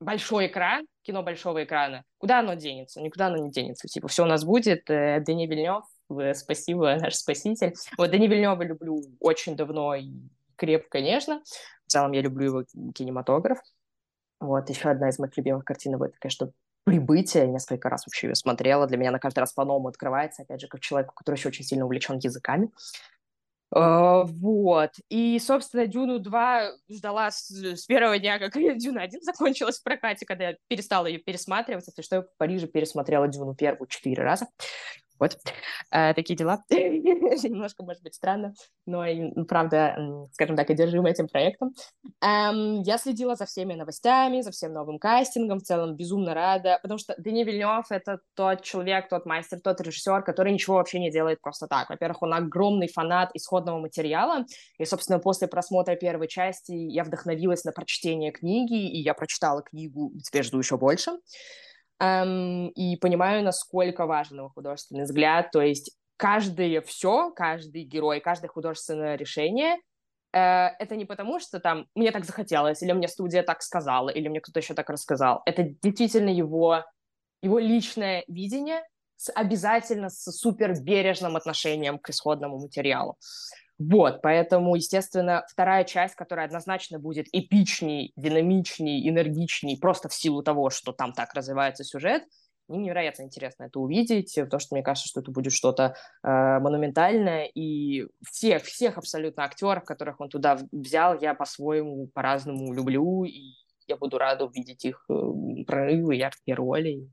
большой 0.00 0.46
экран, 0.46 0.86
кино 1.02 1.22
большого 1.22 1.64
экрана, 1.64 2.04
куда 2.18 2.40
оно 2.40 2.54
денется? 2.54 3.00
Никуда 3.00 3.26
оно 3.26 3.38
не 3.38 3.50
денется. 3.50 3.88
Типа, 3.88 4.08
все 4.08 4.24
у 4.24 4.26
нас 4.26 4.44
будет. 4.44 4.88
Э, 4.90 5.20
Дани 5.20 5.46
Вильнев, 5.46 5.84
спасибо, 6.34 6.96
наш 6.96 7.14
спаситель. 7.14 7.74
Вот 7.96 8.10
Дани 8.10 8.26
Вильнева 8.26 8.62
люблю 8.62 9.02
очень 9.20 9.56
давно 9.56 9.94
и 9.94 10.10
крепко, 10.56 10.98
конечно. 10.98 11.42
В 11.86 11.90
целом 11.90 12.12
я 12.12 12.20
люблю 12.20 12.46
его 12.46 12.64
кинематограф. 12.94 13.58
Вот, 14.40 14.68
еще 14.70 14.90
одна 14.90 15.08
из 15.08 15.18
моих 15.18 15.36
любимых 15.36 15.64
картин, 15.64 16.00
это, 16.00 16.14
конечно, 16.20 16.52
прибытие, 16.88 17.46
несколько 17.46 17.88
раз 17.88 18.06
вообще 18.06 18.28
ее 18.28 18.34
смотрела, 18.34 18.86
для 18.86 18.96
меня 18.96 19.10
она 19.10 19.18
каждый 19.18 19.40
раз 19.40 19.52
по-новому 19.52 19.88
открывается, 19.88 20.42
опять 20.42 20.60
же, 20.60 20.68
как 20.68 20.80
человеку, 20.80 21.14
который 21.14 21.36
еще 21.36 21.48
очень 21.48 21.64
сильно 21.64 21.84
увлечен 21.84 22.18
языками. 22.18 22.70
Uh, 23.74 24.24
вот. 24.24 24.92
И, 25.10 25.38
собственно, 25.40 25.86
Дюну 25.86 26.18
2 26.18 26.70
ждала 26.88 27.30
с, 27.30 27.50
с 27.50 27.84
первого 27.84 28.18
дня, 28.18 28.38
как 28.38 28.54
Дюна 28.54 29.02
1 29.02 29.20
закончилась 29.20 29.78
в 29.78 29.82
прокате, 29.82 30.24
когда 30.24 30.50
я 30.50 30.56
перестала 30.68 31.06
ее 31.06 31.18
пересматривать. 31.18 31.86
Если 31.86 32.00
что, 32.00 32.16
я 32.16 32.22
в 32.22 32.36
Париже 32.38 32.66
пересмотрела 32.66 33.28
Дюну 33.28 33.54
первую 33.54 33.86
четыре 33.88 34.22
раза. 34.22 34.46
Вот. 35.18 35.36
Э, 35.90 36.14
такие 36.14 36.36
дела. 36.36 36.62
Немножко, 36.70 37.82
может 37.82 38.02
быть, 38.02 38.14
странно, 38.14 38.54
но, 38.86 39.04
правда, 39.46 40.28
скажем 40.32 40.56
так, 40.56 40.70
одержима 40.70 41.10
этим 41.10 41.28
проектом. 41.28 41.74
Эм, 42.20 42.82
я 42.82 42.98
следила 42.98 43.36
за 43.36 43.46
всеми 43.46 43.74
новостями, 43.74 44.40
за 44.40 44.50
всем 44.50 44.72
новым 44.72 44.98
кастингом, 44.98 45.58
в 45.58 45.62
целом 45.62 45.96
безумно 45.96 46.34
рада, 46.34 46.78
потому 46.82 46.98
что 46.98 47.14
Дени 47.18 47.44
Вильнев— 47.44 47.86
это 47.90 48.20
тот 48.34 48.62
человек, 48.62 49.08
тот 49.08 49.26
мастер, 49.26 49.60
тот 49.60 49.80
режиссер, 49.80 50.22
который 50.22 50.52
ничего 50.52 50.76
вообще 50.76 50.98
не 50.98 51.10
делает 51.10 51.40
просто 51.40 51.66
так. 51.66 51.90
Во-первых, 51.90 52.22
он 52.22 52.34
огромный 52.34 52.88
фанат 52.88 53.30
исходного 53.34 53.78
материала, 53.78 54.44
и, 54.78 54.84
собственно, 54.84 55.18
после 55.18 55.48
просмотра 55.48 55.96
первой 55.96 56.28
части 56.28 56.72
я 56.72 57.04
вдохновилась 57.04 57.64
на 57.64 57.72
прочтение 57.72 58.32
книги, 58.32 58.88
и 58.88 59.00
я 59.00 59.14
прочитала 59.14 59.62
книгу, 59.62 60.12
теперь 60.24 60.44
жду 60.44 60.58
еще 60.58 60.76
больше 60.76 61.12
эм, 62.00 62.68
и 62.68 62.96
понимаю, 62.96 63.44
насколько 63.44 64.06
важен 64.06 64.38
его 64.38 64.48
художественный 64.50 65.04
взгляд. 65.04 65.50
То 65.50 65.60
есть 65.60 65.96
каждое 66.16 66.80
все, 66.82 67.30
каждый 67.30 67.84
герой, 67.84 68.20
каждое 68.20 68.48
художественное 68.48 69.16
решение 69.16 69.76
э, 70.32 70.38
это 70.78 70.96
не 70.96 71.04
потому, 71.04 71.40
что 71.40 71.60
там 71.60 71.86
мне 71.94 72.10
так 72.10 72.24
захотелось, 72.24 72.82
или 72.82 72.92
мне 72.92 73.08
студия 73.08 73.42
так 73.42 73.62
сказала, 73.62 74.10
или 74.10 74.28
мне 74.28 74.40
кто-то 74.40 74.60
еще 74.60 74.74
так 74.74 74.90
рассказал. 74.90 75.42
Это 75.46 75.62
действительно 75.82 76.30
его, 76.30 76.84
его 77.42 77.58
личное 77.58 78.24
видение 78.28 78.82
с, 79.16 79.32
обязательно 79.32 80.10
с 80.10 80.30
супер 80.32 80.74
бережным 80.80 81.36
отношением 81.36 81.98
к 81.98 82.10
исходному 82.10 82.58
материалу. 82.58 83.16
Вот, 83.78 84.22
поэтому, 84.22 84.74
естественно, 84.74 85.44
вторая 85.48 85.84
часть, 85.84 86.16
которая 86.16 86.46
однозначно 86.46 86.98
будет 86.98 87.26
эпичней, 87.32 88.12
динамичней, 88.16 89.08
энергичней, 89.08 89.78
просто 89.78 90.08
в 90.08 90.14
силу 90.14 90.42
того, 90.42 90.70
что 90.70 90.92
там 90.92 91.12
так 91.12 91.32
развивается 91.34 91.84
сюжет, 91.84 92.24
мне 92.68 92.80
невероятно 92.80 93.22
интересно 93.22 93.64
это 93.64 93.80
увидеть, 93.80 94.34
потому 94.34 94.60
что 94.60 94.74
мне 94.74 94.82
кажется, 94.82 95.08
что 95.08 95.20
это 95.20 95.30
будет 95.30 95.52
что-то 95.52 95.94
э, 96.22 96.28
монументальное, 96.28 97.46
и 97.46 98.06
всех, 98.28 98.64
всех 98.64 98.98
абсолютно 98.98 99.44
актеров, 99.44 99.84
которых 99.84 100.20
он 100.20 100.28
туда 100.28 100.58
взял, 100.70 101.18
я 101.18 101.34
по-своему, 101.34 102.08
по-разному 102.08 102.74
люблю, 102.74 103.24
и 103.24 103.54
я 103.86 103.96
буду 103.96 104.18
рада 104.18 104.44
увидеть 104.44 104.84
их 104.84 105.04
э, 105.08 105.14
прорывы, 105.66 106.16
яркие 106.16 106.54
роли. 106.56 107.08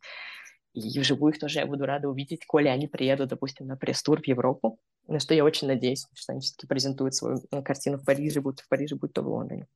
И 0.75 0.99
вживую 0.99 1.31
их 1.31 1.39
тоже 1.39 1.59
я 1.59 1.65
буду 1.65 1.85
рада 1.85 2.09
увидеть, 2.09 2.45
коли 2.45 2.67
они 2.67 2.87
приедут, 2.87 3.29
допустим, 3.29 3.65
на 3.65 3.77
пресс-тур 3.77 4.21
в 4.21 4.27
Европу, 4.27 4.77
на 5.07 5.19
что 5.19 5.33
я 5.33 5.45
очень 5.45 5.69
надеюсь, 5.69 6.05
что 6.13 6.33
они 6.33 6.41
все-таки 6.41 6.67
презентуют 6.67 7.15
свою 7.15 7.37
э, 7.49 7.61
картину 7.61 7.97
в 7.97 8.03
Париже, 8.03 8.41
будь 8.41 8.59
в 8.59 8.67
Париже, 8.67 8.97
будь 8.97 9.13
то 9.13 9.21
в 9.21 9.27
Лондоне. 9.27 9.67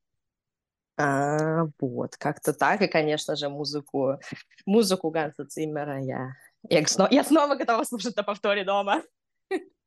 А, 0.98 1.64
вот, 1.80 2.18
как-то 2.18 2.52
так, 2.52 2.82
и, 2.82 2.86
конечно 2.86 3.34
же, 3.34 3.48
музыку, 3.48 4.20
музыку 4.66 5.08
Ганса 5.08 5.46
Циммера 5.46 6.02
я, 6.04 6.34
я, 6.68 6.86
снова, 6.86 7.08
я 7.10 7.24
снова 7.24 7.54
готова 7.54 7.84
слушать 7.84 8.14
на 8.16 8.22
повторе 8.22 8.64
дома. 8.64 9.02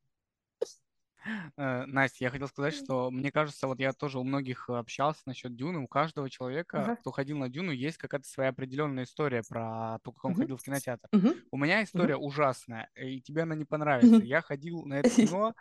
Э, 1.58 1.86
Настя, 1.86 2.26
я 2.26 2.30
хотел 2.30 2.48
сказать, 2.48 2.74
что 2.74 3.12
мне 3.12 3.32
кажется, 3.32 3.68
вот 3.68 3.80
я 3.80 3.94
тоже 3.94 4.20
у 4.20 4.24
многих 4.24 4.70
общался 4.70 5.22
насчет 5.26 5.56
Дюны, 5.56 5.80
у 5.80 5.88
каждого 5.88 6.30
человека, 6.30 6.78
uh-huh. 6.78 6.96
кто 6.98 7.12
ходил 7.12 7.38
на 7.38 7.50
Дюну, 7.50 7.72
есть 7.72 7.98
какая-то 7.98 8.28
своя 8.28 8.50
определенная 8.50 9.04
история 9.04 9.44
про 9.48 10.00
то, 10.04 10.12
как 10.12 10.26
он 10.26 10.34
uh-huh. 10.34 10.38
ходил 10.38 10.58
в 10.58 10.64
кинотеатр. 10.64 11.08
Uh-huh. 11.12 11.40
У 11.52 11.58
меня 11.58 11.84
история 11.84 12.16
uh-huh. 12.16 12.26
ужасная, 12.26 12.90
и 12.96 13.22
тебе 13.22 13.44
она 13.44 13.56
не 13.56 13.66
понравится. 13.66 14.16
Uh-huh. 14.16 14.26
Я 14.26 14.42
ходил 14.42 14.84
на 14.86 14.96
это 14.96 15.10
кино 15.10 15.54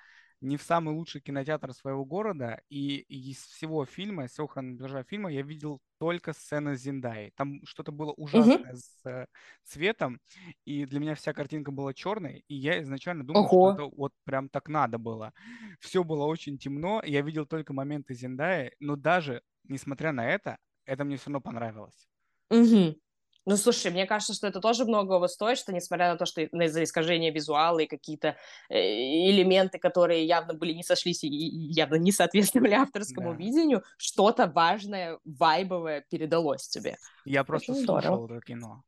не 0.43 0.57
в 0.57 0.63
самый 0.63 0.95
лучший 0.95 1.21
кинотеатр 1.21 1.73
своего 1.73 2.05
города, 2.05 2.61
и 2.69 2.99
из 2.99 3.39
всего 3.39 3.87
фильма, 3.87 4.25
из 4.25 4.33
всего 4.33 4.49
хронометража 4.49 5.05
фильма 5.05 5.33
я 5.33 5.43
видел 5.43 5.81
только 5.99 6.33
сцены 6.33 6.77
Зиндаи. 6.77 7.31
Там 7.37 7.65
что-то 7.65 7.93
было 7.93 8.13
ужасное 8.13 8.73
uh-huh. 8.73 8.77
с 8.77 9.07
э, 9.07 9.27
цветом, 9.63 10.21
и 10.65 10.85
для 10.85 10.99
меня 10.99 11.15
вся 11.15 11.33
картинка 11.33 11.71
была 11.71 11.95
черной, 11.95 12.45
и 12.49 12.57
я 12.57 12.83
изначально 12.83 13.25
думал, 13.25 13.43
Ого. 13.43 13.75
что 13.75 13.85
это 13.85 13.97
вот 13.97 14.13
прям 14.25 14.49
так 14.49 14.69
надо 14.69 14.99
было. 14.99 15.33
Все 15.79 16.03
было 16.03 16.25
очень 16.25 16.59
темно, 16.59 17.01
я 17.05 17.23
видел 17.23 17.47
только 17.47 17.73
моменты 17.73 18.15
Зиндаи, 18.15 18.73
но 18.81 18.97
даже 18.97 19.43
несмотря 19.69 20.11
на 20.13 20.29
это, 20.29 20.59
это 20.85 21.05
мне 21.05 21.17
все 21.17 21.27
равно 21.27 21.41
понравилось. 21.41 22.09
Угу. 22.51 22.97
Ну, 23.45 23.57
слушай, 23.57 23.91
мне 23.91 24.07
кажется, 24.07 24.35
что 24.35 24.47
это 24.47 24.61
тоже 24.61 24.85
многого 24.85 25.27
стоит, 25.27 25.59
что 25.59 25.73
несмотря 25.73 26.13
на 26.13 26.17
то, 26.17 26.27
что 26.27 26.43
из-за 26.43 26.85
искажения 26.85 27.33
визуала 27.33 27.81
и 27.81 27.87
какие-то 27.87 28.37
э, 28.69 28.79
элементы, 28.79 29.79
которые 29.79 30.25
явно 30.25 30.55
были 30.55 30.73
не 30.73 30.85
сошлись 30.85 31.25
и 31.25 31.29
явно 31.29 31.97
не 31.97 32.13
соответствовали 32.13 32.73
авторскому 32.75 33.33
да. 33.33 33.37
видению, 33.37 33.83
что-то 33.97 34.47
важное, 34.47 35.19
вайбовое 35.25 36.05
передалось 36.09 36.69
тебе. 36.69 36.97
Я 37.25 37.43
просто 37.43 37.73
Очень 37.73 37.85
слушал 37.85 38.17
здорово. 38.17 38.37
это 38.37 38.47
кино. 38.47 38.83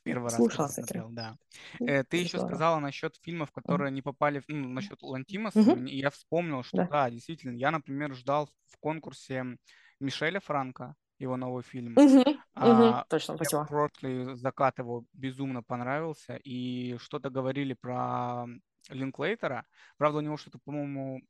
В 0.00 0.02
первый 0.02 0.30
Слушал 0.30 0.64
раз 0.64 0.76
смотрел, 0.76 1.10
да. 1.10 1.36
Э, 1.80 2.02
ты 2.04 2.16
еще 2.16 2.38
здорово. 2.38 2.48
сказала 2.48 2.78
насчет 2.78 3.16
фильмов, 3.16 3.52
которые 3.52 3.90
mm. 3.90 3.94
не 3.94 4.02
попали, 4.02 4.42
ну, 4.48 4.68
насчет 4.70 5.02
Лантимаса, 5.02 5.60
mm-hmm. 5.60 5.88
и 5.90 5.98
я 5.98 6.08
вспомнил, 6.08 6.62
что 6.62 6.78
да. 6.78 6.86
да, 6.86 7.10
действительно, 7.10 7.54
я, 7.54 7.70
например, 7.70 8.14
ждал 8.14 8.48
в 8.68 8.78
конкурсе 8.78 9.58
Мишеля 10.00 10.40
Франка, 10.40 10.94
его 11.20 11.36
новый 11.36 11.62
фильм. 11.62 11.96
Угу, 11.96 12.24
а, 12.54 12.98
угу, 12.98 13.04
точно, 13.08 13.36
спасибо. 13.36 13.66
Прошлый 13.66 14.34
закат 14.36 14.78
его 14.78 15.04
безумно 15.12 15.62
понравился, 15.62 16.36
и 16.42 16.96
что-то 16.98 17.30
говорили 17.30 17.74
про 17.74 18.46
Линклейтера. 18.88 19.64
Правда, 19.98 20.18
у 20.18 20.22
него 20.22 20.36
что-то, 20.36 20.58
по-моему, 20.58 21.20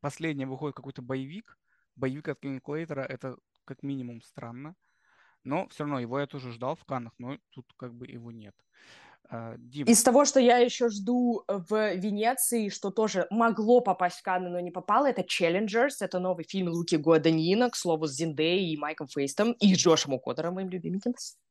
последнее 0.00 0.46
выходит 0.46 0.76
какой-то 0.76 1.02
боевик. 1.02 1.56
Боевик 1.96 2.28
от 2.28 2.44
Линклейтера— 2.44 3.00
это 3.08 3.36
как 3.64 3.82
минимум 3.82 4.20
странно. 4.22 4.74
Но 5.48 5.66
все 5.68 5.84
равно 5.84 5.98
его 5.98 6.20
я 6.20 6.26
тоже 6.26 6.52
ждал 6.52 6.76
в 6.76 6.84
Каннах, 6.84 7.12
но 7.18 7.38
тут 7.50 7.64
как 7.78 7.94
бы 7.94 8.06
его 8.06 8.30
нет. 8.30 8.54
А, 9.30 9.54
Дим. 9.56 9.86
Из 9.86 10.02
того, 10.02 10.26
что 10.26 10.40
я 10.40 10.58
еще 10.58 10.90
жду 10.90 11.42
в 11.48 11.94
Венеции, 11.94 12.68
что 12.68 12.90
тоже 12.90 13.26
могло 13.30 13.80
попасть 13.80 14.18
в 14.18 14.22
Канны, 14.22 14.50
но 14.50 14.60
не 14.60 14.70
попало, 14.70 15.06
это 15.06 15.22
Challengers, 15.22 15.96
это 16.00 16.18
новый 16.18 16.44
фильм 16.44 16.68
Луки 16.68 16.96
Гуаданина, 16.96 17.70
к 17.70 17.76
слову, 17.76 18.06
с 18.06 18.12
Зиндей 18.12 18.72
и 18.72 18.76
Майком 18.76 19.08
Фейстом, 19.08 19.52
и 19.52 19.74
Джошем 19.74 20.12
Укотером, 20.12 20.54
моим 20.54 20.68
любимым. 20.68 21.00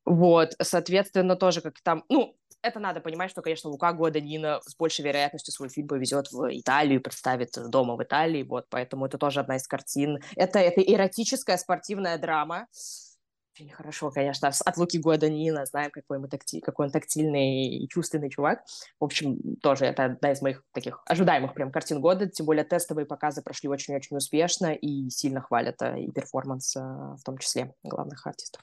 Вот, 0.06 0.54
соответственно, 0.62 1.36
тоже 1.36 1.62
как 1.62 1.82
там, 1.82 2.04
ну, 2.08 2.36
это 2.62 2.80
надо 2.80 3.00
понимать, 3.00 3.32
что, 3.32 3.41
конечно, 3.41 3.70
Лука 3.70 3.93
Гуаданина 3.93 4.60
с 4.64 4.76
большей 4.76 5.06
вероятностью 5.06 5.54
свой 5.54 5.70
фильм 5.70 5.88
повезет 5.88 6.32
в 6.32 6.50
Италию, 6.52 7.02
представит 7.02 7.52
дома 7.70 7.95
в 7.95 8.04
Италии, 8.04 8.43
вот, 8.43 8.66
поэтому 8.70 9.06
это 9.06 9.18
тоже 9.18 9.39
одна 9.39 9.56
из 9.56 9.68
картин. 9.68 10.20
Это, 10.36 10.60
это 10.60 10.82
эротическая 10.82 11.58
спортивная 11.58 12.18
драма, 12.18 12.68
очень 13.58 13.72
хорошо, 13.72 14.12
конечно, 14.12 14.49
от 14.49 14.78
Луки 14.78 14.99
Гуаданина, 14.99 15.66
знаем, 15.66 15.89
какой, 15.91 16.20
мы 16.20 16.28
такти, 16.28 16.60
какой 16.60 16.88
он 16.88 16.91
тактильный 16.91 17.68
и 17.68 17.88
чувственный 17.88 18.30
чувак. 18.30 18.64
В 18.99 19.05
общем, 19.05 19.58
тоже 19.58 19.86
это 19.86 20.05
одна 20.05 20.32
из 20.32 20.41
моих 20.41 20.64
таких 20.74 21.01
ожидаемых 21.05 21.53
прям 21.53 21.72
картин 21.72 21.99
года, 21.99 22.28
тем 22.28 22.45
более 22.45 22.64
тестовые 22.64 23.05
показы 23.05 23.41
прошли 23.41 23.70
очень-очень 23.70 24.18
успешно 24.18 24.74
и 24.74 25.10
сильно 25.10 25.41
хвалят 25.41 25.82
э, 25.82 26.03
и 26.03 26.12
перформанс 26.12 26.76
э, 26.76 26.80
в 26.80 27.22
том 27.24 27.38
числе 27.38 27.74
главных 27.84 28.26
артистов. 28.28 28.62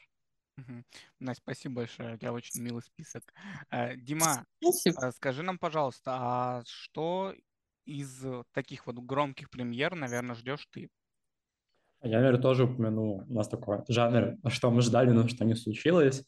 Угу. 0.58 0.84
Настя, 1.18 1.42
спасибо 1.42 1.74
большое, 1.76 2.14
у 2.14 2.18
тебя 2.18 2.32
очень 2.32 2.62
милый 2.62 2.82
список. 2.82 3.24
Э, 3.70 3.96
Дима, 3.96 4.44
спасибо. 4.62 5.10
скажи 5.16 5.42
нам, 5.42 5.58
пожалуйста, 5.58 6.12
а 6.14 6.62
что 6.66 7.34
из 7.84 8.24
таких 8.52 8.86
вот 8.86 8.96
громких 8.98 9.50
премьер, 9.50 9.94
наверное, 9.94 10.36
ждешь 10.36 10.66
ты? 10.70 10.88
Я, 12.04 12.18
наверное, 12.18 12.40
тоже 12.40 12.64
упомяну, 12.64 13.24
у 13.28 13.32
нас 13.32 13.48
такой 13.48 13.78
жанр, 13.88 14.36
что 14.48 14.70
мы 14.70 14.82
ждали, 14.82 15.10
но 15.10 15.26
что 15.26 15.44
не 15.44 15.54
случилось. 15.54 16.24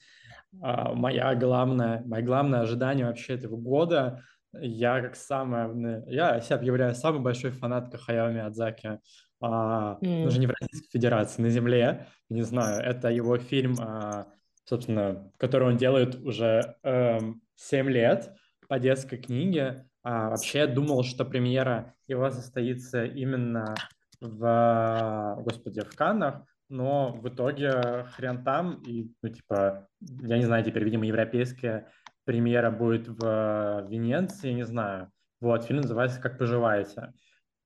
А, 0.63 0.95
моя 0.95 1.35
главная, 1.35 2.03
мое 2.07 2.23
главное 2.23 2.61
ожидание 2.61 3.07
вообще 3.07 3.35
этого 3.35 3.57
года, 3.57 4.23
я 4.53 5.01
как 5.01 5.17
самая, 5.17 6.03
я 6.07 6.41
себя 6.41 6.57
объявляю 6.57 6.95
самой 6.95 7.21
большой 7.21 7.51
фанаткой 7.51 8.01
Хаяо 8.01 8.33
Миядзаки, 8.33 9.01
а, 9.41 9.99
mm. 10.01 10.25
даже 10.25 10.39
не 10.39 10.47
в 10.47 10.55
Российской 10.59 10.91
Федерации, 10.91 11.43
на 11.43 11.51
Земле, 11.51 12.07
не 12.31 12.43
знаю, 12.43 12.83
это 12.83 13.11
его 13.11 13.37
фильм, 13.37 13.77
а, 13.79 14.27
собственно, 14.65 15.31
который 15.37 15.69
он 15.69 15.77
делает 15.77 16.17
уже 16.17 16.77
эм, 16.83 17.43
7 17.57 17.91
лет 17.91 18.33
по 18.69 18.79
детской 18.79 19.19
книге. 19.19 19.89
А, 20.03 20.31
вообще 20.31 20.61
я 20.61 20.67
думал, 20.67 21.05
что 21.05 21.25
премьера 21.25 21.95
его 22.07 22.31
состоится 22.31 23.05
именно 23.05 23.75
в, 24.21 25.37
господи, 25.43 25.81
в 25.81 25.95
Каннах, 25.95 26.43
но 26.69 27.13
в 27.13 27.29
итоге 27.29 28.05
хрен 28.15 28.43
там, 28.45 28.83
и, 28.83 29.11
ну, 29.23 29.29
типа, 29.29 29.89
я 30.01 30.37
не 30.37 30.45
знаю, 30.45 30.65
теперь, 30.65 30.85
видимо, 30.85 31.07
европейская 31.07 31.89
премьера 32.25 32.71
будет 32.71 33.09
в 33.09 33.87
Венеции, 33.89 34.53
не 34.53 34.65
знаю. 34.65 35.11
Вот, 35.41 35.65
фильм 35.65 35.83
называется 35.83 36.21
«Как 36.21 36.39
поживаете». 36.39 37.13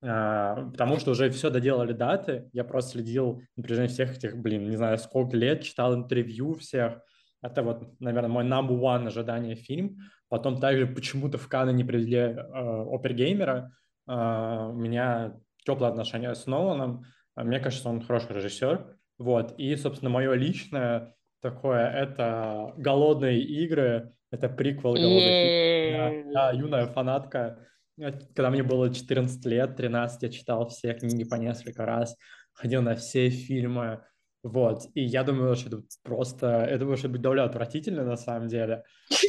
А, 0.02 0.70
потому 0.70 0.98
что 0.98 1.10
уже 1.12 1.30
все 1.30 1.50
доделали 1.50 1.92
даты, 1.92 2.48
я 2.52 2.64
просто 2.64 2.92
следил 2.92 3.42
на 3.56 3.62
протяжении 3.62 3.88
всех 3.88 4.16
этих, 4.16 4.36
блин, 4.36 4.68
не 4.68 4.76
знаю, 4.76 4.98
сколько 4.98 5.36
лет, 5.36 5.62
читал 5.62 5.94
интервью 5.94 6.54
всех, 6.54 7.02
это 7.42 7.62
вот, 7.62 8.00
наверное, 8.00 8.30
мой 8.30 8.44
number 8.44 8.78
one 8.78 9.06
ожидание 9.06 9.54
фильм. 9.54 9.98
Потом 10.28 10.60
также 10.60 10.86
почему-то 10.86 11.38
в 11.38 11.48
Канны 11.48 11.72
не 11.72 11.84
привели 11.84 12.16
э, 12.16 12.34
опергеймера. 12.36 13.72
Э, 14.06 14.70
меня 14.74 15.36
теплые 15.64 15.90
отношения 15.90 16.34
с 16.34 16.46
Ноланом. 16.46 17.04
А 17.34 17.44
мне 17.44 17.60
кажется, 17.60 17.88
он 17.88 18.02
хороший 18.02 18.34
режиссер. 18.34 18.96
Вот. 19.18 19.54
И, 19.58 19.74
собственно, 19.76 20.10
мое 20.10 20.34
личное 20.34 21.14
такое, 21.40 21.86
это 21.90 22.72
«Голодные 22.76 23.40
игры», 23.40 24.12
это 24.30 24.48
приквел 24.48 24.94
«Голодных 24.94 26.24
игр». 26.24 26.54
Юная 26.54 26.86
фанатка. 26.86 27.66
Когда 27.98 28.50
мне 28.50 28.62
было 28.62 28.92
14 28.92 29.44
лет, 29.46 29.76
13, 29.76 30.22
я 30.22 30.28
читал 30.30 30.68
все 30.68 30.94
книги 30.94 31.24
по 31.24 31.34
несколько 31.34 31.84
раз, 31.84 32.16
ходил 32.52 32.82
на 32.82 32.94
все 32.94 33.28
фильмы. 33.28 34.02
Вот. 34.42 34.86
И 34.94 35.02
я 35.02 35.22
думаю, 35.22 35.54
что 35.54 35.68
это 35.68 35.82
просто... 36.02 36.46
Это 36.46 36.86
может 36.86 37.10
быть 37.10 37.20
довольно 37.20 37.44
отвратительно 37.44 38.04
на 38.04 38.16
самом 38.16 38.48
деле. 38.48 38.84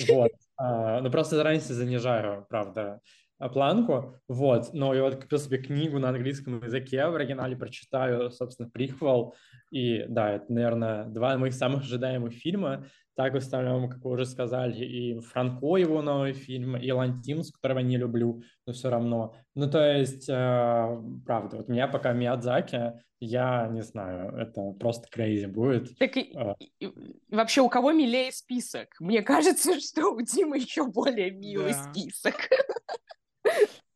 Вот. 0.09 0.31
А, 0.57 1.01
но 1.01 1.11
просто 1.11 1.35
заранее 1.35 1.59
занижаю, 1.61 2.45
правда. 2.49 3.01
А, 3.41 3.49
планку, 3.49 4.21
вот, 4.27 4.71
но 4.71 4.93
я 4.93 5.01
вот 5.01 5.15
купил 5.15 5.39
себе 5.39 5.57
книгу 5.57 5.97
на 5.97 6.09
английском 6.09 6.61
языке, 6.63 7.07
в 7.07 7.15
оригинале 7.15 7.55
прочитаю, 7.55 8.29
собственно, 8.29 8.69
приквел, 8.69 9.33
и 9.71 10.05
да, 10.07 10.33
это, 10.33 10.53
наверное, 10.53 11.05
два 11.05 11.35
моих 11.39 11.55
самых 11.55 11.81
ожидаемых 11.81 12.33
фильма, 12.33 12.85
так 13.15 13.33
в 13.33 13.37
остальном, 13.37 13.89
как 13.89 14.03
вы 14.03 14.11
уже 14.11 14.27
сказали, 14.27 14.85
и 14.85 15.19
Франко 15.19 15.77
его 15.77 16.03
новый 16.03 16.33
фильм, 16.33 16.77
и 16.77 16.91
Лантимс, 16.91 17.51
которого 17.51 17.79
не 17.79 17.97
люблю, 17.97 18.43
но 18.67 18.73
все 18.73 18.91
равно. 18.91 19.33
Ну, 19.55 19.67
то 19.69 19.91
есть, 19.91 20.29
э, 20.29 21.01
правда, 21.25 21.57
вот 21.57 21.67
меня 21.67 21.87
пока 21.87 22.13
Миядзаки, 22.13 22.93
я 23.19 23.67
не 23.71 23.81
знаю, 23.81 24.35
это 24.35 24.71
просто 24.79 25.07
крейзи 25.09 25.47
будет. 25.47 25.97
Так 25.97 26.15
и, 26.17 26.35
и, 26.79 26.85
и 26.85 26.91
вообще, 27.29 27.61
у 27.61 27.69
кого 27.69 27.91
милее 27.91 28.31
список? 28.31 28.89
Мне 28.99 29.23
кажется, 29.23 29.79
что 29.79 30.11
у 30.11 30.21
Димы 30.21 30.57
еще 30.57 30.85
более 30.85 31.31
милый 31.31 31.73
да. 31.73 31.91
список. 31.91 32.35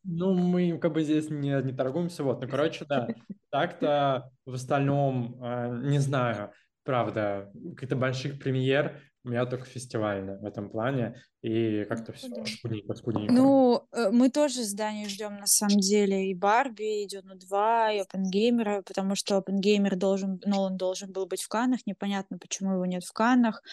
Ну, 0.03 0.35
мы 0.35 0.77
как 0.77 0.93
бы 0.93 1.03
здесь 1.03 1.29
не, 1.29 1.61
не 1.63 1.73
торгуемся, 1.73 2.23
вот, 2.23 2.41
ну, 2.41 2.47
короче, 2.47 2.85
да, 2.85 3.07
так-то 3.49 4.29
в 4.45 4.53
остальном, 4.53 5.43
э, 5.43 5.79
не 5.85 5.97
знаю, 5.97 6.51
правда, 6.83 7.51
каких-то 7.73 7.95
больших 7.95 8.37
премьер 8.39 9.01
у 9.25 9.29
меня 9.29 9.45
только 9.47 9.65
фестивальные 9.65 10.37
в 10.37 10.45
этом 10.45 10.69
плане, 10.69 11.19
и 11.41 11.83
как-то 11.85 12.13
все 12.13 12.29
да. 12.29 12.45
скудненько, 12.45 12.93
скудненько. 12.93 13.33
Ну, 13.33 13.87
э, 13.91 14.11
мы 14.11 14.29
тоже 14.29 14.63
здание 14.63 15.09
ждем, 15.09 15.37
на 15.37 15.47
самом 15.47 15.79
деле, 15.79 16.29
и 16.29 16.35
Барби, 16.35 17.03
и 17.03 17.07
Дюну 17.07 17.35
2, 17.35 17.93
и 17.93 17.99
Опенгеймера, 17.99 18.83
потому 18.83 19.15
что 19.15 19.37
Опенгеймер 19.37 19.95
должен, 19.95 20.39
Нолан 20.45 20.77
должен 20.77 21.11
был 21.11 21.25
быть 21.25 21.41
в 21.41 21.47
Каннах, 21.47 21.79
непонятно, 21.87 22.37
почему 22.37 22.73
его 22.73 22.85
нет 22.85 23.03
в 23.03 23.13
Каннах, 23.13 23.63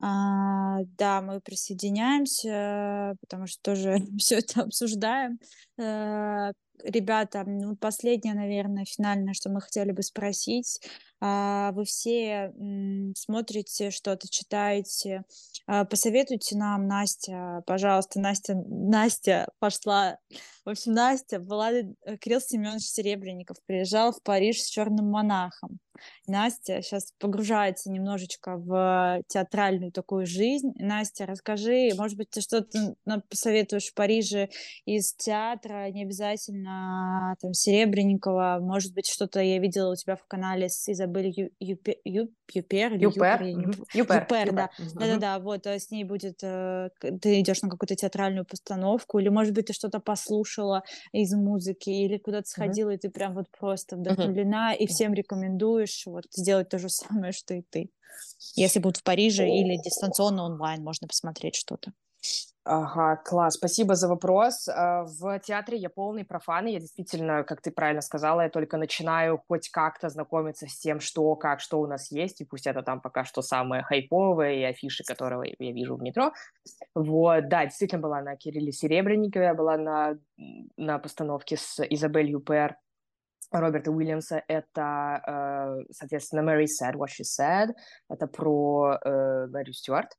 а, 0.00 0.80
да, 0.98 1.22
мы 1.22 1.40
присоединяемся, 1.40 3.16
потому 3.20 3.46
что 3.46 3.60
тоже 3.62 3.98
все 4.18 4.36
это 4.36 4.62
обсуждаем. 4.62 5.38
А, 5.78 6.52
ребята, 6.84 7.44
ну, 7.46 7.76
последнее, 7.76 8.34
наверное, 8.34 8.84
финальное, 8.84 9.34
что 9.34 9.50
мы 9.50 9.60
хотели 9.60 9.92
бы 9.92 10.02
спросить. 10.02 10.80
А, 11.20 11.72
вы 11.72 11.84
все 11.84 12.52
смотрите 13.16 13.90
что-то, 13.90 14.28
читаете. 14.28 15.24
А, 15.66 15.84
посоветуйте 15.84 16.56
нам, 16.56 16.86
Настя, 16.86 17.62
пожалуйста. 17.66 18.20
Настя, 18.20 18.54
Настя 18.54 19.48
пошла. 19.58 20.18
В 20.64 20.70
общем, 20.70 20.92
Настя 20.92 21.38
была... 21.38 21.70
Э, 21.72 21.84
Кирилл 22.20 22.40
Семенович 22.40 22.82
Серебренников 22.82 23.56
приезжал 23.66 24.12
в 24.12 24.22
Париж 24.22 24.60
с 24.60 24.68
черным 24.68 25.10
монахом. 25.10 25.78
Настя 26.26 26.82
сейчас 26.82 27.12
погружается 27.18 27.90
немножечко 27.90 28.58
в 28.58 29.22
театральную 29.28 29.92
такую 29.92 30.26
жизнь. 30.26 30.72
Настя, 30.76 31.24
расскажи, 31.24 31.90
может 31.96 32.18
быть, 32.18 32.28
ты 32.28 32.42
что-то 32.42 32.96
посоветуешь 33.30 33.86
в 33.86 33.94
Париже 33.94 34.50
из 34.84 35.14
театра, 35.14 35.90
не 35.90 36.02
обязательно 36.02 37.34
там 37.40 37.54
Серебренникова, 37.54 38.58
может 38.60 38.92
быть, 38.92 39.08
что-то 39.08 39.40
я 39.40 39.58
видела 39.58 39.92
у 39.92 39.96
тебя 39.96 40.16
в 40.16 40.26
канале 40.26 40.68
с 40.68 40.86
Изабель 40.88 41.05
Ю, 41.14 41.50
Юпер, 41.60 41.96
Ю, 42.04 42.28
Юпер, 42.52 42.94
Юпер, 42.94 43.42
Юпер, 43.52 43.88
Юпер, 43.92 44.52
да, 44.52 44.70
да-да-да, 44.98 45.38
вот, 45.38 45.66
с 45.66 45.90
ней 45.90 46.04
будет, 46.04 46.40
э, 46.42 46.90
ты 47.20 47.40
идешь 47.40 47.62
на 47.62 47.70
какую-то 47.70 47.96
театральную 47.96 48.44
постановку, 48.44 49.18
или, 49.18 49.28
может 49.28 49.54
быть, 49.54 49.66
ты 49.66 49.72
что-то 49.72 50.00
послушала 50.00 50.82
из 51.12 51.32
музыки, 51.34 51.90
или 51.90 52.18
куда-то 52.18 52.48
сходила, 52.48 52.90
и 52.90 52.96
ты 52.98 53.10
прям 53.10 53.34
вот 53.34 53.46
просто 53.58 53.96
вдохновлена, 53.96 54.74
и 54.74 54.86
всем 54.86 55.14
рекомендуешь 55.14 56.04
вот 56.06 56.24
сделать 56.32 56.68
то 56.68 56.78
же 56.78 56.88
самое, 56.88 57.32
что 57.32 57.54
и 57.54 57.62
ты. 57.62 57.90
Если 58.54 58.78
будут 58.78 58.98
в 58.98 59.02
Париже 59.02 59.48
или 59.48 59.76
дистанционно 59.76 60.44
онлайн, 60.44 60.82
можно 60.82 61.06
посмотреть 61.06 61.56
что-то. 61.56 61.92
Ага, 62.68 63.16
класс, 63.24 63.54
спасибо 63.54 63.94
за 63.94 64.08
вопрос. 64.08 64.68
А, 64.68 65.04
в 65.04 65.38
театре 65.38 65.78
я 65.78 65.88
полный 65.88 66.24
профан, 66.24 66.66
я 66.66 66.80
действительно, 66.80 67.44
как 67.44 67.60
ты 67.60 67.70
правильно 67.70 68.02
сказала, 68.02 68.40
я 68.40 68.50
только 68.50 68.76
начинаю 68.76 69.40
хоть 69.46 69.68
как-то 69.68 70.08
знакомиться 70.08 70.66
с 70.66 70.76
тем, 70.76 70.98
что, 70.98 71.36
как, 71.36 71.60
что 71.60 71.80
у 71.80 71.86
нас 71.86 72.10
есть, 72.10 72.40
и 72.40 72.44
пусть 72.44 72.66
это 72.66 72.82
там 72.82 73.00
пока 73.00 73.24
что 73.24 73.40
самое 73.40 73.84
хайповое, 73.84 74.54
и 74.54 74.62
афиши, 74.64 75.04
которые 75.04 75.54
я 75.60 75.72
вижу 75.72 75.94
в 75.94 76.02
метро. 76.02 76.32
Вот, 76.96 77.48
да, 77.48 77.66
действительно 77.66 78.02
была 78.02 78.20
на 78.20 78.34
Кирилле 78.34 78.72
Серебренникове, 78.72 79.44
я 79.44 79.54
была 79.54 79.76
на, 79.76 80.18
на 80.76 80.98
постановке 80.98 81.56
с 81.56 81.80
Изабель 81.88 82.30
Юпер, 82.32 82.76
Роберта 83.52 83.92
Уильямса, 83.92 84.42
это, 84.48 85.22
э, 85.24 85.92
соответственно, 85.92 86.40
Mary 86.40 86.64
Said 86.64 86.94
What 86.94 87.10
She 87.16 87.22
Said, 87.22 87.74
это 88.08 88.26
про 88.26 88.98
э, 89.04 89.46
Мэрию 89.46 89.72
Стюарт, 89.72 90.16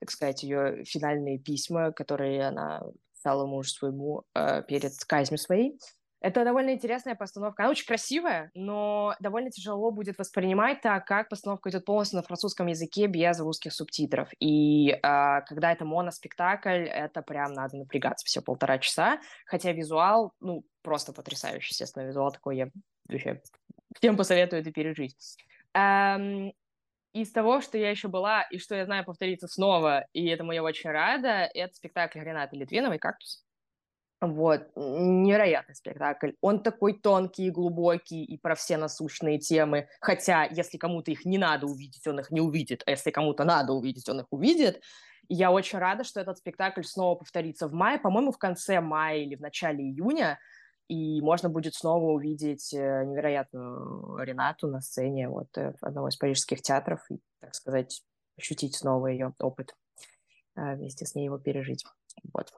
так 0.00 0.10
сказать, 0.10 0.42
ее 0.42 0.84
финальные 0.84 1.38
письма, 1.38 1.92
которые 1.92 2.46
она 2.46 2.82
писала 3.12 3.46
мужу 3.46 3.70
своему 3.70 4.24
э, 4.34 4.62
перед 4.62 4.92
казнью 5.06 5.38
своей. 5.38 5.78
Это 6.20 6.44
довольно 6.44 6.74
интересная 6.74 7.14
постановка. 7.14 7.62
Она 7.62 7.70
очень 7.70 7.86
красивая, 7.86 8.50
но 8.54 9.14
довольно 9.20 9.50
тяжело 9.50 9.92
будет 9.92 10.18
воспринимать, 10.18 10.80
так 10.80 11.06
как 11.06 11.28
постановка 11.28 11.70
идет 11.70 11.84
полностью 11.84 12.16
на 12.16 12.24
французском 12.24 12.66
языке 12.66 13.06
без 13.06 13.38
русских 13.38 13.72
субтитров. 13.72 14.28
И 14.40 14.90
э, 14.90 14.98
когда 15.02 15.72
это 15.72 15.84
моноспектакль, 15.84 16.88
это 16.88 17.22
прям 17.22 17.52
надо 17.52 17.76
напрягаться 17.76 18.26
все 18.26 18.42
полтора 18.42 18.78
часа. 18.78 19.20
Хотя 19.46 19.72
визуал, 19.72 20.32
ну, 20.40 20.64
просто 20.82 21.12
потрясающий, 21.12 21.72
естественно, 21.72 22.04
визуал 22.04 22.32
такой 22.32 22.56
я 22.56 22.68
вообще 23.08 23.40
всем 23.96 24.16
посоветую 24.16 24.62
это 24.62 24.72
пережить. 24.72 25.36
Эм, 25.74 26.52
из 27.12 27.32
того, 27.32 27.60
что 27.60 27.78
я 27.78 27.90
еще 27.90 28.08
была, 28.08 28.42
и 28.42 28.58
что 28.58 28.74
я 28.74 28.84
знаю 28.84 29.04
повторится 29.04 29.48
снова, 29.48 30.06
и 30.12 30.26
этому 30.26 30.52
я 30.52 30.62
очень 30.62 30.90
рада, 30.90 31.48
это 31.54 31.74
спектакль 31.74 32.20
Ренаты 32.20 32.56
Литвиновой 32.56 32.98
«Кактус». 32.98 33.44
Вот, 34.20 34.62
невероятный 34.74 35.76
спектакль. 35.76 36.32
Он 36.40 36.60
такой 36.60 36.94
тонкий, 36.94 37.50
глубокий 37.50 38.24
и 38.24 38.36
про 38.36 38.56
все 38.56 38.76
насущные 38.76 39.38
темы. 39.38 39.88
Хотя, 40.00 40.44
если 40.44 40.76
кому-то 40.76 41.12
их 41.12 41.24
не 41.24 41.38
надо 41.38 41.66
увидеть, 41.66 42.04
он 42.06 42.18
их 42.18 42.32
не 42.32 42.40
увидит. 42.40 42.82
А 42.86 42.90
если 42.90 43.12
кому-то 43.12 43.44
надо 43.44 43.72
увидеть, 43.74 44.08
он 44.08 44.20
их 44.20 44.26
увидит. 44.30 44.82
И 45.28 45.34
я 45.34 45.52
очень 45.52 45.78
рада, 45.78 46.02
что 46.02 46.20
этот 46.20 46.38
спектакль 46.38 46.82
снова 46.82 47.14
повторится 47.14 47.68
в 47.68 47.74
мае. 47.74 48.00
По-моему, 48.00 48.32
в 48.32 48.38
конце 48.38 48.80
мая 48.80 49.18
или 49.18 49.36
в 49.36 49.40
начале 49.40 49.84
июня. 49.84 50.40
И 50.88 51.20
можно 51.20 51.50
будет 51.50 51.74
снова 51.74 52.12
увидеть 52.12 52.72
э, 52.72 53.04
невероятную 53.04 54.16
Ренату 54.24 54.68
на 54.68 54.80
сцене 54.80 55.28
вот 55.28 55.48
э, 55.58 55.74
одного 55.82 56.08
из 56.08 56.16
парижских 56.16 56.62
театров 56.62 57.04
и, 57.10 57.20
так 57.40 57.54
сказать, 57.54 58.02
ощутить 58.38 58.74
снова 58.74 59.08
ее 59.08 59.34
опыт, 59.38 59.76
э, 60.56 60.76
вместе 60.76 61.04
с 61.04 61.14
ней 61.14 61.26
его 61.26 61.38
пережить. 61.38 61.84
Вот. 62.32 62.52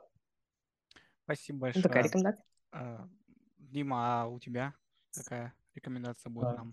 Спасибо 1.25 1.59
большое. 1.59 1.83
Такая 1.83 2.05
рекомендация. 2.05 2.45
А, 2.73 3.09
Дима, 3.59 4.23
а 4.23 4.27
у 4.27 4.39
тебя 4.39 4.75
какая 5.13 5.53
рекомендация 5.75 6.31
будет 6.31 6.57
нам? 6.57 6.71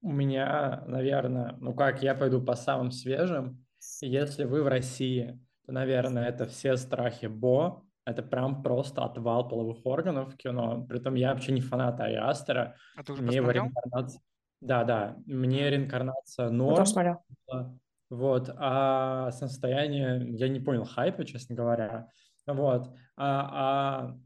У 0.00 0.10
меня, 0.10 0.82
наверное, 0.86 1.56
ну 1.60 1.74
как, 1.74 2.02
я 2.02 2.16
пойду 2.16 2.42
по 2.42 2.56
самым 2.56 2.90
свежим. 2.90 3.64
Если 4.00 4.44
вы 4.44 4.64
в 4.64 4.68
России, 4.68 5.40
то, 5.64 5.72
наверное, 5.72 6.28
это 6.28 6.46
все 6.46 6.76
страхи 6.76 7.26
Бо. 7.26 7.84
Это 8.04 8.22
прям 8.22 8.62
просто 8.62 9.04
отвал 9.04 9.48
половых 9.48 9.86
органов 9.86 10.34
в 10.34 10.36
кино. 10.36 10.84
Притом 10.88 11.14
я 11.14 11.32
вообще 11.32 11.52
не 11.52 11.60
фанат 11.60 12.00
Ари 12.00 12.16
Астера. 12.16 12.74
А 12.96 13.02
ты 13.02 13.12
уже 13.12 13.22
Мне 13.22 13.38
посмотрел? 13.38 13.64
реинкарнация... 13.64 14.22
Да, 14.60 14.84
да, 14.84 15.16
мне 15.26 15.70
реинкарнация 15.70 16.50
норм. 16.50 16.84
была. 17.46 17.78
Вот, 18.10 18.50
а 18.58 19.30
состояние, 19.30 20.36
я 20.36 20.48
не 20.48 20.60
понял 20.60 20.84
хайпа, 20.84 21.24
честно 21.24 21.54
говоря. 21.54 22.08
Вот, 22.46 22.94
а, 23.16 23.48
а 24.06 24.18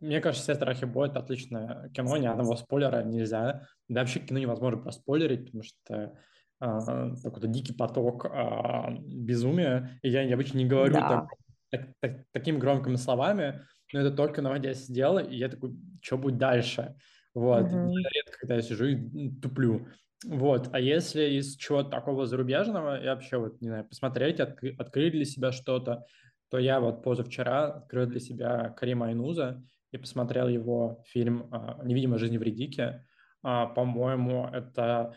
мне 0.00 0.20
кажется, 0.20 0.42
все 0.42 0.54
страхи 0.54 0.86
это 1.06 1.20
отличное 1.20 1.90
кино, 1.90 2.16
ни 2.16 2.26
одного 2.26 2.56
спойлера 2.56 3.02
нельзя. 3.02 3.66
Да, 3.88 4.00
вообще 4.00 4.20
кино 4.20 4.38
невозможно 4.38 4.80
проспойлерить, 4.80 5.46
потому 5.46 5.62
что 5.62 6.18
а, 6.58 7.14
такой-то 7.22 7.46
дикий 7.46 7.74
поток 7.74 8.26
а, 8.26 8.90
безумия. 8.90 9.98
И 10.02 10.08
я, 10.08 10.22
я 10.22 10.34
обычно 10.34 10.58
не 10.58 10.66
говорю 10.66 10.94
Да. 10.94 11.08
так, 11.08 11.28
так- 11.70 11.88
так- 12.00 12.24
такими 12.32 12.58
громкими 12.58 12.96
словами, 12.96 13.62
но 13.92 14.00
это 14.00 14.10
только 14.10 14.42
находясь 14.42 14.86
сделал, 14.86 15.18
и 15.18 15.34
я 15.36 15.48
такой, 15.48 15.72
что 16.02 16.18
будет 16.18 16.38
дальше? 16.38 16.96
Вот, 17.34 17.70
Мгм. 17.70 17.88
Я 17.90 18.08
редко, 18.14 18.38
когда 18.40 18.56
я 18.56 18.62
сижу 18.62 18.86
и 18.86 19.30
туплю. 19.40 19.86
Вот, 20.26 20.68
а 20.72 20.80
если 20.80 21.22
из 21.38 21.56
чего-то 21.56 21.90
такого 21.90 22.26
зарубежного, 22.26 23.00
я 23.02 23.14
вообще 23.14 23.38
вот, 23.38 23.60
не 23.60 23.68
знаю, 23.68 23.86
посмотреть, 23.86 24.38
откры- 24.40 24.74
открыть 24.76 25.12
для 25.12 25.24
себя 25.24 25.50
что-то, 25.50 26.04
то 26.50 26.58
я 26.58 26.80
вот 26.80 27.02
позавчера 27.02 27.68
открыл 27.68 28.06
для 28.06 28.20
себя 28.20 28.70
Карима 28.70 29.06
Айнуза 29.06 29.62
и 29.92 29.96
посмотрел 29.98 30.48
его 30.48 31.02
фильм 31.06 31.48
а, 31.52 31.80
«Невидимая 31.84 32.18
жизнь 32.18 32.36
в 32.36 32.42
Редике». 32.42 33.06
А, 33.42 33.66
По-моему, 33.66 34.48
это 34.52 35.16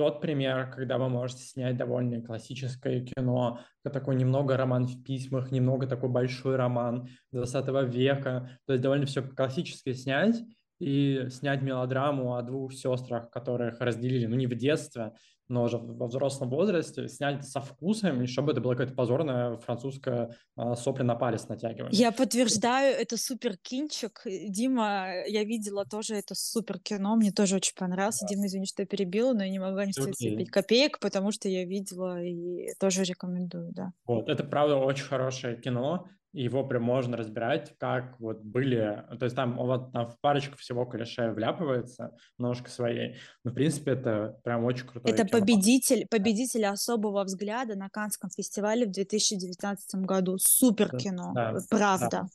тот 0.00 0.22
пример, 0.22 0.72
когда 0.74 0.96
вы 0.96 1.10
можете 1.10 1.42
снять 1.42 1.76
довольно 1.76 2.22
классическое 2.22 3.04
кино, 3.04 3.60
такой 3.82 4.16
немного 4.16 4.56
роман 4.56 4.86
в 4.86 5.02
письмах, 5.02 5.50
немного 5.50 5.86
такой 5.86 6.08
большой 6.08 6.56
роман 6.56 7.10
20 7.32 7.92
века, 7.92 8.58
то 8.66 8.72
есть 8.72 8.82
довольно 8.82 9.04
все 9.04 9.20
классически 9.20 9.92
снять 9.92 10.36
и 10.78 11.26
снять 11.28 11.60
мелодраму 11.60 12.34
о 12.34 12.40
двух 12.40 12.72
сестрах, 12.72 13.28
которых 13.28 13.78
разделили, 13.80 14.24
ну 14.24 14.36
не 14.36 14.46
в 14.46 14.54
детстве, 14.54 15.12
но 15.50 15.64
уже 15.64 15.78
во 15.78 16.06
взрослом 16.06 16.48
возрасте, 16.48 17.08
снять 17.08 17.40
это 17.40 17.44
со 17.44 17.60
вкусом, 17.60 18.22
и 18.22 18.26
чтобы 18.26 18.52
это 18.52 18.60
было 18.60 18.72
какое-то 18.72 18.94
позорное 18.94 19.56
французское 19.58 20.34
а, 20.56 20.76
сопли 20.76 21.02
на 21.02 21.16
палец 21.16 21.48
натягивание. 21.48 21.98
Я 21.98 22.12
подтверждаю, 22.12 22.96
это 22.96 23.16
супер 23.16 23.56
кинчик. 23.56 24.22
Дима, 24.24 25.24
я 25.26 25.44
видела 25.44 25.84
тоже 25.84 26.14
это 26.14 26.34
супер 26.34 26.78
кино, 26.78 27.16
мне 27.16 27.32
тоже 27.32 27.56
очень 27.56 27.74
понравился. 27.74 28.26
Дима, 28.26 28.46
извини, 28.46 28.66
что 28.66 28.82
я 28.82 28.86
перебила, 28.86 29.32
но 29.32 29.44
я 29.44 29.50
не 29.50 29.58
могла 29.58 29.84
не. 29.86 29.92
5 29.92 30.50
копеек, 30.50 30.98
потому 31.00 31.32
что 31.32 31.48
я 31.48 31.64
видела 31.64 32.22
и 32.22 32.68
тоже 32.78 33.04
рекомендую, 33.04 33.72
да. 33.72 33.92
Вот, 34.06 34.28
это 34.28 34.44
правда 34.44 34.76
очень 34.76 35.04
хорошее 35.04 35.60
кино, 35.60 36.08
и 36.32 36.44
его 36.44 36.64
прям 36.64 36.82
можно 36.82 37.16
разбирать, 37.16 37.74
как 37.78 38.18
вот 38.20 38.42
были, 38.42 39.04
то 39.18 39.24
есть 39.24 39.34
там 39.34 39.56
вот 39.56 39.92
там 39.92 40.08
в 40.08 40.20
парочку 40.20 40.56
всего 40.56 40.84
клише 40.84 41.32
вляпывается, 41.32 42.16
ножка 42.38 42.70
своей, 42.70 43.16
но 43.42 43.50
в 43.50 43.54
принципе 43.54 43.92
это 43.92 44.38
прям 44.44 44.64
очень 44.64 44.86
крутое 44.86 45.12
Это 45.12 45.26
кино. 45.26 45.40
победитель, 45.40 46.06
победитель 46.08 46.66
особого 46.66 47.24
взгляда 47.24 47.76
на 47.76 47.88
Канском 47.88 48.30
фестивале 48.30 48.86
в 48.86 48.92
2019 48.92 49.94
году. 50.02 50.38
Супер 50.38 50.90
Да, 50.90 50.98
кино, 50.98 51.32
да, 51.34 51.56
правда. 51.68 52.26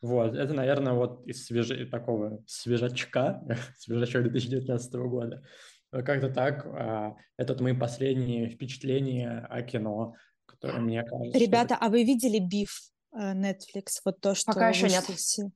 Вот, 0.00 0.34
это, 0.34 0.52
наверное, 0.52 0.92
вот 0.92 1.26
из 1.26 1.44
свеже... 1.46 1.86
такого 1.86 2.42
свежачка, 2.46 3.42
свежачок 3.78 4.24
2019 4.24 4.94
года. 4.94 5.42
Как-то 5.90 6.28
так. 6.28 6.66
а, 6.66 7.16
Это 7.36 7.54
вот 7.54 7.62
мои 7.62 7.72
последние 7.72 8.48
впечатления 8.48 9.46
о 9.48 9.62
кино, 9.62 10.14
которые, 10.46 10.80
мне 10.80 11.02
кажется... 11.02 11.30
что 11.30 11.38
Ребята, 11.38 11.76
а 11.80 11.88
вы 11.88 12.04
видели 12.04 12.38
Биф 12.38 12.92
Netflix? 13.14 14.00
Вот 14.04 14.20
то, 14.20 14.34
что 14.34 14.52
Пока 14.52 14.68
еще 14.68 14.88
нет. 14.88 15.04
се- 15.04 15.50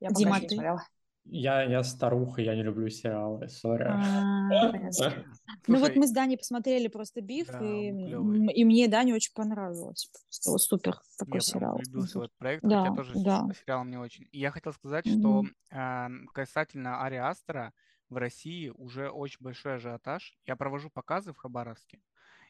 Я 0.00 0.08
пока 0.08 0.18
Дима, 0.18 0.30
еще 0.36 0.42
не 0.42 0.48
ты? 0.48 0.54
смотрела. 0.56 0.82
Я, 1.26 1.62
я 1.62 1.82
старуха, 1.82 2.42
я 2.42 2.54
не 2.54 2.62
люблю 2.62 2.88
сериалы, 2.90 3.48
сори. 3.48 3.84
А. 3.84 4.72
Ну 5.66 5.78
вот 5.78 5.96
мы 5.96 6.06
с 6.06 6.10
Даней 6.10 6.36
посмотрели 6.36 6.88
просто 6.88 7.22
Биф, 7.22 7.46
Да, 7.48 7.58
и, 7.64 7.90
мне 7.92 8.88
Дане 8.88 9.14
очень 9.14 9.32
понравилось. 9.32 10.10
Просто 10.28 10.58
супер 10.58 11.00
такой 11.16 11.36
Я 11.36 11.40
сериал. 11.40 11.76
влюбился 11.76 12.18
в 12.18 12.22
этот 12.22 12.36
проект, 12.36 12.62
Да, 12.62 12.82
хотя 12.84 12.96
тоже 12.96 13.14
да. 13.22 13.48
сериал 13.58 13.84
мне 13.84 13.98
очень. 13.98 14.28
И 14.32 14.38
я 14.38 14.50
хотел 14.50 14.72
сказать, 14.74 15.06
что 15.06 15.44
а, 15.70 16.10
касательно 16.34 17.02
Ари 17.02 17.16
Астера 17.16 17.72
в 18.10 18.16
России 18.18 18.68
уже 18.68 19.08
очень 19.08 19.38
большой 19.40 19.76
ажиотаж. 19.76 20.36
Я 20.44 20.56
провожу 20.56 20.90
показы 20.90 21.32
в 21.32 21.36
Хабаровске, 21.36 22.00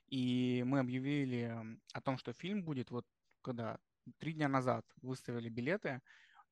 и 0.09 0.65
мы 0.67 0.81
объявили 0.81 1.57
о 1.93 2.01
том, 2.01 2.19
что 2.19 2.33
фильм 2.33 2.65
будет 2.65 2.91
вот 2.91 3.07
когда 3.43 3.79
три 4.19 4.33
дня 4.35 4.49
назад 4.49 4.85
выставили 5.03 5.49
билеты, 5.49 6.01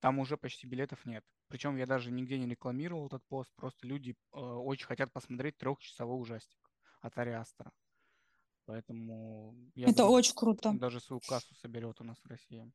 там 0.01 0.19
уже 0.19 0.37
почти 0.37 0.67
билетов 0.67 1.05
нет. 1.07 1.25
Причем 1.49 1.77
я 1.77 1.87
даже 1.87 2.11
нигде 2.11 2.39
не 2.39 2.49
рекламировал 2.49 3.07
этот 3.07 3.23
пост, 3.29 3.51
просто 3.57 3.87
люди 3.87 4.11
э, 4.35 4.39
очень 4.39 4.87
хотят 4.87 5.13
посмотреть 5.13 5.57
трехчасовой 5.59 6.21
ужастик 6.21 6.59
от 7.01 7.17
Ари 7.19 7.31
Астера. 7.31 7.71
Поэтому 8.67 9.55
я 9.75 9.89
Это 9.89 9.99
думаю, 9.99 10.13
очень 10.15 10.35
круто. 10.35 10.69
он 10.71 10.79
даже 10.79 11.01
свою 11.01 11.21
кассу 11.29 11.55
соберет 11.57 12.01
у 12.01 12.05
нас 12.05 12.17
в 12.23 12.29
России. 12.29 12.71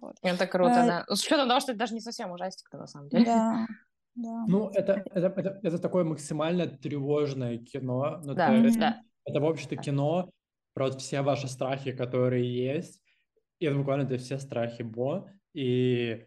Вот. 0.00 0.16
Это 0.22 0.46
круто, 0.46 0.82
А, 0.82 0.86
да. 1.06 1.14
С 1.14 1.22
учетом 1.24 1.48
того, 1.48 1.60
что 1.60 1.72
это 1.72 1.78
даже 1.80 1.94
не 1.94 2.00
совсем 2.00 2.30
ужастик-то 2.32 2.78
на 2.78 2.86
самом 2.86 3.08
деле. 3.10 3.26
Да, 3.26 3.66
да. 4.14 4.44
Ну, 4.48 4.70
это, 4.70 5.02
это, 5.10 5.26
это, 5.26 5.60
это 5.62 5.78
такое 5.78 6.04
максимально 6.04 6.66
тревожное 6.66 7.58
кино. 7.58 8.20
Ну, 8.24 8.34
Да, 8.34 8.48
то 8.48 8.54
есть 8.54 8.78
да. 8.78 9.02
это, 9.24 9.40
в 9.40 9.44
общем-то, 9.44 9.76
кино 9.76 10.30
про 10.72 10.90
все 10.92 11.20
ваши 11.22 11.48
страхи, 11.48 11.92
которые 11.92 12.44
есть. 12.74 13.02
И 13.58 13.66
это 13.66 13.76
буквально 13.76 14.02
это 14.02 14.18
все 14.18 14.38
страхи 14.38 14.82
Бо. 14.82 15.30
И, 15.54 16.26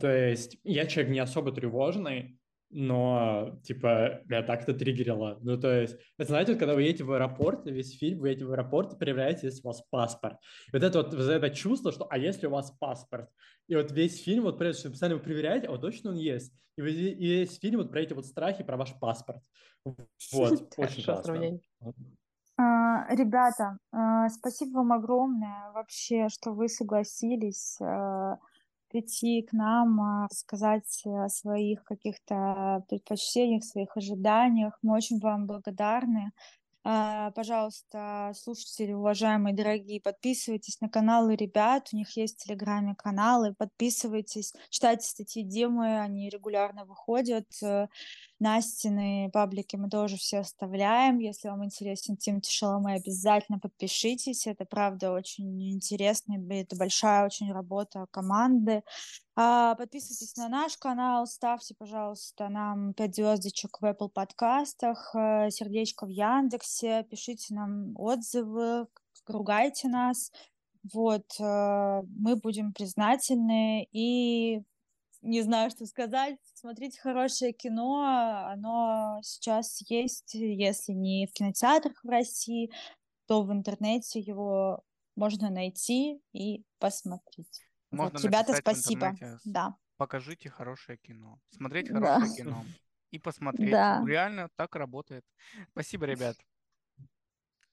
то 0.00 0.10
есть, 0.10 0.58
я 0.64 0.86
человек 0.86 1.12
не 1.12 1.18
особо 1.20 1.52
тревожный, 1.52 2.38
но, 2.70 3.60
типа, 3.62 4.22
меня 4.24 4.42
так-то 4.42 4.74
триггерило. 4.74 5.38
Ну, 5.40 5.58
то 5.58 5.80
есть, 5.80 5.96
это, 6.18 6.28
знаете, 6.28 6.52
вот 6.52 6.58
когда 6.58 6.74
вы 6.74 6.82
едете 6.82 7.04
в 7.04 7.12
аэропорт, 7.12 7.64
весь 7.66 7.96
фильм, 7.96 8.18
вы 8.20 8.30
едете 8.30 8.44
в 8.46 8.52
аэропорт 8.52 8.92
и 8.92 8.98
проверяете, 8.98 9.46
есть 9.46 9.64
у 9.64 9.68
вас 9.68 9.82
паспорт. 9.88 10.38
И 10.68 10.70
вот 10.72 10.82
это 10.82 11.02
вот, 11.02 11.14
вот 11.14 11.28
это 11.28 11.50
чувство, 11.50 11.92
что, 11.92 12.06
а 12.10 12.18
если 12.18 12.46
у 12.46 12.50
вас 12.50 12.72
паспорт? 12.72 13.30
И 13.68 13.76
вот 13.76 13.92
весь 13.92 14.22
фильм, 14.22 14.42
вот 14.44 14.58
чем 14.58 14.90
постоянно 14.90 15.16
вы 15.16 15.22
проверяете, 15.22 15.68
а 15.68 15.70
вот 15.70 15.80
точно 15.80 16.10
он 16.10 16.16
есть. 16.16 16.52
И, 16.76 16.82
вы- 16.82 16.90
и 16.92 17.26
весь 17.26 17.58
фильм 17.58 17.78
вот 17.78 17.90
про 17.90 18.02
эти 18.02 18.12
вот 18.12 18.26
страхи, 18.26 18.64
про 18.64 18.76
ваш 18.76 18.98
паспорт. 19.00 19.42
Вот, 19.84 20.68
очень 20.76 21.04
классно. 21.04 21.32
А, 23.08 23.14
Ребята, 23.14 23.78
а, 23.92 24.28
спасибо 24.28 24.78
вам 24.78 24.92
огромное 24.92 25.70
вообще, 25.72 26.28
что 26.28 26.52
вы 26.52 26.68
согласились 26.68 27.78
а, 27.80 28.38
прийти 28.90 29.42
к 29.42 29.52
нам, 29.52 30.00
а, 30.00 30.28
рассказать 30.28 31.02
о 31.04 31.28
своих 31.28 31.84
каких-то 31.84 32.84
предпочтениях, 32.88 33.64
своих 33.64 33.96
ожиданиях. 33.96 34.78
Мы 34.82 34.94
очень 34.94 35.20
вам 35.20 35.46
благодарны. 35.46 36.32
Пожалуйста, 37.34 38.30
слушатели, 38.36 38.92
уважаемые, 38.92 39.56
дорогие, 39.56 40.00
подписывайтесь 40.00 40.80
на 40.80 40.88
каналы 40.88 41.34
ребят, 41.34 41.88
у 41.92 41.96
них 41.96 42.16
есть 42.16 42.38
в 42.38 42.44
Телеграме 42.44 42.94
каналы, 42.94 43.56
подписывайтесь, 43.58 44.54
читайте 44.70 45.08
статьи 45.08 45.42
Димы, 45.42 45.98
они 45.98 46.30
регулярно 46.30 46.84
выходят. 46.84 47.48
Настины 48.38 49.30
паблики 49.32 49.76
мы 49.76 49.88
тоже 49.88 50.16
все 50.18 50.38
оставляем. 50.38 51.18
Если 51.18 51.48
вам 51.48 51.64
интересен 51.64 52.16
Тимати 52.16 52.50
Шаломе, 52.50 52.94
обязательно 52.94 53.58
подпишитесь. 53.58 54.46
Это, 54.46 54.66
правда, 54.66 55.12
очень 55.12 55.72
интересно. 55.72 56.34
Это 56.50 56.76
большая 56.76 57.24
очень 57.24 57.50
работа 57.50 58.06
команды. 58.10 58.82
А, 59.36 59.74
Подписывайтесь 59.74 60.36
на 60.36 60.48
наш 60.48 60.76
канал, 60.76 61.26
ставьте, 61.26 61.74
пожалуйста, 61.78 62.48
нам 62.48 62.94
5 62.94 63.14
звездочек 63.14 63.80
в 63.80 63.84
Apple 63.84 64.08
подкастах, 64.08 65.14
э, 65.14 65.50
сердечко 65.50 66.06
в 66.06 66.08
Яндексе, 66.08 67.06
пишите 67.10 67.54
нам 67.54 67.94
отзывы, 67.96 68.86
ругайте 69.26 69.88
нас. 69.88 70.32
Вот, 70.92 71.24
э, 71.40 72.02
мы 72.18 72.36
будем 72.36 72.72
признательны 72.72 73.88
и 73.92 74.62
не 75.22 75.42
знаю, 75.42 75.70
что 75.70 75.86
сказать. 75.86 76.38
Смотрите 76.54 77.00
хорошее 77.00 77.52
кино, 77.52 78.46
оно 78.50 79.20
сейчас 79.22 79.80
есть, 79.88 80.34
если 80.34 80.92
не 80.92 81.26
в 81.26 81.32
кинотеатрах 81.32 82.02
в 82.02 82.08
России, 82.08 82.70
то 83.26 83.42
в 83.42 83.52
интернете 83.52 84.20
его 84.20 84.82
можно 85.16 85.50
найти 85.50 86.20
и 86.32 86.64
посмотреть. 86.78 87.62
Вот, 87.90 88.12
Можно 88.12 88.26
ребята, 88.26 88.52
написать 88.52 88.76
в 88.76 88.80
спасибо. 88.80 89.16
Да. 89.44 89.76
покажите 89.96 90.50
хорошее 90.50 90.98
кино. 90.98 91.40
Смотреть 91.50 91.88
Да. 91.88 92.00
хорошее 92.20 92.36
кино 92.36 92.64
и 93.10 93.18
посмотреть. 93.18 93.70
Да. 93.70 94.02
Реально 94.06 94.50
так 94.56 94.74
работает. 94.76 95.24
Спасибо, 95.72 96.04
ребят. 96.06 96.36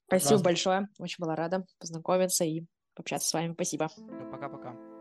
Спасибо 0.07 0.29
Прекрасно. 0.39 0.43
большое. 0.43 0.89
Очень 0.99 1.21
была 1.23 1.35
рада 1.35 1.65
познакомиться 1.79 2.43
и 2.45 2.65
пообщаться 2.93 3.29
с 3.29 3.33
вами. 3.33 3.53
Спасибо. 3.53 3.89
Пока-пока. 4.31 4.92